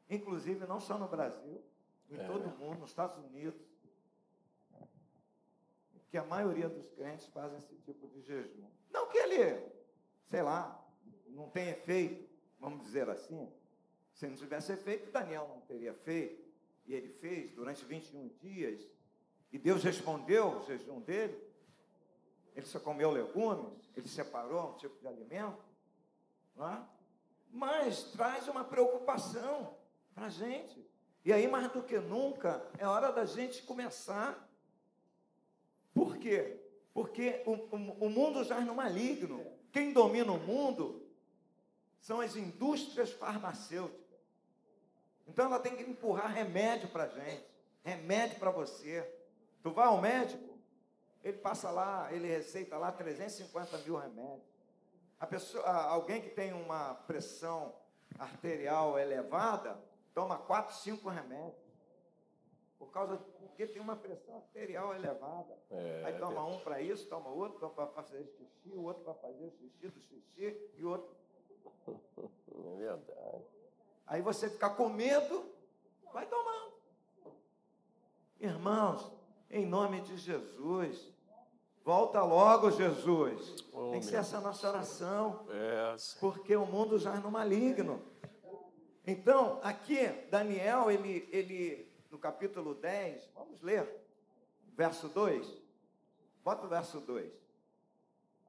inclusive 0.10 0.66
não 0.66 0.80
só 0.80 0.98
no 0.98 1.08
Brasil, 1.08 1.64
em 2.12 2.20
é. 2.20 2.24
todo 2.26 2.46
o 2.46 2.58
mundo, 2.58 2.80
nos 2.80 2.90
Estados 2.90 3.18
Unidos, 3.26 3.62
que 6.10 6.18
a 6.18 6.24
maioria 6.24 6.68
dos 6.68 6.90
crentes 6.92 7.28
fazem 7.28 7.60
esse 7.60 7.76
tipo 7.78 8.08
de 8.08 8.22
jejum. 8.22 8.68
Não 8.92 9.08
que 9.08 9.18
ele, 9.18 9.64
sei 10.28 10.42
lá, 10.42 10.84
não 11.28 11.50
tenha 11.50 11.72
efeito, 11.72 12.28
vamos 12.60 12.84
dizer 12.84 13.08
assim. 13.10 13.52
Se 14.14 14.28
não 14.28 14.36
tivesse 14.36 14.72
efeito, 14.72 15.12
Daniel 15.12 15.48
não 15.48 15.62
teria 15.62 15.94
feito. 15.94 16.50
e 16.86 16.94
ele 16.94 17.10
fez 17.10 17.52
durante 17.52 17.86
21 17.86 18.30
dias, 18.40 18.90
e 19.52 19.60
Deus 19.60 19.84
respondeu 19.84 20.58
o 20.58 20.66
jejum 20.66 21.00
dele, 21.02 21.40
ele 22.56 22.66
só 22.66 22.80
comeu 22.80 23.12
legumes, 23.12 23.90
ele 23.96 24.08
separou 24.08 24.72
um 24.72 24.78
tipo 24.78 25.00
de 25.00 25.08
alimento, 25.08 25.64
não 26.56 26.68
é? 26.68 26.84
mas 27.52 28.04
traz 28.12 28.48
uma 28.48 28.64
preocupação 28.64 29.78
para 30.14 30.26
a 30.26 30.30
gente. 30.30 30.89
E 31.24 31.34
aí, 31.34 31.48
mais 31.48 31.72
do 31.72 31.84
que 31.84 32.00
nunca, 32.00 32.66
é 32.78 32.88
hora 32.88 33.12
da 33.12 33.26
gente 33.26 33.64
começar. 33.64 34.48
Por 35.94 36.18
quê? 36.18 36.58
Porque 36.94 37.44
o, 37.46 37.52
o, 37.52 38.06
o 38.06 38.10
mundo 38.10 38.44
já 38.44 38.60
no 38.62 38.76
maligno. 38.76 39.46
Quem 39.72 39.94
domina 39.94 40.32
o 40.32 40.40
mundo 40.40 41.06
são 42.00 42.22
as 42.22 42.36
indústrias 42.36 43.12
farmacêuticas. 43.12 44.00
Então 45.28 45.46
ela 45.46 45.60
tem 45.60 45.76
que 45.76 45.84
empurrar 45.84 46.32
remédio 46.32 46.90
para 46.90 47.08
gente, 47.08 47.46
remédio 47.84 48.40
para 48.40 48.50
você. 48.50 49.08
Tu 49.62 49.70
vai 49.72 49.86
ao 49.86 50.02
médico, 50.02 50.58
ele 51.24 51.38
passa 51.38 51.70
lá, 51.70 52.12
ele 52.12 52.28
receita 52.28 52.78
lá 52.78 52.92
350 52.92 53.78
mil 53.80 53.98
remédios. 53.98 54.50
A 55.20 55.28
pessoa, 55.28 55.64
alguém 55.66 56.22
que 56.22 56.30
tem 56.30 56.54
uma 56.54 56.96
pressão 56.96 57.76
arterial 58.18 58.98
elevada, 58.98 59.78
toma 60.14 60.38
4, 60.38 60.76
5 60.76 61.10
remédios. 61.10 61.70
Por 62.78 62.92
causa 62.92 63.18
de, 63.18 63.24
porque 63.40 63.68
tem 63.68 63.82
uma 63.82 63.96
pressão 63.96 64.38
arterial 64.38 64.96
elevada. 64.96 65.58
É, 65.70 66.04
Aí 66.06 66.18
toma 66.18 66.46
um 66.46 66.60
para 66.60 66.82
isso, 66.82 67.08
toma 67.10 67.30
outro 67.30 67.70
para 67.70 67.88
fazer 67.88 68.26
xixi, 68.26 68.72
o 68.74 68.84
outro 68.84 69.04
para 69.04 69.14
fazer 69.16 69.44
o 69.46 69.52
xixi 69.52 69.90
do 69.90 70.00
xixi 70.02 70.72
e 70.78 70.86
outro. 70.86 71.14
É 72.62 72.76
verdade. 72.76 73.46
Aí 74.06 74.22
você 74.22 74.50
fica 74.50 74.70
com 74.70 74.90
medo, 74.90 75.46
vai 76.12 76.26
tomando. 76.26 76.74
Irmãos, 78.40 79.12
em 79.50 79.66
nome 79.66 80.02
de 80.02 80.18
Jesus, 80.18 81.14
volta 81.84 82.22
logo, 82.22 82.72
Jesus. 82.72 83.64
Oh, 83.72 83.92
Tem 83.92 84.00
que 84.00 84.06
ser 84.06 84.18
essa 84.18 84.42
nossa 84.42 84.68
oração. 84.68 85.46
É, 85.50 85.96
porque 86.20 86.56
o 86.56 86.66
mundo 86.66 86.98
já 87.00 87.16
é 87.16 87.20
no 87.20 87.32
maligno. 87.32 88.02
Então, 89.10 89.60
aqui, 89.64 90.08
Daniel, 90.30 90.92
ele, 90.92 91.28
ele, 91.32 91.92
no 92.12 92.20
capítulo 92.20 92.76
10, 92.76 93.28
vamos 93.34 93.60
ler, 93.60 93.90
verso 94.78 95.08
2. 95.08 95.52
Bota 96.44 96.68
o 96.68 96.70
verso 96.70 97.00
2. 97.00 97.34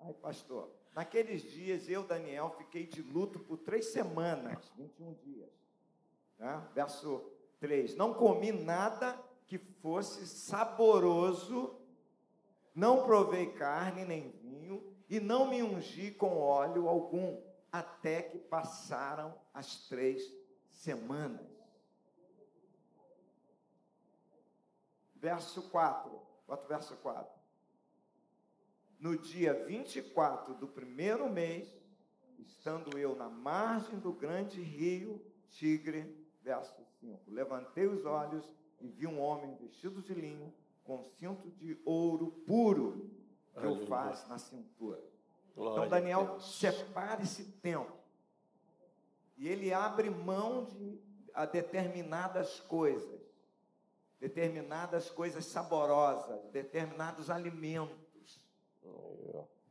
Ai, 0.01 0.13
pastor. 0.13 0.71
Naqueles 0.95 1.41
dias, 1.51 1.89
eu, 1.89 2.03
Daniel, 2.03 2.55
fiquei 2.59 2.87
de 2.87 3.01
luto 3.01 3.39
por 3.39 3.57
três 3.57 3.87
semanas, 3.87 4.71
21 4.77 5.15
dias. 5.15 5.49
Né? 6.39 6.63
Verso 6.75 7.25
3. 7.59 7.97
Não 7.97 8.13
comi 8.13 8.53
nada 8.53 9.19
que 9.47 9.57
fosse 9.57 10.27
saboroso, 10.27 11.75
não 12.75 13.05
provei 13.05 13.47
carne 13.53 14.05
nem 14.05 14.29
vinho, 14.43 14.95
e 15.09 15.19
não 15.19 15.49
me 15.49 15.63
ungi 15.63 16.11
com 16.11 16.37
óleo 16.39 16.87
algum, 16.87 17.41
até 17.73 18.21
que 18.21 18.39
passaram 18.39 19.35
as 19.55 19.89
três 19.89 20.40
semanas. 20.81 21.47
Verso 25.15 25.63
4, 25.71 26.11
bota 26.47 26.65
o 26.65 26.69
verso 26.69 26.97
4. 26.97 27.41
No 28.99 29.17
dia 29.19 29.65
24 29.65 30.55
do 30.55 30.67
primeiro 30.67 31.29
mês, 31.29 31.69
estando 32.39 32.99
eu 32.99 33.15
na 33.15 33.29
margem 33.29 33.99
do 33.99 34.13
grande 34.13 34.63
rio 34.63 35.23
Tigre, 35.51 36.27
verso 36.43 36.83
5. 37.01 37.31
Levantei 37.31 37.87
os 37.87 38.05
olhos 38.07 38.45
e 38.81 38.89
vi 38.89 39.07
um 39.07 39.21
homem 39.21 39.55
vestido 39.57 40.01
de 40.03 40.15
linho, 40.15 40.53
com 40.85 41.05
cinto 41.19 41.51
de 41.51 41.79
ouro 41.85 42.33
puro, 42.47 43.11
que 43.55 43.67
o 43.67 43.87
faz 43.87 44.27
na 44.27 44.39
cintura. 44.39 45.03
Glória 45.55 45.87
então, 45.87 45.89
Daniel 45.89 46.41
separa 46.41 47.23
esse 47.23 47.45
tempo 47.61 48.00
e 49.41 49.49
ele 49.49 49.73
abre 49.73 50.11
mão 50.11 50.67
de 50.67 51.01
a 51.33 51.47
determinadas 51.47 52.61
coisas, 52.61 53.19
determinadas 54.21 55.09
coisas 55.09 55.47
saborosas, 55.47 56.45
determinados 56.51 57.31
alimentos. 57.31 58.47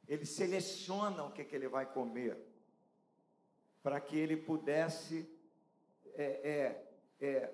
Ele 0.08 0.25
seleciona 0.25 1.23
o 1.23 1.32
que, 1.32 1.43
que 1.43 1.55
ele 1.55 1.67
vai 1.67 1.86
comer, 1.86 2.36
para 3.84 4.01
que 4.01 4.17
ele 4.17 4.36
pudesse 4.36 5.29
é, 6.15 6.23
é, 6.23 7.27
é, 7.27 7.53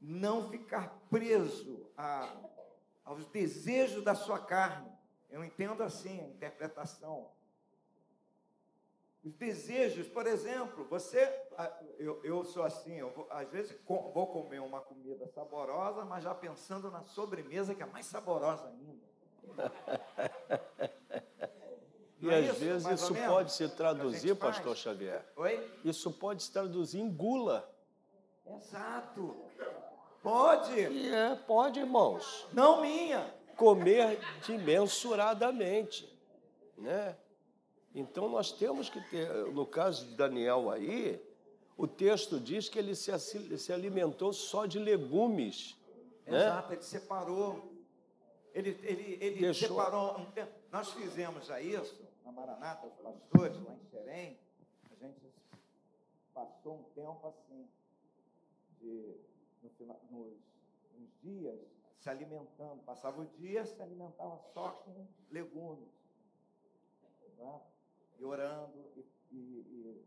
não 0.00 0.48
ficar 0.48 0.98
preso 1.10 1.90
a, 1.94 2.34
aos 3.04 3.26
desejos 3.26 4.02
da 4.02 4.14
sua 4.14 4.38
carne. 4.38 4.90
Eu 5.28 5.44
entendo 5.44 5.82
assim 5.82 6.20
a 6.22 6.28
interpretação 6.28 7.30
os 9.24 9.34
desejos, 9.34 10.06
por 10.06 10.26
exemplo, 10.26 10.84
você, 10.84 11.18
eu, 11.98 12.20
eu 12.22 12.44
sou 12.44 12.62
assim, 12.62 12.98
eu 12.98 13.10
vou, 13.10 13.26
às 13.30 13.50
vezes 13.50 13.74
vou 13.86 14.26
comer 14.26 14.60
uma 14.60 14.82
comida 14.82 15.26
saborosa, 15.28 16.04
mas 16.04 16.22
já 16.22 16.34
pensando 16.34 16.90
na 16.90 17.02
sobremesa 17.04 17.74
que 17.74 17.82
é 17.82 17.86
mais 17.86 18.04
saborosa 18.04 18.68
ainda. 18.68 19.02
e 22.20 22.28
é 22.28 22.38
às 22.38 22.44
isso, 22.50 22.60
vezes 22.60 22.86
isso 23.00 23.14
pode 23.14 23.50
se 23.52 23.66
traduzir, 23.70 24.36
pastor 24.36 24.76
Xavier. 24.76 25.24
Oi? 25.36 25.72
Isso 25.82 26.12
pode 26.12 26.42
se 26.42 26.52
traduzir 26.52 27.00
em 27.00 27.10
gula. 27.10 27.66
Exato. 28.46 29.34
Pode. 30.22 30.78
E 30.78 31.14
é, 31.14 31.34
pode, 31.34 31.80
irmãos. 31.80 32.46
Não 32.52 32.82
minha. 32.82 33.34
Comer 33.56 34.18
dimensuradamente, 34.44 36.12
né? 36.76 37.16
Então 37.94 38.28
nós 38.28 38.50
temos 38.50 38.90
que 38.90 39.00
ter, 39.08 39.28
no 39.52 39.64
caso 39.64 40.04
de 40.06 40.16
Daniel 40.16 40.68
aí, 40.70 41.22
o 41.76 41.86
texto 41.86 42.40
diz 42.40 42.68
que 42.68 42.78
ele 42.78 42.94
se, 42.94 43.16
se 43.58 43.72
alimentou 43.72 44.32
só 44.32 44.66
de 44.66 44.78
legumes. 44.78 45.76
Né? 46.26 46.38
Exato, 46.38 46.68
né? 46.68 46.74
ele 46.74 46.82
separou. 46.82 47.72
Ele, 48.52 48.70
ele, 48.82 49.18
ele 49.20 49.40
Deixou... 49.40 49.68
separou 49.68 50.18
um 50.18 50.24
tempo. 50.32 50.52
Nós 50.72 50.90
fizemos 50.92 51.50
a 51.50 51.60
isso 51.60 52.04
na 52.24 52.32
Maranata, 52.32 52.86
os 52.86 52.94
pastores, 52.94 53.62
lá 53.62 53.74
em 53.74 53.90
Xerém. 53.90 54.38
A 54.90 54.94
gente 55.04 55.32
passou 56.32 56.74
um 56.76 56.82
tempo 56.94 57.26
assim, 57.28 57.68
de, 58.80 59.16
no, 59.62 59.70
nos, 60.10 60.32
nos 60.96 61.10
dias, 61.22 61.60
se 62.00 62.10
alimentando. 62.10 62.82
Passava 62.84 63.20
o 63.20 63.26
dia, 63.38 63.64
se 63.66 63.80
alimentava 63.80 64.40
só 64.52 64.70
com 64.70 65.06
legumes. 65.30 65.88
Né? 67.38 67.60
E 68.18 68.24
orando 68.24 68.92
e, 68.96 69.04
e, 69.30 69.36
e 69.36 70.04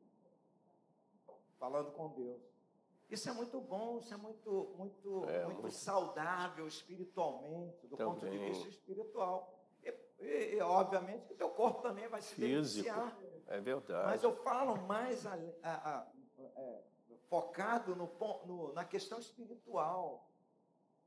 falando 1.60 1.91
com 1.91 2.10
Deus. 2.10 2.41
Isso 3.10 3.30
é 3.30 3.34
muito 3.34 3.62
bom, 3.62 4.00
isso 4.00 4.13
é 4.13 4.17
muito, 4.17 4.76
muito, 4.78 5.30
é, 5.30 5.46
muito, 5.46 5.72
saudável 5.72 6.67
espiritualmente, 6.67 7.88
do 7.88 7.96
também. 7.96 8.13
ponto 8.13 8.30
de 8.30 8.38
vista 8.38 8.67
espiritual. 8.67 9.54
E, 10.20 10.56
e, 10.56 10.62
obviamente 10.62 11.26
que 11.26 11.34
o 11.34 11.38
teu 11.38 11.50
corpo 11.50 11.82
também 11.82 12.08
vai 12.08 12.22
se 12.22 12.36
Físico. 12.36 12.84
beneficiar. 12.84 13.17
É 13.48 13.62
verdade. 13.62 14.08
Mas 14.08 14.24
eu 14.24 14.36
falo 14.36 14.76
mais 14.88 15.26
a, 15.26 15.36
a, 15.63 16.00
a, 16.00 16.08
é, 16.38 16.84
focado 17.30 17.96
no, 17.96 18.12
no, 18.46 18.74
na 18.74 18.84
questão 18.84 19.20
espiritual. 19.20 20.26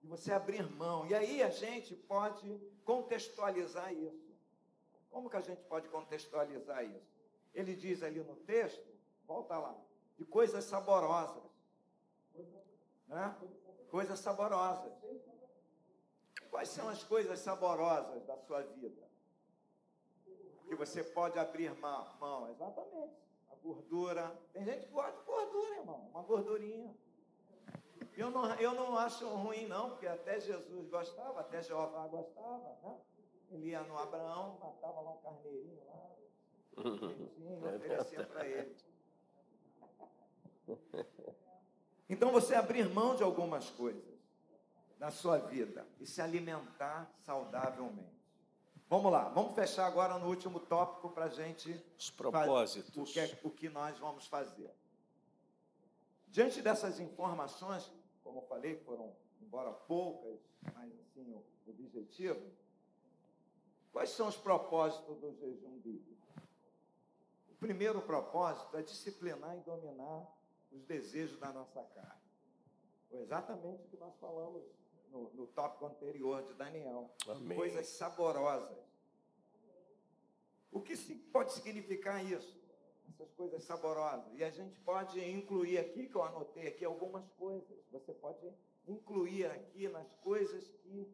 De 0.01 0.07
você 0.07 0.33
abrir 0.33 0.63
mão. 0.63 1.07
E 1.07 1.15
aí 1.15 1.43
a 1.43 1.51
gente 1.51 1.95
pode 1.95 2.59
contextualizar 2.87 3.93
isso. 3.93 4.30
Como 5.11 5.29
que 5.29 5.37
a 5.37 5.41
gente 5.41 5.63
pode 5.65 5.89
contextualizar 5.89 6.85
isso? 6.85 7.21
Ele 7.53 7.75
diz 7.75 8.03
ali 8.03 8.21
no 8.21 8.37
texto, 8.37 8.87
volta 9.27 9.59
lá, 9.59 9.77
de 10.17 10.25
coisas 10.25 10.65
saborosas. 10.65 11.43
Né? 13.09 13.37
Coisas 13.91 14.21
saborosas. 14.21 14.93
Quais 16.51 16.69
são 16.69 16.89
as 16.89 17.03
coisas 17.03 17.39
saborosas 17.41 18.25
da 18.25 18.37
sua 18.39 18.63
vida? 18.63 19.09
Que 20.69 20.75
você 20.77 21.03
pode 21.03 21.39
abrir 21.39 21.75
mão? 21.75 22.49
exatamente. 22.51 23.15
A 23.51 23.55
gordura. 23.57 24.39
Tem 24.53 24.65
gente 24.65 24.87
que 24.87 24.93
gosta 24.93 25.19
de 25.19 25.25
gordura, 25.25 25.77
irmão. 25.77 26.09
Uma 26.13 26.23
gordurinha. 26.23 26.95
Eu 28.17 28.31
não, 28.31 28.55
eu 28.57 28.75
não 28.75 28.99
acho 28.99 29.27
ruim, 29.29 29.67
não, 29.67 29.91
porque 29.91 30.07
até 30.07 30.39
Jesus 30.41 30.89
gostava, 30.89 31.41
até 31.41 31.63
Jeová 31.63 32.07
gostava, 32.07 32.77
né? 32.83 33.01
Ele 33.51 33.69
ia 33.69 33.83
no 33.83 33.99
Abraão, 33.99 34.59
matava 34.61 35.01
lá 35.01 35.13
um 35.13 35.19
carneirinho 35.19 35.83
lá, 35.87 36.11
e 36.77 37.47
é 37.67 37.77
oferecia 37.77 38.27
para 38.27 38.47
ele. 38.47 38.77
Então 42.09 42.31
você 42.33 42.55
abrir 42.55 42.89
mão 42.89 43.15
de 43.15 43.23
algumas 43.23 43.71
coisas 43.71 44.21
na 44.99 45.11
sua 45.11 45.39
vida 45.39 45.87
e 45.99 46.07
se 46.07 46.21
alimentar 46.21 47.11
saudavelmente. 47.25 48.21
Vamos 48.89 49.13
lá, 49.13 49.29
vamos 49.29 49.55
fechar 49.55 49.87
agora 49.87 50.19
no 50.19 50.27
último 50.27 50.59
tópico 50.59 51.11
para 51.11 51.27
a 51.27 51.29
gente. 51.29 51.73
Os 51.97 52.11
propósitos. 52.11 52.97
O 52.97 53.05
que, 53.05 53.21
é, 53.21 53.41
o 53.45 53.51
que 53.51 53.69
nós 53.69 53.97
vamos 53.99 54.27
fazer. 54.27 54.71
Diante 56.27 56.61
dessas 56.61 56.99
informações, 56.99 57.91
como 58.23 58.41
eu 58.41 58.47
falei, 58.47 58.77
foram, 58.77 59.15
embora 59.41 59.71
poucas, 59.71 60.41
mas 60.75 60.93
assim, 61.01 61.33
o 61.33 61.71
objetivo. 61.71 62.41
Quais 63.93 64.11
são 64.11 64.29
os 64.29 64.37
propósitos 64.37 65.19
do 65.19 65.33
jejum 65.35 65.79
bíblico? 65.79 66.27
O 67.51 67.55
primeiro 67.57 68.01
propósito 68.01 68.77
é 68.77 68.83
disciplinar 68.83 69.57
e 69.57 69.61
dominar 69.61 70.27
os 70.73 70.85
desejos 70.85 71.39
da 71.39 71.53
nossa 71.53 71.83
carne. 71.83 72.21
Foi 73.11 73.21
exatamente 73.21 73.83
o 73.83 73.89
que 73.89 73.97
nós 73.97 74.15
falamos 74.19 74.63
no, 75.11 75.31
no 75.35 75.47
tópico 75.49 75.87
anterior 75.87 76.43
de 76.45 76.55
Daniel. 76.55 77.11
Amém. 77.29 77.59
Coisas 77.59 77.89
saborosas. 77.89 78.79
O 80.71 80.81
que 80.81 80.97
pode 81.33 81.53
significar 81.53 82.25
isso? 82.25 82.61
Essas 83.09 83.31
coisas 83.33 83.65
saborosas. 83.65 84.33
E 84.35 84.45
a 84.45 84.51
gente 84.51 84.79
pode 84.81 85.21
incluir 85.29 85.79
aqui, 85.79 86.07
que 86.07 86.15
eu 86.15 86.23
anotei 86.23 86.69
aqui, 86.69 86.85
algumas 86.85 87.29
coisas. 87.33 87.77
Você 87.91 88.15
pode 88.15 88.49
incluir 88.87 89.47
aqui 89.47 89.89
nas 89.89 90.11
coisas 90.23 90.71
que, 90.83 91.13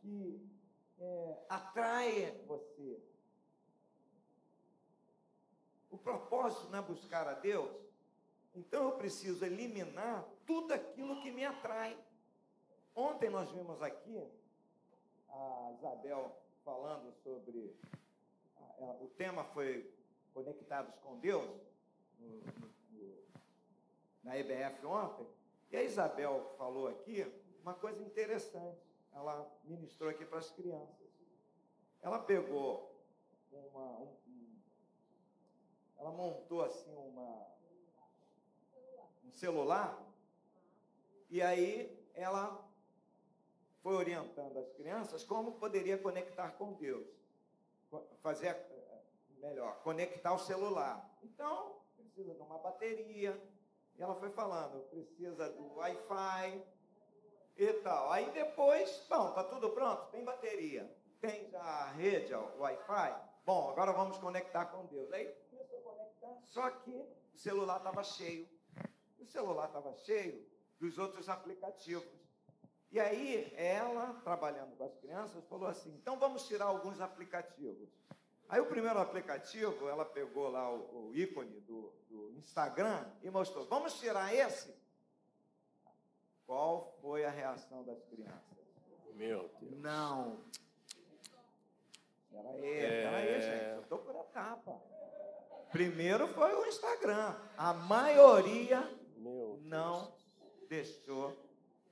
que 0.00 0.50
é, 1.00 2.30
você. 2.46 3.00
O 5.90 5.98
propósito 5.98 6.68
não 6.70 6.78
é 6.78 6.82
buscar 6.82 7.26
a 7.26 7.34
Deus. 7.34 7.70
Então 8.54 8.84
eu 8.84 8.92
preciso 8.92 9.44
eliminar 9.44 10.24
tudo 10.46 10.72
aquilo 10.72 11.20
que 11.22 11.30
me 11.30 11.44
atrai. 11.44 11.96
Ontem 12.94 13.30
nós 13.30 13.50
vimos 13.50 13.80
aqui 13.82 14.28
a 15.28 15.72
Isabel 15.78 16.36
falando 16.64 17.12
sobre 17.22 17.74
o 19.00 19.08
tema 19.16 19.44
foi 19.44 19.90
Conectados 20.32 20.94
com 21.00 21.18
Deus, 21.18 21.44
no, 22.18 22.28
no, 22.28 23.18
na 24.22 24.38
EBF 24.38 24.86
ontem, 24.86 25.26
e 25.70 25.76
a 25.76 25.82
Isabel 25.82 26.54
falou 26.56 26.88
aqui 26.88 27.26
uma 27.62 27.74
coisa 27.74 28.02
interessante. 28.02 28.89
Ela 29.12 29.50
ministrou 29.64 30.10
aqui 30.10 30.24
para 30.24 30.38
as 30.38 30.50
crianças. 30.50 31.10
Ela 32.02 32.18
pegou 32.18 32.94
uma. 33.52 34.00
Um, 34.00 34.60
ela 35.98 36.10
montou 36.12 36.62
assim 36.62 36.94
uma, 36.94 37.46
um 39.24 39.30
celular, 39.30 40.02
e 41.28 41.42
aí 41.42 42.08
ela 42.14 42.66
foi 43.82 43.94
orientando 43.94 44.58
as 44.58 44.72
crianças 44.72 45.24
como 45.24 45.52
poderia 45.52 45.98
conectar 45.98 46.52
com 46.52 46.72
Deus 46.72 47.06
fazer 48.22 48.56
melhor, 49.38 49.80
conectar 49.82 50.32
o 50.32 50.38
celular. 50.38 51.18
Então, 51.22 51.80
precisa 51.96 52.34
de 52.34 52.42
uma 52.42 52.58
bateria. 52.58 53.40
E 53.96 54.02
ela 54.02 54.14
foi 54.14 54.30
falando, 54.30 54.82
precisa 54.88 55.50
do 55.50 55.74
Wi-Fi 55.74 56.62
e 57.64 57.72
tal. 57.74 58.10
Aí 58.10 58.30
depois, 58.30 59.04
bom, 59.08 59.32
tá 59.32 59.44
tudo 59.44 59.70
pronto, 59.70 60.10
tem 60.10 60.24
bateria, 60.24 60.90
tem 61.20 61.48
já 61.50 61.60
a 61.60 61.90
rede, 61.90 62.34
o 62.34 62.60
Wi-Fi. 62.60 63.14
Bom, 63.44 63.70
agora 63.70 63.92
vamos 63.92 64.16
conectar 64.18 64.66
com 64.66 64.86
Deus. 64.86 65.12
Aí 65.12 65.26
começou 65.50 65.78
a 65.78 65.82
conectar, 65.82 66.40
só 66.44 66.70
que 66.70 66.90
o 67.34 67.38
celular 67.38 67.76
estava 67.78 68.02
cheio. 68.02 68.48
O 69.18 69.26
celular 69.26 69.66
estava 69.66 69.92
cheio 69.92 70.46
dos 70.78 70.98
outros 70.98 71.28
aplicativos. 71.28 72.20
E 72.90 72.98
aí, 72.98 73.52
ela, 73.56 74.14
trabalhando 74.24 74.74
com 74.76 74.84
as 74.84 74.96
crianças, 74.96 75.44
falou 75.46 75.68
assim: 75.68 75.94
então 75.94 76.18
vamos 76.18 76.46
tirar 76.48 76.64
alguns 76.64 77.00
aplicativos. 77.00 77.88
Aí, 78.48 78.60
o 78.60 78.66
primeiro 78.66 78.98
aplicativo, 78.98 79.88
ela 79.88 80.04
pegou 80.04 80.48
lá 80.48 80.68
o, 80.72 81.08
o 81.08 81.14
ícone 81.14 81.60
do, 81.60 81.92
do 82.08 82.32
Instagram 82.32 83.06
e 83.22 83.30
mostrou: 83.30 83.66
vamos 83.66 83.98
tirar 84.00 84.34
esse? 84.34 84.74
Qual 86.50 86.92
foi 87.00 87.24
a 87.24 87.30
reação 87.30 87.84
das 87.84 88.02
crianças? 88.06 88.58
Meu 89.14 89.48
Deus. 89.60 89.78
Não. 89.78 90.40
Era 92.32 92.50
aí, 92.50 92.64
é... 92.64 93.06
aí, 93.06 93.40
gente. 93.40 93.74
Eu 93.76 93.80
estou 93.82 93.98
por 94.00 94.16
etapa. 94.16 94.82
Primeiro 95.70 96.26
foi 96.26 96.52
o 96.52 96.66
Instagram. 96.66 97.36
A 97.56 97.72
maioria 97.72 98.80
não 99.60 100.12
deixou 100.68 101.38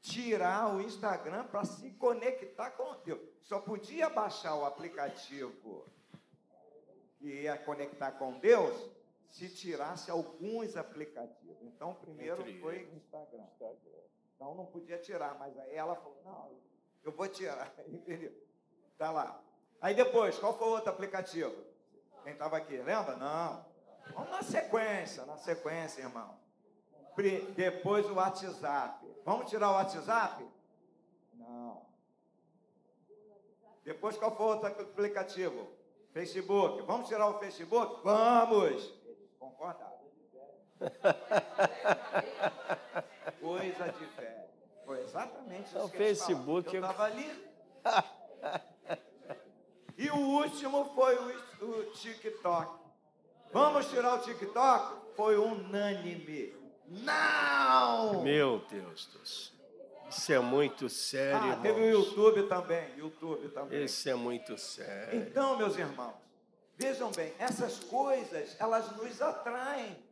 tirar 0.00 0.74
o 0.74 0.80
Instagram 0.80 1.44
para 1.44 1.64
se 1.64 1.92
conectar 1.92 2.72
com 2.72 2.96
Deus. 3.04 3.20
Só 3.42 3.60
podia 3.60 4.10
baixar 4.10 4.56
o 4.56 4.64
aplicativo 4.64 5.86
que 7.20 7.42
ia 7.42 7.56
conectar 7.58 8.10
com 8.10 8.40
Deus 8.40 8.90
se 9.30 9.48
tirasse 9.48 10.10
alguns 10.10 10.76
aplicativos. 10.76 11.62
Então, 11.62 11.94
primeiro 11.94 12.42
foi 12.60 12.86
o 12.86 12.96
Instagram. 12.96 13.46
Então, 14.38 14.54
não 14.54 14.66
podia 14.66 14.96
tirar, 14.98 15.36
mas 15.36 15.58
aí 15.58 15.74
ela 15.74 15.96
falou: 15.96 16.16
não, 16.24 16.52
eu 17.02 17.10
vou 17.10 17.26
tirar. 17.26 17.74
Entendeu? 17.88 18.32
Tá 18.96 19.10
lá. 19.10 19.42
Aí 19.80 19.94
depois, 19.94 20.38
qual 20.38 20.56
foi 20.56 20.68
o 20.68 20.70
outro 20.70 20.90
aplicativo? 20.90 21.52
Quem 22.22 22.34
estava 22.34 22.56
aqui, 22.56 22.76
lembra? 22.76 23.16
Não. 23.16 23.66
Vamos 24.14 24.30
na 24.30 24.42
sequência, 24.42 25.26
na 25.26 25.36
sequência, 25.36 26.02
irmão. 26.02 26.38
Depois 27.56 28.08
o 28.08 28.14
WhatsApp. 28.14 29.04
Vamos 29.24 29.50
tirar 29.50 29.70
o 29.70 29.74
WhatsApp? 29.74 30.48
Não. 31.34 31.84
Depois 33.82 34.16
qual 34.16 34.36
foi 34.36 34.46
o 34.46 34.48
outro 34.50 34.68
aplicativo? 34.68 35.66
Facebook. 36.12 36.82
Vamos 36.82 37.08
tirar 37.08 37.26
o 37.26 37.40
Facebook? 37.40 38.02
Vamos. 38.04 38.94
Concordaram. 39.40 39.98
Coisa 43.40 43.92
de 43.92 44.06
fé. 44.06 44.48
Foi 44.84 45.00
exatamente 45.00 45.57
isso 45.68 45.78
o 45.78 45.88
Facebook. 45.88 46.74
Eu 46.74 46.82
estava 46.82 47.04
ali. 47.04 47.48
e 49.96 50.10
o 50.10 50.16
último 50.16 50.92
foi 50.94 51.16
o, 51.16 51.64
o 51.66 51.84
TikTok. 51.92 52.78
Vamos 53.52 53.88
tirar 53.88 54.14
o 54.16 54.18
TikTok? 54.18 55.14
Foi 55.16 55.36
unânime. 55.36 56.54
Não! 56.86 58.22
Meu 58.22 58.62
Deus 58.70 59.06
do 59.06 59.26
céu. 59.26 59.58
Isso 60.08 60.32
é 60.32 60.38
muito 60.38 60.88
sério, 60.88 61.36
ah, 61.36 61.46
irmãos. 61.48 61.62
teve 61.62 61.80
o 61.82 61.90
YouTube 61.90 62.42
também, 62.44 62.96
YouTube 62.96 63.48
também. 63.50 63.84
Isso 63.84 64.08
é 64.08 64.14
muito 64.14 64.56
sério. 64.56 65.20
Então, 65.20 65.58
meus 65.58 65.76
irmãos, 65.76 66.14
vejam 66.78 67.10
bem, 67.10 67.34
essas 67.38 67.78
coisas, 67.80 68.56
elas 68.58 68.96
nos 68.96 69.20
atraem. 69.20 70.07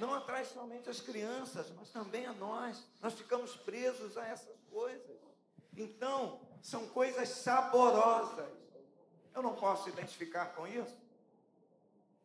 Não 0.00 0.14
atrai 0.14 0.46
somente 0.46 0.88
as 0.88 0.98
crianças, 0.98 1.70
mas 1.76 1.90
também 1.90 2.24
a 2.24 2.32
nós. 2.32 2.88
Nós 3.02 3.12
ficamos 3.12 3.54
presos 3.54 4.16
a 4.16 4.26
essas 4.26 4.56
coisas. 4.70 5.18
Então, 5.76 6.40
são 6.62 6.88
coisas 6.88 7.28
saborosas. 7.28 8.48
Eu 9.34 9.42
não 9.42 9.54
posso 9.54 9.90
identificar 9.90 10.54
com 10.54 10.66
isso. 10.66 10.96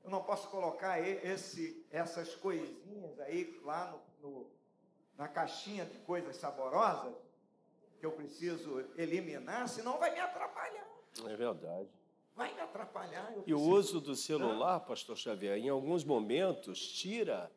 Eu 0.05 0.09
não 0.09 0.23
posso 0.23 0.47
colocar 0.49 1.01
esse, 1.01 1.85
essas 1.91 2.33
coisinhas 2.35 3.19
aí 3.19 3.59
lá 3.63 3.99
no, 4.21 4.29
no, 4.29 4.51
na 5.17 5.27
caixinha 5.27 5.85
de 5.85 5.97
coisas 5.99 6.37
saborosas 6.37 7.13
que 7.99 8.05
eu 8.05 8.11
preciso 8.11 8.85
eliminar, 8.97 9.67
senão 9.67 9.97
vai 9.97 10.13
me 10.13 10.19
atrapalhar. 10.19 10.87
É 11.27 11.35
verdade. 11.35 11.89
Vai 12.35 12.53
me 12.53 12.61
atrapalhar. 12.61 13.33
E 13.45 13.53
o 13.53 13.59
uso 13.59 13.99
do 13.99 14.15
celular, 14.15 14.81
pastor 14.81 15.17
Xavier, 15.17 15.57
em 15.57 15.69
alguns 15.69 16.03
momentos 16.03 16.79
tira 16.87 17.51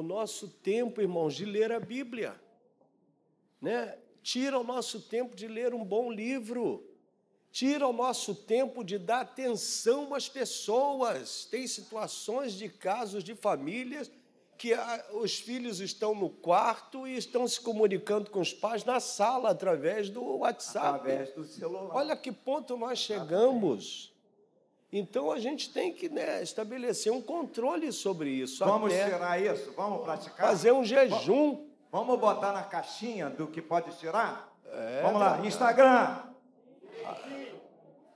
o 0.00 0.02
nosso 0.02 0.48
tempo, 0.48 1.00
irmãos, 1.00 1.34
de 1.34 1.44
ler 1.44 1.72
a 1.72 1.80
Bíblia. 1.80 2.40
Né? 3.60 3.98
Tira 4.22 4.58
o 4.58 4.64
nosso 4.64 5.00
tempo 5.00 5.34
de 5.34 5.48
ler 5.48 5.74
um 5.74 5.84
bom 5.84 6.10
livro 6.10 6.88
tira 7.50 7.88
o 7.88 7.92
nosso 7.92 8.34
tempo 8.34 8.84
de 8.84 8.98
dar 8.98 9.22
atenção 9.22 10.14
às 10.14 10.28
pessoas. 10.28 11.44
Tem 11.44 11.66
situações 11.66 12.52
de 12.52 12.68
casos 12.68 13.24
de 13.24 13.34
famílias 13.34 14.10
que 14.56 14.72
os 15.12 15.38
filhos 15.38 15.80
estão 15.80 16.14
no 16.14 16.28
quarto 16.28 17.06
e 17.06 17.16
estão 17.16 17.46
se 17.46 17.60
comunicando 17.60 18.30
com 18.30 18.40
os 18.40 18.52
pais 18.52 18.84
na 18.84 18.98
sala 18.98 19.50
através 19.50 20.10
do 20.10 20.22
WhatsApp. 20.38 20.86
Através 20.86 21.32
do 21.32 21.44
celular. 21.44 21.96
Olha 21.96 22.16
que 22.16 22.32
ponto 22.32 22.76
nós 22.76 22.98
chegamos. 22.98 24.12
Então 24.90 25.30
a 25.30 25.38
gente 25.38 25.70
tem 25.72 25.92
que 25.92 26.08
né, 26.08 26.42
estabelecer 26.42 27.12
um 27.12 27.20
controle 27.20 27.92
sobre 27.92 28.30
isso. 28.30 28.64
Vamos 28.64 28.92
tirar 28.92 29.40
isso? 29.40 29.72
Vamos 29.76 30.02
praticar? 30.02 30.46
Fazer 30.48 30.72
um 30.72 30.84
jejum. 30.84 31.66
Vamos 31.92 32.18
botar 32.18 32.52
na 32.52 32.62
caixinha 32.62 33.28
do 33.28 33.46
que 33.46 33.60
pode 33.60 33.96
tirar? 33.98 34.52
É, 34.66 35.02
Vamos 35.02 35.20
lá, 35.20 35.40
Instagram. 35.44 36.22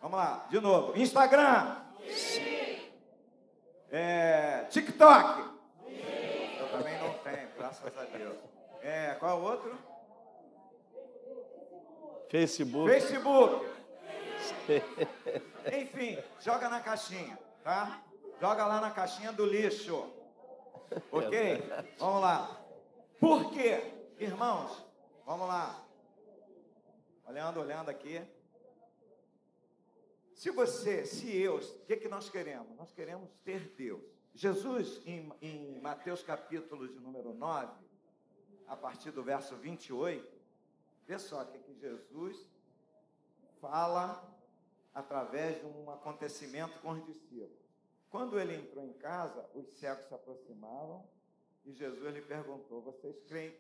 Vamos 0.01 0.17
lá, 0.17 0.47
de 0.51 0.61
novo. 0.61 0.99
Instagram. 0.99 1.77
É, 3.91 4.65
TikTok. 4.71 5.53
Eu 6.59 6.69
também 6.71 6.99
não 6.99 7.15
tenho, 7.19 7.49
graças 7.57 7.99
a 7.99 8.05
Deus. 8.05 8.37
É, 8.83 9.15
qual 9.19 9.39
é 9.39 9.41
o 9.41 9.45
outro? 9.45 9.79
Facebook. 12.31 12.91
Facebook. 12.91 13.67
Enfim, 15.81 16.19
joga 16.41 16.69
na 16.69 16.81
caixinha, 16.81 17.39
tá? 17.63 18.03
Joga 18.41 18.67
lá 18.67 18.81
na 18.81 18.91
caixinha 18.91 19.33
do 19.33 19.47
lixo. 19.47 20.11
Ok? 21.11 21.63
Vamos 21.99 22.21
lá. 22.21 22.61
Por 23.19 23.51
quê? 23.53 23.93
Irmãos, 24.19 24.85
vamos 25.25 25.49
lá. 25.49 25.85
Olhando, 27.27 27.61
olhando 27.61 27.89
aqui. 27.89 28.21
Se 30.35 30.51
você, 30.51 31.07
se 31.07 31.35
eu, 31.37 31.57
o 31.57 31.85
que, 31.87 31.97
que 31.97 32.09
nós 32.09 32.29
queremos? 32.29 32.77
Nós 32.77 32.93
queremos 32.93 33.31
ter 33.45 33.69
Deus. 33.77 34.03
Jesus, 34.35 35.01
em, 35.07 35.33
em 35.41 35.81
Mateus 35.81 36.23
capítulo 36.23 36.89
de 36.89 36.99
número 36.99 37.33
9, 37.33 37.73
a 38.67 38.77
partir 38.77 39.11
do 39.13 39.23
verso 39.23 39.55
28, 39.57 40.27
vê 41.07 41.19
só 41.19 41.43
o 41.43 41.47
que, 41.47 41.59
que 41.59 41.75
Jesus 41.75 42.51
fala 43.61 44.32
através 44.95 45.61
de 45.61 45.67
um 45.67 45.91
acontecimento 45.91 46.81
com 46.81 46.93
os 46.93 47.05
discípulos. 47.05 47.63
Quando 48.11 48.39
ele 48.39 48.57
entrou 48.57 48.85
em 48.85 48.93
casa, 48.95 49.49
os 49.55 49.67
cegos 49.79 50.07
se 50.07 50.15
aproximavam 50.15 51.07
e 51.65 51.73
Jesus 51.73 52.15
lhe 52.15 52.21
perguntou: 52.21 52.83
Vocês 52.83 53.21
creem? 53.23 53.57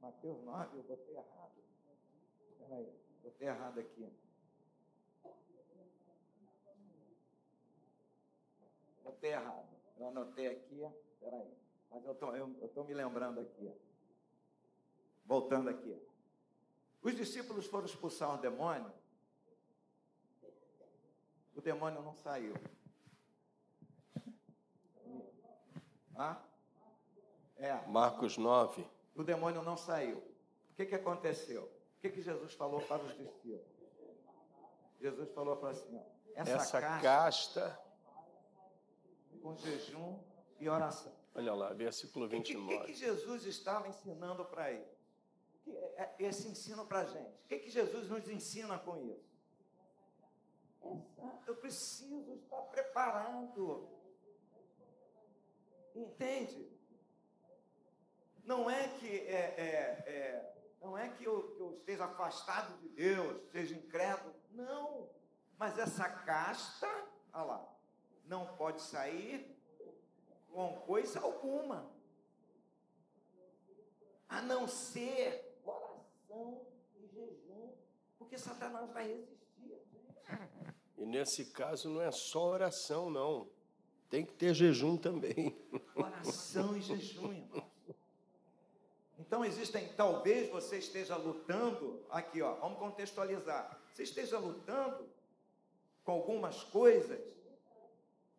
Mateus 0.00 0.42
9, 0.42 0.78
eu 0.78 0.82
botei 0.82 1.14
errado. 1.14 1.52
Espera 2.50 2.76
aí, 2.76 2.92
botei 3.22 3.48
errado 3.48 3.80
aqui. 3.80 4.12
Botei 9.04 9.30
errado. 9.30 9.68
Eu 9.96 10.08
anotei 10.08 10.48
aqui, 10.48 10.82
espera 11.12 11.36
aí. 11.36 11.56
Mas 11.90 12.04
eu 12.04 12.14
tô, 12.14 12.34
estou 12.64 12.84
me 12.84 12.94
lembrando 12.94 13.40
aqui. 13.40 13.72
Voltando 15.24 15.70
aqui. 15.70 15.96
Os 17.02 17.14
discípulos 17.14 17.66
foram 17.66 17.86
expulsar 17.86 18.34
o 18.34 18.38
demônio. 18.38 18.92
O 21.54 21.60
demônio 21.60 22.02
não 22.02 22.14
saiu. 22.14 22.54
É. 27.56 27.86
Marcos 27.86 28.36
9. 28.36 28.86
O 29.14 29.22
demônio 29.22 29.62
não 29.62 29.76
saiu. 29.76 30.18
O 30.18 30.74
que, 30.74 30.86
que 30.86 30.94
aconteceu? 30.94 31.64
O 31.64 32.00
que, 32.00 32.10
que 32.10 32.22
Jesus 32.22 32.54
falou 32.54 32.80
para 32.82 33.02
os 33.02 33.16
discípulos? 33.16 33.72
Jesus 35.00 35.30
falou 35.32 35.56
para 35.56 35.70
assim: 35.70 35.96
ó, 35.96 36.02
essa, 36.34 36.52
essa 36.52 36.80
casta, 36.80 37.02
casta 37.02 37.82
com 39.42 39.56
jejum 39.56 40.18
e 40.58 40.68
oração. 40.68 41.12
Olha 41.34 41.54
lá, 41.54 41.72
versículo 41.72 42.28
29. 42.28 42.74
O 42.74 42.80
que, 42.80 42.86
que, 42.86 42.94
Jesus 42.94 43.44
estava 43.46 43.88
ensinando 43.88 44.44
para 44.44 44.70
ele? 44.70 44.86
É 45.96 46.14
esse 46.18 46.48
ensino 46.48 46.86
para 46.86 47.00
a 47.00 47.04
gente. 47.04 47.30
O 47.44 47.48
que, 47.48 47.58
que 47.58 47.70
Jesus 47.70 48.08
nos 48.08 48.28
ensina 48.28 48.78
com 48.78 48.96
isso? 48.98 49.31
Eu 51.46 51.56
preciso 51.56 52.34
estar 52.34 52.62
preparado. 52.62 53.88
Entende? 55.94 56.70
Não 58.44 58.68
é 58.70 58.88
que 58.98 59.06
é, 59.06 59.54
é, 59.56 60.10
é 60.10 60.52
não 60.82 60.98
é 60.98 61.08
que 61.08 61.24
eu, 61.24 61.54
que 61.54 61.60
eu 61.60 61.76
esteja 61.78 62.04
afastado 62.04 62.76
de 62.80 62.88
Deus, 62.88 63.40
seja 63.52 63.74
incrédulo. 63.74 64.34
Não. 64.50 65.08
Mas 65.56 65.78
essa 65.78 66.08
casta, 66.08 66.88
olha 67.32 67.44
lá, 67.44 67.76
não 68.24 68.56
pode 68.56 68.82
sair 68.82 69.56
com 70.50 70.80
coisa 70.80 71.20
alguma, 71.20 71.90
a 74.28 74.42
não 74.42 74.66
ser 74.66 75.60
oração 75.64 76.66
e 76.96 77.06
jejum, 77.06 77.72
porque 78.18 78.36
Satanás 78.36 78.90
vai 78.90 79.06
resistir. 79.06 79.31
E 81.02 81.04
nesse 81.04 81.46
caso 81.46 81.90
não 81.90 82.00
é 82.00 82.12
só 82.12 82.50
oração, 82.50 83.10
não. 83.10 83.48
Tem 84.08 84.24
que 84.24 84.32
ter 84.34 84.54
jejum 84.54 84.96
também. 84.96 85.58
Oração 85.96 86.76
e 86.76 86.80
jejum, 86.80 87.32
irmão. 87.32 87.68
Então 89.18 89.44
existem, 89.44 89.88
talvez 89.96 90.48
você 90.48 90.78
esteja 90.78 91.16
lutando, 91.16 92.06
aqui 92.08 92.40
ó, 92.40 92.54
vamos 92.54 92.78
contextualizar. 92.78 93.82
Você 93.92 94.04
esteja 94.04 94.38
lutando 94.38 95.08
com 96.04 96.12
algumas 96.12 96.62
coisas 96.62 97.20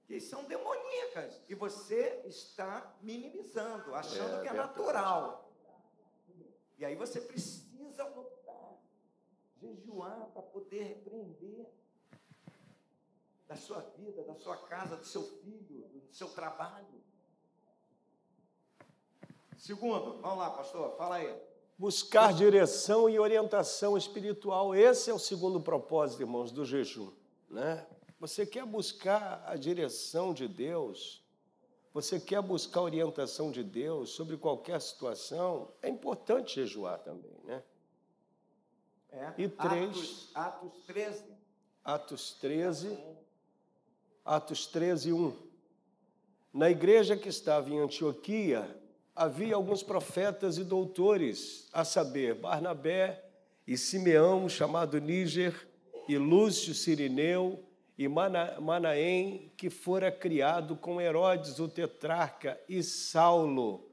que 0.05 0.21
são 0.21 0.45
demoníacas 0.45 1.41
e 1.49 1.55
você 1.55 2.21
está 2.23 2.95
minimizando, 3.01 3.93
achando 3.93 4.37
é, 4.37 4.41
que 4.41 4.47
é 4.47 4.53
natural. 4.53 5.51
E 6.77 6.85
aí 6.85 6.95
você 6.95 7.19
precisa 7.19 8.05
lutar, 8.05 8.79
jejuar 9.59 10.29
para 10.33 10.43
poder 10.43 10.83
repreender 10.83 11.67
da 13.53 13.57
sua 13.57 13.81
vida, 13.95 14.23
da 14.23 14.33
sua 14.33 14.57
casa, 14.57 14.97
do 14.97 15.05
seu 15.05 15.21
filho, 15.21 15.87
do 15.87 16.11
seu 16.11 16.27
trabalho. 16.29 16.87
Segundo, 19.55 20.19
vamos 20.19 20.39
lá, 20.39 20.49
pastor, 20.49 20.97
fala 20.97 21.17
aí. 21.17 21.39
Buscar 21.77 22.33
direção 22.33 23.07
e 23.07 23.19
orientação 23.19 23.95
espiritual. 23.95 24.73
Esse 24.73 25.11
é 25.11 25.13
o 25.13 25.19
segundo 25.19 25.61
propósito, 25.61 26.23
irmãos, 26.23 26.51
do 26.51 26.65
jejum. 26.65 27.11
Né? 27.47 27.85
Você 28.19 28.43
quer 28.43 28.65
buscar 28.65 29.43
a 29.45 29.55
direção 29.55 30.33
de 30.33 30.47
Deus, 30.47 31.23
você 31.93 32.19
quer 32.19 32.41
buscar 32.41 32.79
a 32.79 32.83
orientação 32.83 33.51
de 33.51 33.63
Deus 33.63 34.09
sobre 34.09 34.35
qualquer 34.35 34.81
situação, 34.81 35.71
é 35.79 35.89
importante 35.89 36.55
jejuar 36.55 36.97
também, 36.99 37.39
né? 37.43 37.63
É. 39.11 39.33
E 39.37 39.47
três. 39.47 39.89
Atos, 39.89 40.31
Atos 40.33 40.85
13. 40.87 41.23
Atos 41.83 42.33
13. 42.39 43.22
Atos 44.25 44.65
13, 44.67 45.11
1. 45.11 45.33
Na 46.53 46.71
igreja 46.71 47.17
que 47.17 47.27
estava 47.27 47.69
em 47.69 47.79
Antioquia, 47.79 48.65
havia 49.13 49.53
alguns 49.53 49.83
profetas 49.83 50.57
e 50.57 50.63
doutores, 50.63 51.67
a 51.73 51.83
saber, 51.83 52.35
Barnabé 52.35 53.21
e 53.67 53.77
Simeão, 53.77 54.47
chamado 54.47 54.97
Níger, 55.01 55.67
e 56.07 56.17
Lúcio 56.17 56.73
Sirineu, 56.73 57.61
e 57.97 58.07
Manaém, 58.07 59.51
que 59.57 59.69
fora 59.69 60.09
criado 60.09 60.77
com 60.77 61.01
Herodes, 61.01 61.59
o 61.59 61.67
tetrarca, 61.67 62.57
e 62.69 62.81
Saulo. 62.81 63.89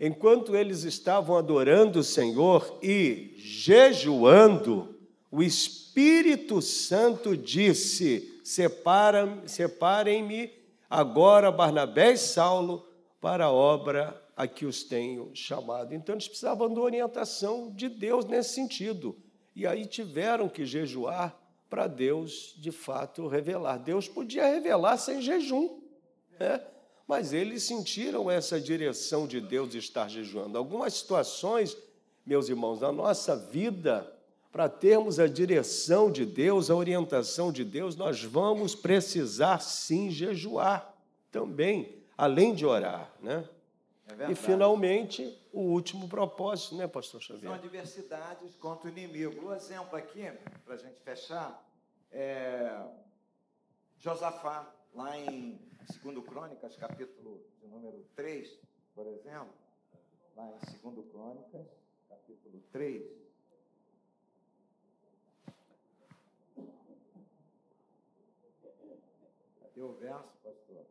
Enquanto 0.00 0.56
eles 0.56 0.82
estavam 0.82 1.36
adorando 1.36 2.00
o 2.00 2.04
Senhor 2.04 2.80
e 2.82 3.34
jejuando, 3.36 4.96
o 5.30 5.40
Espírito 5.40 6.60
Santo 6.60 7.36
disse: 7.36 8.37
Separem-me 9.46 10.50
agora 10.88 11.52
Barnabé 11.52 12.12
e 12.12 12.16
Saulo 12.16 12.88
para 13.20 13.44
a 13.44 13.52
obra 13.52 14.18
a 14.34 14.46
que 14.46 14.64
os 14.64 14.82
tenho 14.82 15.30
chamado. 15.34 15.94
Então 15.94 16.14
eles 16.14 16.26
precisavam 16.26 16.72
de 16.72 16.80
orientação 16.80 17.70
de 17.70 17.90
Deus 17.90 18.24
nesse 18.24 18.54
sentido. 18.54 19.14
E 19.54 19.66
aí 19.66 19.84
tiveram 19.84 20.48
que 20.48 20.64
jejuar 20.64 21.38
para 21.68 21.86
Deus, 21.86 22.54
de 22.56 22.72
fato, 22.72 23.28
revelar. 23.28 23.76
Deus 23.76 24.08
podia 24.08 24.46
revelar 24.46 24.96
sem 24.96 25.20
jejum, 25.20 25.80
né? 26.40 26.64
mas 27.06 27.34
eles 27.34 27.64
sentiram 27.64 28.30
essa 28.30 28.58
direção 28.58 29.26
de 29.26 29.42
Deus 29.42 29.68
de 29.68 29.76
estar 29.76 30.08
jejuando. 30.08 30.56
Algumas 30.56 30.94
situações, 30.94 31.76
meus 32.24 32.48
irmãos, 32.48 32.80
na 32.80 32.90
nossa 32.90 33.36
vida, 33.36 34.10
para 34.58 34.68
termos 34.68 35.20
a 35.20 35.28
direção 35.28 36.10
de 36.10 36.26
Deus, 36.26 36.68
a 36.68 36.74
orientação 36.74 37.52
de 37.52 37.64
Deus, 37.64 37.94
nós 37.94 38.24
vamos 38.24 38.74
precisar 38.74 39.60
sim 39.60 40.10
jejuar 40.10 40.98
também, 41.30 42.02
além 42.16 42.56
de 42.56 42.66
orar, 42.66 43.08
né? 43.20 43.48
É 44.18 44.32
e 44.32 44.34
finalmente, 44.34 45.38
o 45.52 45.60
último 45.60 46.08
propósito, 46.08 46.74
né, 46.74 46.88
pastor 46.88 47.22
Xavier? 47.22 47.44
São 47.44 47.54
adversidades 47.54 48.56
contra 48.56 48.88
o 48.88 48.90
inimigo. 48.90 49.46
O 49.46 49.54
exemplo 49.54 49.96
aqui, 49.96 50.28
para 50.64 50.74
a 50.74 50.76
gente 50.76 50.98
fechar, 51.02 51.64
é 52.10 52.84
Josafá, 54.00 54.68
lá 54.92 55.16
em 55.16 55.56
2 56.02 56.26
Crônicas, 56.26 56.74
capítulo 56.74 57.44
de 57.62 57.68
número 57.68 58.04
3, 58.16 58.58
por 58.92 59.06
exemplo, 59.06 59.54
lá 60.36 60.48
em 60.48 60.90
2 60.90 61.06
Crônicas, 61.12 61.64
capítulo 62.08 62.60
3. 62.72 63.27
O 69.80 69.92
verso, 69.92 70.36
pastor? 70.42 70.84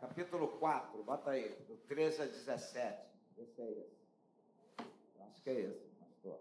capítulo 0.00 0.46
4, 0.58 1.02
bota 1.02 1.30
aí, 1.30 1.48
do 1.66 1.76
13 1.88 2.22
a 2.22 2.26
17. 2.26 3.08
Esse 3.38 3.62
é 3.62 3.70
esse. 3.70 4.02
Acho 5.20 5.42
que 5.42 5.50
é 5.50 5.60
esse, 5.60 5.88
pastor. 5.98 6.38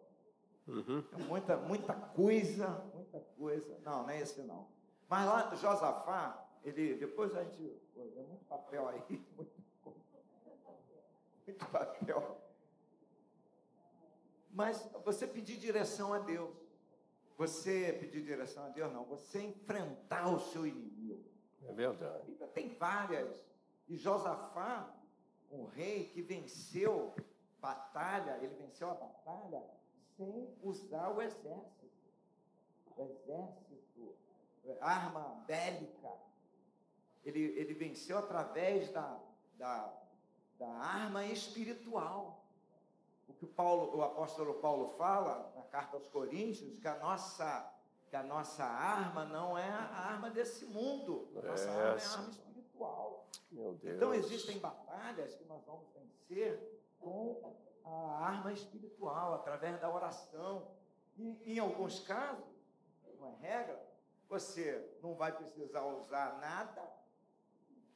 Uhum. 0.68 1.04
É 1.14 1.18
muita, 1.24 1.58
muita 1.58 1.94
coisa, 1.94 2.68
muita 2.94 3.20
coisa. 3.38 3.80
Não, 3.80 4.04
não 4.04 4.10
é 4.10 4.20
esse 4.20 4.42
não. 4.42 4.68
Mas 5.10 5.26
lá, 5.26 5.56
Josafá, 5.56 6.48
ele, 6.64 6.96
depois 6.96 7.36
a 7.36 7.44
gente. 7.44 7.82
É 7.96 8.24
muito 8.24 8.46
papel 8.46 8.88
aí, 8.88 9.26
muito, 9.36 9.52
muito 11.48 11.66
papel. 11.68 12.51
Mas 14.54 14.82
você 15.04 15.26
pedir 15.28 15.58
direção 15.58 16.14
a 16.14 16.20
Deus. 16.20 16.56
você 17.38 17.98
pedir 18.00 18.22
direção 18.22 18.66
a 18.66 18.70
Deus, 18.70 18.94
não. 18.94 19.04
Você 19.06 19.42
enfrentar 19.42 20.32
o 20.32 20.40
seu 20.40 20.66
inimigo. 20.68 21.24
É 21.68 21.74
verdade. 21.74 22.26
Bíblia 22.26 22.48
tem 22.48 22.70
várias. 22.76 23.44
E 23.88 23.98
Josafá, 23.98 24.94
um 25.52 25.66
rei 25.66 26.06
que 26.06 26.22
venceu 26.22 27.14
batalha, 27.60 28.38
ele 28.42 28.56
venceu 28.56 28.90
a 28.90 28.94
batalha 28.94 29.64
sem 30.18 30.50
usar 30.62 31.10
o 31.10 31.22
exército. 31.22 31.90
O 32.96 33.02
exército, 33.04 34.16
arma 34.80 35.44
bélica. 35.48 36.12
Ele, 37.24 37.40
ele 37.40 37.74
venceu 37.74 38.18
através 38.18 38.92
da, 38.92 39.20
da, 39.58 39.94
da 40.58 40.68
arma 40.68 41.26
espiritual. 41.26 42.41
O 43.32 43.34
que 43.34 43.46
o, 43.46 43.48
Paulo, 43.48 43.98
o 43.98 44.04
apóstolo 44.04 44.56
Paulo 44.56 44.90
fala 44.98 45.54
na 45.56 45.62
carta 45.64 45.96
aos 45.96 46.06
Coríntios, 46.08 46.78
que 46.80 46.88
a 46.88 46.98
nossa, 46.98 47.74
que 48.10 48.16
a 48.16 48.22
nossa 48.22 48.66
arma 48.66 49.24
não 49.24 49.58
é 49.58 49.70
a 49.70 50.12
arma 50.12 50.30
desse 50.30 50.66
mundo. 50.66 51.30
A 51.38 51.42
nossa 51.48 51.64
Essa. 51.64 51.72
arma 51.72 52.00
é 52.00 52.06
a 52.06 52.12
arma 52.12 52.30
espiritual. 52.30 53.30
Então 53.84 54.14
existem 54.14 54.60
batalhas 54.60 55.34
que 55.36 55.46
nós 55.46 55.64
vamos 55.66 55.88
vencer 55.94 56.82
com 57.00 57.56
a 57.86 58.26
arma 58.26 58.52
espiritual, 58.52 59.36
através 59.36 59.80
da 59.80 59.90
oração. 59.90 60.68
E 61.18 61.54
em 61.54 61.60
alguns 61.60 62.00
casos, 62.02 62.44
não 63.18 63.30
é 63.30 63.48
regra, 63.48 63.82
você 64.28 64.94
não 65.02 65.16
vai 65.16 65.32
precisar 65.32 65.86
usar 65.86 66.38
nada, 66.40 66.82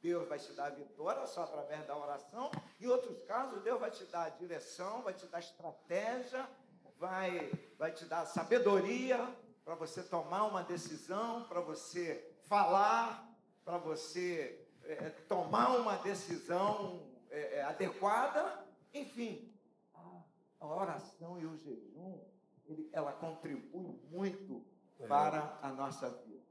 Deus 0.06 0.28
vai 0.28 0.38
te 0.38 0.52
dar 0.52 0.70
vitória 0.70 1.26
só 1.26 1.42
através 1.42 1.84
da 1.84 1.96
oração. 1.96 2.48
Em 2.80 2.86
outros 2.86 3.20
casos, 3.24 3.60
Deus 3.64 3.80
vai 3.80 3.90
te 3.90 4.04
dar 4.04 4.28
direção, 4.30 5.02
vai 5.02 5.12
te 5.12 5.26
dar 5.26 5.40
estratégia, 5.40 6.48
vai, 6.96 7.50
vai 7.76 7.90
te 7.90 8.04
dar 8.04 8.24
sabedoria 8.24 9.18
para 9.64 9.74
você 9.74 10.04
tomar 10.04 10.44
uma 10.44 10.62
decisão, 10.62 11.42
para 11.48 11.60
você 11.60 12.24
falar, 12.44 13.36
para 13.64 13.78
você 13.78 14.64
é, 14.84 15.10
tomar 15.28 15.76
uma 15.76 15.96
decisão 15.96 17.02
é, 17.28 17.56
é, 17.56 17.62
adequada, 17.64 18.64
enfim, 18.94 19.52
a, 19.92 20.22
a, 20.60 20.66
oração 20.68 21.36
e 21.40 21.46
o 21.46 21.56
jejum, 21.56 22.20
ele, 22.64 22.88
ela 22.92 23.12
contribui 23.12 24.00
muito 24.08 24.64
É. 25.00 25.06
para 25.08 25.58
a 25.60 25.72
nossa 25.72 26.08
vida. 26.10 26.45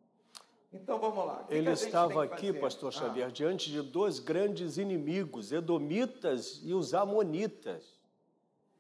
Então 0.82 1.00
vamos 1.00 1.26
lá. 1.26 1.44
Que 1.44 1.56
Ele 1.56 1.66
que 1.68 1.72
estava 1.72 2.24
aqui, 2.24 2.48
fazer? 2.48 2.60
pastor 2.60 2.90
Ah, 2.90 2.92
Xavier, 2.92 3.32
diante 3.32 3.72
de 3.72 3.82
dois 3.82 4.20
grandes 4.20 4.78
inimigos, 4.78 5.52
Edomitas 5.52 6.60
e 6.64 6.74
os 6.74 6.94
Amonitas. 6.94 7.96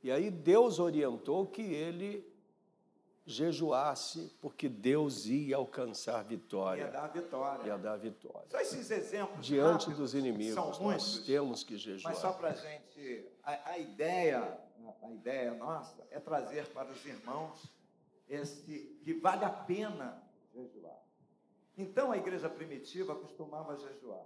E 0.03 0.11
aí 0.11 0.29
Deus 0.29 0.77
orientou 0.79 1.47
que 1.47 1.63
ele 1.63 2.23
jejuasse, 3.25 4.31
porque 4.39 4.69
Deus 4.69 5.25
ia 5.25 5.55
alcançar 5.55 6.17
ia 6.17 6.23
vitória, 6.23 6.87
dar 6.87 7.05
a 7.05 7.07
vitória. 7.07 7.67
ia 7.67 7.77
dar 7.77 7.97
vitória. 7.97 8.47
Só 8.49 8.59
esses 8.59 8.91
exemplos 8.91 9.43
Diante 9.43 9.89
dos 9.89 10.11
são 10.11 10.19
inimigos, 10.19 10.55
nós 10.55 10.79
muitos, 10.79 11.19
temos 11.25 11.63
que 11.63 11.73
mas 11.73 11.81
só 11.81 11.89
jejuar. 11.89 12.33
para 12.37 12.49
a 12.49 12.53
gente, 12.53 13.25
a 13.43 13.79
ideia, 13.79 14.59
a 15.01 15.11
ideia 15.11 15.55
nossa 15.55 16.05
é 16.11 16.19
trazer 16.19 16.67
para 16.67 16.91
os 16.91 17.03
irmãos 17.03 17.67
esse 18.29 18.99
que 19.03 19.13
vale 19.13 19.43
a 19.43 19.49
pena 19.49 20.21
jejuar. 20.53 21.04
Então 21.77 22.11
a 22.11 22.17
igreja 22.17 22.49
primitiva 22.49 23.15
costumava 23.15 23.77
jejuar. 23.77 24.25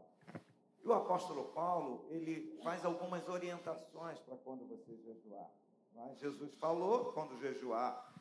E 0.84 0.88
o 0.88 0.94
apóstolo 0.94 1.46
Paulo, 1.46 2.06
ele 2.10 2.60
faz 2.64 2.86
algumas 2.86 3.28
orientações 3.28 4.20
para 4.20 4.38
quando 4.38 4.68
você 4.68 4.96
jejuar. 4.98 5.50
Mas 5.94 6.20
Jesus 6.20 6.54
falou, 6.56 7.12
quando 7.14 7.40
jejuar, 7.40 8.14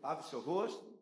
lave 0.00 0.20
o 0.20 0.24
seu 0.24 0.40
rosto, 0.40 0.92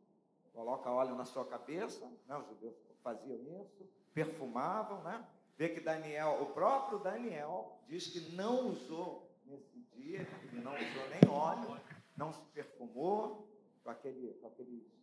coloca 0.53 0.91
óleo 0.91 1.15
na 1.15 1.25
sua 1.25 1.45
cabeça, 1.45 2.07
né? 2.27 2.37
os 2.37 2.47
judeus 2.49 2.77
faziam 3.03 3.39
isso, 3.63 3.89
perfumavam, 4.13 5.03
né? 5.03 5.27
Vê 5.57 5.69
que 5.69 5.81
Daniel, 5.81 6.39
o 6.43 6.47
próprio 6.55 6.99
Daniel, 6.99 7.79
diz 7.87 8.07
que 8.07 8.33
não 8.35 8.69
usou 8.69 9.31
nesse 9.45 9.79
dia, 9.95 10.27
não 10.53 10.73
usou 10.73 11.09
nem 11.11 11.31
óleo, 11.31 11.81
não 12.17 12.33
se 12.33 12.41
perfumou 12.55 13.47
com 13.83 13.91
aquele, 13.91 14.33
com 14.35 14.49
aqueles, 14.49 14.87
com 14.89 15.00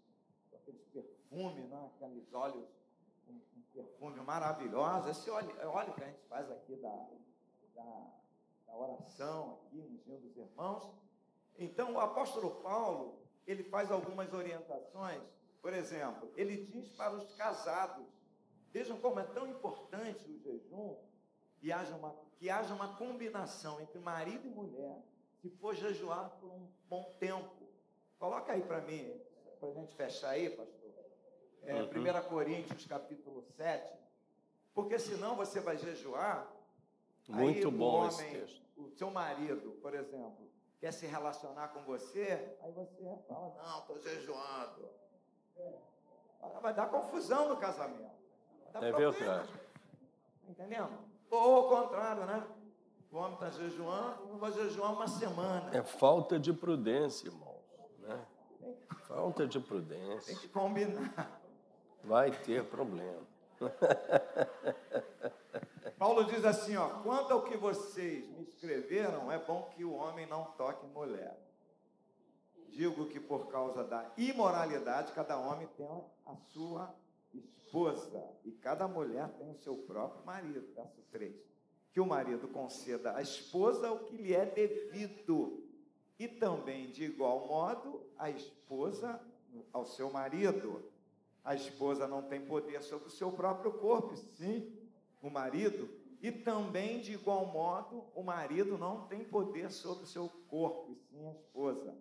aqueles 0.68 0.86
perfumes, 0.88 1.70
né? 1.70 1.90
aqueles 1.96 2.34
óleos, 2.34 2.68
um, 3.28 3.34
um 3.34 3.62
perfume 3.74 4.20
maravilhoso. 4.22 5.10
Esse 5.10 5.30
óleo, 5.30 5.56
é 5.60 5.66
óleo 5.66 5.94
que 5.94 6.04
a 6.04 6.08
gente 6.08 6.22
faz 6.28 6.52
aqui 6.52 6.76
da, 6.76 7.10
da, 7.74 8.12
da 8.68 8.76
oração, 8.76 9.60
aqui, 9.66 9.80
ungindo 9.80 10.28
os 10.28 10.38
irmãos. 10.38 10.92
Então, 11.58 11.94
o 11.94 12.00
apóstolo 12.00 12.62
Paulo, 12.62 13.20
ele 13.46 13.64
faz 13.64 13.92
algumas 13.92 14.34
orientações. 14.34 15.22
Por 15.62 15.74
exemplo, 15.74 16.32
ele 16.36 16.66
diz 16.66 16.90
para 16.92 17.16
os 17.16 17.34
casados, 17.36 18.06
vejam 18.72 19.00
como 19.00 19.20
é 19.20 19.24
tão 19.24 19.48
importante 19.48 20.30
o 20.30 20.40
jejum, 20.40 20.98
que 21.60 21.72
haja 21.72 21.96
uma, 21.96 22.16
que 22.38 22.50
haja 22.50 22.74
uma 22.74 22.96
combinação 22.96 23.82
entre 23.82 24.00
marido 24.00 24.48
e 24.48 24.52
mulher, 24.52 25.02
se 25.42 25.50
for 25.50 25.74
jejuar 25.74 26.30
por 26.40 26.50
um 26.52 26.68
bom 26.88 27.16
tempo. 27.20 27.68
Coloca 28.20 28.54
aí 28.54 28.62
para 28.62 28.82
mim, 28.82 29.20
para 29.60 29.70
a 29.70 29.74
gente 29.74 29.94
fechar 29.96 30.30
aí, 30.30 30.50
pastor. 30.50 30.76
É, 31.64 31.74
Uhum. 31.74 31.90
1 31.90 32.30
Coríntios, 32.30 32.86
capítulo 32.86 33.42
7. 33.42 33.94
Porque 34.74 34.98
senão 35.00 35.36
você 35.36 35.60
vai 35.60 35.78
jejuar. 35.78 36.48
Muito 37.28 37.58
aí 37.60 37.66
o 37.66 37.72
bom 37.72 38.08
esse 38.08 38.22
homem, 38.24 38.40
texto. 38.40 38.62
O 38.78 38.90
seu 38.92 39.12
marido, 39.12 39.72
por 39.82 39.94
exemplo, 39.94 40.50
quer 40.80 40.94
se 40.94 41.06
relacionar 41.08 41.70
com 41.70 41.82
você, 41.84 42.56
aí 42.62 42.72
você 42.72 43.04
fala, 43.28 43.54
não, 43.58 43.80
estou 43.80 44.00
jejuando. 44.00 44.90
Vai 46.62 46.74
dar 46.74 46.88
confusão 46.90 47.50
no 47.50 47.58
casamento. 47.58 48.16
É 48.76 48.80
problema. 48.92 49.12
verdade. 49.12 49.52
Tá 49.52 49.60
Entendendo? 50.50 50.98
Ou 51.30 51.56
ao 51.56 51.70
contrário, 51.84 52.26
né? 52.26 52.48
O 53.12 53.18
homem 53.18 53.34
está 53.34 53.50
jejuando, 53.50 54.26
não 54.28 54.38
vai 54.38 54.52
jejuar 54.52 54.94
uma 54.94 55.08
semana. 55.08 55.76
É 55.76 55.82
falta 55.82 56.40
de 56.40 56.54
prudência, 56.54 57.28
irmãos. 57.28 57.47
Falta 59.08 59.48
de 59.48 59.60
Tem 59.60 59.68
prudência. 59.68 60.36
que 60.36 60.48
combinar. 60.50 61.42
Vai 62.04 62.32
ter 62.32 62.64
problema. 62.66 63.26
Paulo 65.98 66.26
diz 66.26 66.46
assim, 66.46 66.76
ó, 66.76 66.90
quanto 67.02 67.34
ao 67.34 67.44
que 67.44 67.58
vocês 67.58 68.30
me 68.30 68.44
escreveram, 68.44 69.32
é 69.32 69.40
bom 69.40 69.64
que 69.76 69.84
o 69.84 69.94
homem 69.94 70.28
não 70.28 70.46
toque 70.52 70.86
mulher. 70.88 71.36
Digo 72.70 73.08
que 73.08 73.20
por 73.20 73.48
causa 73.48 73.84
da 73.84 74.12
imoralidade, 74.16 75.12
cada 75.14 75.40
homem 75.40 75.68
tem 75.76 75.88
a 76.26 76.36
sua 76.36 76.94
esposa 77.34 78.24
e 78.46 78.52
cada 78.52 78.88
mulher 78.88 79.28
tem 79.30 79.50
o 79.50 79.56
seu 79.56 79.76
próprio 79.78 80.24
marido. 80.24 80.68
Verso 80.76 81.02
3. 81.12 81.34
Que 81.92 82.00
o 82.00 82.06
marido 82.06 82.48
conceda 82.50 83.18
à 83.18 83.22
esposa 83.22 83.92
o 83.92 84.06
que 84.06 84.18
lhe 84.18 84.36
é 84.36 84.46
devido 84.46 85.67
e 86.20 86.28
também, 86.28 86.90
de 86.90 87.06
igual 87.06 87.48
modo, 87.48 88.06
a 88.18 88.30
esposa 88.30 89.22
ao 89.72 89.86
seu 89.86 90.12
marido. 90.12 90.84
A 91.44 91.54
esposa 91.56 92.08
não 92.08 92.24
tem 92.24 92.46
poder 92.46 92.82
sobre 92.82 93.08
o 93.08 93.12
seu 93.12 93.32
próprio 93.32 93.72
corpo, 93.74 94.16
sim, 94.16 94.76
o 95.22 95.30
marido. 95.30 95.90
E 96.22 96.32
também, 96.32 97.00
de 97.00 97.14
igual 97.14 97.46
modo, 97.46 98.04
o 98.16 98.24
marido 98.24 98.78
não 98.78 99.08
tem 99.08 99.24
poder 99.24 99.72
sobre 99.72 100.04
o 100.04 100.08
seu 100.08 100.30
corpo, 100.48 100.96
sim 101.10 101.28
a 101.28 101.32
esposa. 101.32 101.96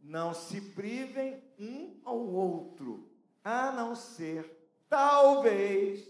Não 0.00 0.34
se 0.34 0.60
privem 0.60 1.42
um 1.58 1.98
ao 2.04 2.18
outro, 2.18 3.08
a 3.42 3.72
não 3.72 3.96
ser, 3.96 4.70
talvez, 4.88 6.06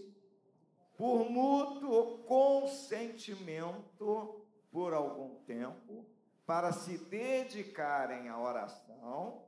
por 0.97 1.30
mútuo 1.30 2.18
consentimento 2.24 4.45
por 4.70 4.93
algum 4.93 5.36
tempo, 5.45 6.05
para 6.49 6.73
se 6.73 6.97
dedicarem 6.97 8.31
à 8.31 8.41
oração, 8.41 9.43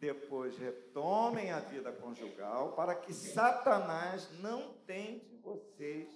depois 0.00 0.56
retomem 0.56 1.50
a 1.50 1.60
vida 1.60 1.92
conjugal, 1.92 2.72
para 2.72 2.94
que 2.94 3.12
Satanás 3.12 4.26
não 4.40 4.72
tente 4.86 5.36
vocês 5.42 6.08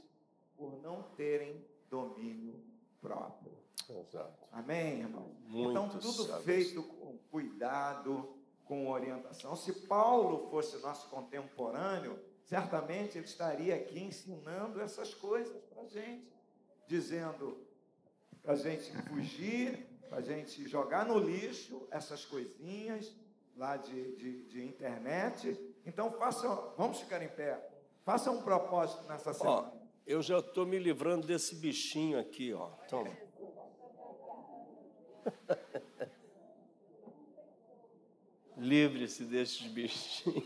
por 0.57 0.81
não 0.81 1.03
terem 1.03 1.63
domínio 1.91 2.65
próprio. 2.99 3.53
Exato. 3.91 4.43
Amém, 4.51 5.01
irmão? 5.01 5.35
Muito 5.43 5.71
então, 5.71 5.91
tudo 5.91 6.25
feito 6.45 6.83
com 6.83 7.19
cuidado, 7.31 8.37
com 8.65 8.89
orientação. 8.89 9.55
Se 9.55 9.87
Paulo 9.87 10.49
fosse 10.49 10.79
nosso 10.79 11.11
contemporâneo, 11.11 12.19
certamente 12.47 13.19
ele 13.19 13.27
estaria 13.27 13.75
aqui 13.75 14.01
ensinando 14.01 14.81
essas 14.81 15.13
coisas 15.13 15.63
para 15.65 15.83
a 15.83 15.87
gente, 15.87 16.33
dizendo 16.87 17.69
para 18.43 18.55
a 18.55 18.57
gente 18.57 18.91
fugir, 19.03 19.90
para 20.11 20.19
a 20.19 20.23
gente 20.23 20.69
jogar 20.69 21.07
no 21.07 21.19
lixo 21.19 21.87
essas 21.91 22.25
coisinhas 22.25 23.15
lá 23.57 23.77
de, 23.77 24.17
de, 24.17 24.43
de 24.49 24.65
internet. 24.67 25.57
Então, 25.87 26.11
façam, 26.13 26.75
vamos 26.77 26.99
ficar 26.99 27.23
em 27.23 27.29
pé. 27.29 27.65
Faça 28.05 28.29
um 28.31 28.43
propósito 28.43 29.05
nessa 29.05 29.31
Ó, 29.31 29.35
semana. 29.35 29.73
eu 30.05 30.21
já 30.21 30.41
estou 30.41 30.67
me 30.67 30.81
livrando 30.81 31.27
desse 31.29 31.55
bichinho 31.55 32.19
aqui, 32.19 32.53
ó. 32.53 32.71
Toma. 32.89 33.17
Livre-se 38.57 39.25
desses 39.25 39.63
bichinhos. 39.69 40.45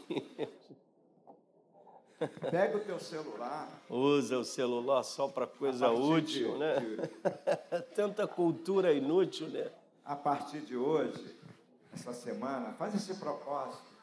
Pega 2.51 2.77
o 2.77 2.81
teu 2.81 2.99
celular. 2.99 3.69
Usa 3.89 4.39
o 4.39 4.45
celular 4.45 5.03
só 5.03 5.29
para 5.29 5.47
coisa 5.47 5.91
útil, 5.91 6.53
de, 6.53 6.59
né? 6.59 6.81
De... 6.81 7.83
Tanta 7.95 8.27
cultura 8.27 8.93
inútil, 8.93 9.49
né? 9.49 9.71
A 10.05 10.15
partir 10.15 10.61
de 10.61 10.77
hoje, 10.77 11.37
essa 11.93 12.12
semana, 12.12 12.73
faz 12.75 12.95
esse 12.95 13.15
propósito. 13.15 13.95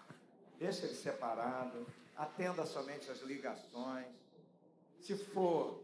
Deixa 0.59 0.85
ele 0.85 0.95
separado. 0.95 1.85
Atenda 2.17 2.65
somente 2.65 3.09
as 3.09 3.21
ligações. 3.21 4.05
Se 4.99 5.15
for, 5.15 5.81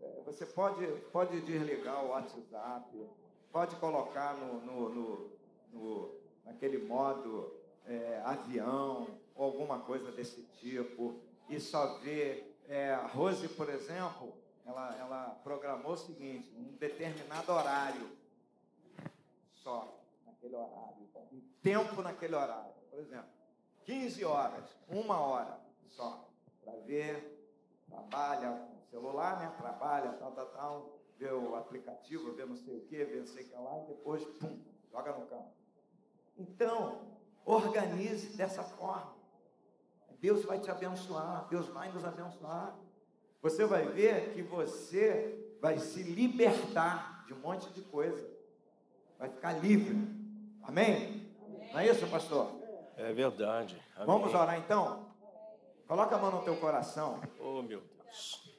é, 0.00 0.22
você 0.24 0.44
pode, 0.46 0.86
pode 1.12 1.40
desligar 1.42 2.04
o 2.04 2.08
WhatsApp, 2.08 3.08
pode 3.52 3.76
colocar 3.76 4.34
no, 4.34 4.60
no, 4.60 4.88
no, 4.88 5.30
no 5.72 6.14
naquele 6.44 6.78
modo 6.78 7.52
é, 7.86 8.20
avião 8.24 9.06
ou 9.34 9.44
alguma 9.44 9.78
coisa 9.80 10.10
desse 10.12 10.42
tipo 10.60 11.20
e 11.48 11.60
só 11.60 11.98
ver. 11.98 12.54
É, 12.68 12.94
a 12.94 13.06
Rose, 13.06 13.48
por 13.48 13.68
exemplo, 13.68 14.34
ela, 14.66 14.96
ela 14.98 15.40
programou 15.44 15.92
o 15.92 15.96
seguinte: 15.96 16.52
um 16.56 16.76
determinado 16.76 17.52
horário 17.52 18.10
só, 19.52 20.00
naquele 20.24 20.56
horário, 20.56 20.96
um 21.32 21.40
tempo 21.62 22.02
naquele 22.02 22.34
horário. 22.34 22.74
Por 22.90 22.98
exemplo, 22.98 23.30
15 23.84 24.24
horas, 24.24 24.76
uma 24.88 25.20
hora 25.20 25.60
só, 25.86 26.28
para 26.64 26.74
ver, 26.80 27.36
trabalha 27.88 28.50
com 28.50 28.80
celular, 28.90 29.38
né? 29.38 29.54
Trabalha, 29.56 30.12
tal, 30.14 30.32
tal, 30.32 30.46
tal, 30.46 30.98
vê 31.16 31.30
o 31.30 31.54
aplicativo, 31.54 32.32
vê 32.34 32.44
não 32.44 32.56
sei 32.56 32.76
o 32.76 32.86
quê, 32.86 33.04
vê 33.04 33.20
não 33.20 33.26
sei 33.26 33.44
o 33.44 33.48
que 33.48 33.54
lá, 33.54 33.78
e 33.82 33.86
depois, 33.86 34.24
pum, 34.38 34.60
joga 34.90 35.12
no 35.12 35.26
campo. 35.26 35.52
Então, 36.36 37.00
organize 37.44 38.36
dessa 38.36 38.62
forma. 38.62 39.15
Deus 40.20 40.44
vai 40.44 40.58
te 40.58 40.70
abençoar, 40.70 41.46
Deus 41.48 41.66
vai 41.68 41.90
nos 41.92 42.04
abençoar. 42.04 42.74
Você 43.42 43.64
vai 43.64 43.86
ver 43.86 44.32
que 44.32 44.42
você 44.42 45.56
vai 45.60 45.78
se 45.78 46.02
libertar 46.02 47.24
de 47.26 47.34
um 47.34 47.38
monte 47.38 47.68
de 47.70 47.82
coisa. 47.82 48.28
Vai 49.18 49.28
ficar 49.28 49.52
livre. 49.52 49.94
Amém? 50.62 51.30
Amém. 51.44 51.70
Não 51.72 51.80
é 51.80 51.88
isso, 51.88 52.06
pastor? 52.08 52.50
É 52.96 53.12
verdade. 53.12 53.80
Amém. 53.94 54.06
Vamos 54.06 54.34
orar 54.34 54.58
então? 54.58 55.06
Coloca 55.86 56.16
a 56.16 56.18
mão 56.18 56.32
no 56.32 56.42
teu 56.42 56.56
coração. 56.56 57.20
Oh, 57.38 57.62
meu 57.62 57.80
Deus. 57.80 58.52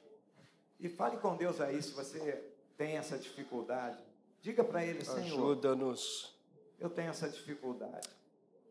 E 0.80 0.88
fale 0.88 1.16
com 1.18 1.36
Deus 1.36 1.60
aí 1.60 1.82
se 1.82 1.92
você 1.92 2.52
tem 2.76 2.96
essa 2.96 3.18
dificuldade. 3.18 4.02
Diga 4.40 4.62
para 4.64 4.84
Ele, 4.84 5.04
Senhor. 5.04 5.24
Ajuda-nos. 5.24 6.38
Eu 6.78 6.88
tenho 6.88 7.10
essa 7.10 7.28
dificuldade. 7.28 8.08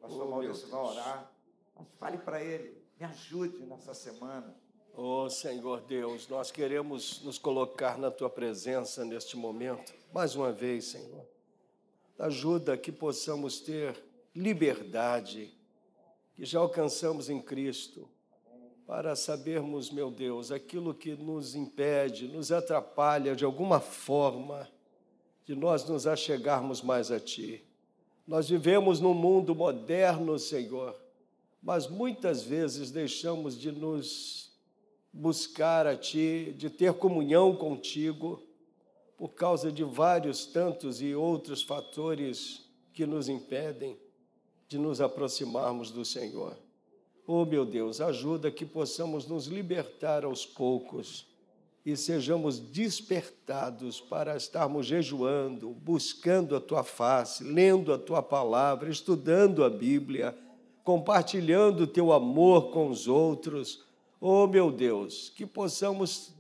Pastor 0.02 0.26
oh, 0.26 0.32
Maurício 0.32 0.68
vai 0.70 0.80
orar. 0.80 1.32
Mas 1.78 1.88
fale 2.00 2.18
para 2.18 2.44
Ele, 2.44 2.76
me 3.00 3.06
ajude 3.06 3.66
nessa 3.66 3.94
semana. 3.94 4.56
Oh 4.96 5.30
Senhor 5.30 5.82
Deus, 5.82 6.28
nós 6.28 6.50
queremos 6.50 7.22
nos 7.24 7.38
colocar 7.38 7.98
na 7.98 8.10
Tua 8.10 8.30
presença 8.30 9.06
neste 9.06 9.38
momento. 9.38 9.94
Mais 10.12 10.36
uma 10.36 10.52
vez, 10.52 10.86
Senhor. 10.86 11.26
Ajuda 12.18 12.76
que 12.76 12.92
possamos 12.92 13.60
ter 13.60 13.96
liberdade 14.36 15.54
que 16.34 16.46
já 16.46 16.60
alcançamos 16.60 17.30
em 17.30 17.42
Cristo, 17.42 18.08
para 18.86 19.16
sabermos, 19.16 19.92
meu 19.92 20.10
Deus, 20.10 20.52
aquilo 20.52 20.94
que 20.94 21.14
nos 21.16 21.56
impede, 21.56 22.28
nos 22.28 22.52
atrapalha 22.52 23.36
de 23.36 23.44
alguma 23.44 23.80
forma 23.80 24.70
de 25.46 25.56
nós 25.56 25.84
nos 25.88 26.08
achegarmos 26.08 26.82
mais 26.82 27.12
a 27.12 27.20
Ti. 27.20 27.66
Nós 28.26 28.48
vivemos 28.48 29.00
num 29.00 29.14
mundo 29.14 29.56
moderno, 29.56 30.38
Senhor, 30.38 30.96
mas 31.68 31.86
muitas 31.86 32.44
vezes 32.44 32.92
deixamos 32.92 33.60
de 33.60 33.74
nos 33.74 34.54
buscar 35.12 35.86
a 35.86 35.98
Ti, 35.98 36.56
de 36.58 36.70
ter 36.70 36.94
comunhão 36.94 37.54
contigo, 37.58 38.42
por 39.18 39.34
causa 39.34 39.70
de 39.70 39.84
vários 39.84 40.46
tantos 40.46 41.02
e 41.02 41.14
outros 41.14 41.62
fatores 41.62 42.64
que 42.94 43.06
nos 43.06 43.28
impedem 43.28 44.00
de 44.70 44.78
nos 44.78 45.02
aproximarmos 45.02 45.92
do 45.92 46.06
Senhor. 46.06 46.58
Oh, 47.28 47.44
meu 47.44 47.66
Deus, 47.66 48.00
ajuda 48.00 48.50
que 48.50 48.66
possamos 48.66 49.28
nos 49.28 49.48
libertar 49.48 50.24
aos 50.24 50.46
poucos 50.46 51.28
e 51.86 51.98
sejamos 51.98 52.60
despertados 52.60 54.00
para 54.00 54.38
estarmos 54.38 54.86
jejuando, 54.86 55.72
buscando 55.72 56.56
a 56.56 56.62
tua 56.62 56.86
face, 56.86 57.44
lendo 57.44 57.92
a 57.92 57.98
tua 57.98 58.24
palavra, 58.24 58.90
estudando 58.90 59.66
a 59.66 59.70
Bíblia 59.70 60.34
compartilhando 60.88 61.82
o 61.82 61.88
teu 61.88 62.14
amor 62.14 62.72
com 62.72 62.88
os 62.88 63.10
outros. 63.10 63.84
Oh, 64.22 64.48
meu 64.48 64.72
Deus, 64.72 65.30
que 65.36 65.46
possamos 65.46 66.34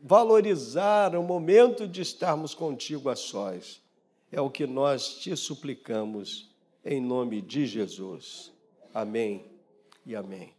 valorizar 0.00 1.14
o 1.14 1.22
momento 1.22 1.86
de 1.86 2.00
estarmos 2.00 2.54
contigo 2.54 3.10
a 3.10 3.14
sós. 3.14 3.82
É 4.32 4.40
o 4.40 4.48
que 4.48 4.66
nós 4.66 5.18
te 5.18 5.36
suplicamos, 5.36 6.48
em 6.82 7.02
nome 7.02 7.42
de 7.42 7.66
Jesus. 7.66 8.50
Amém 8.94 9.44
e 10.06 10.16
amém. 10.16 10.55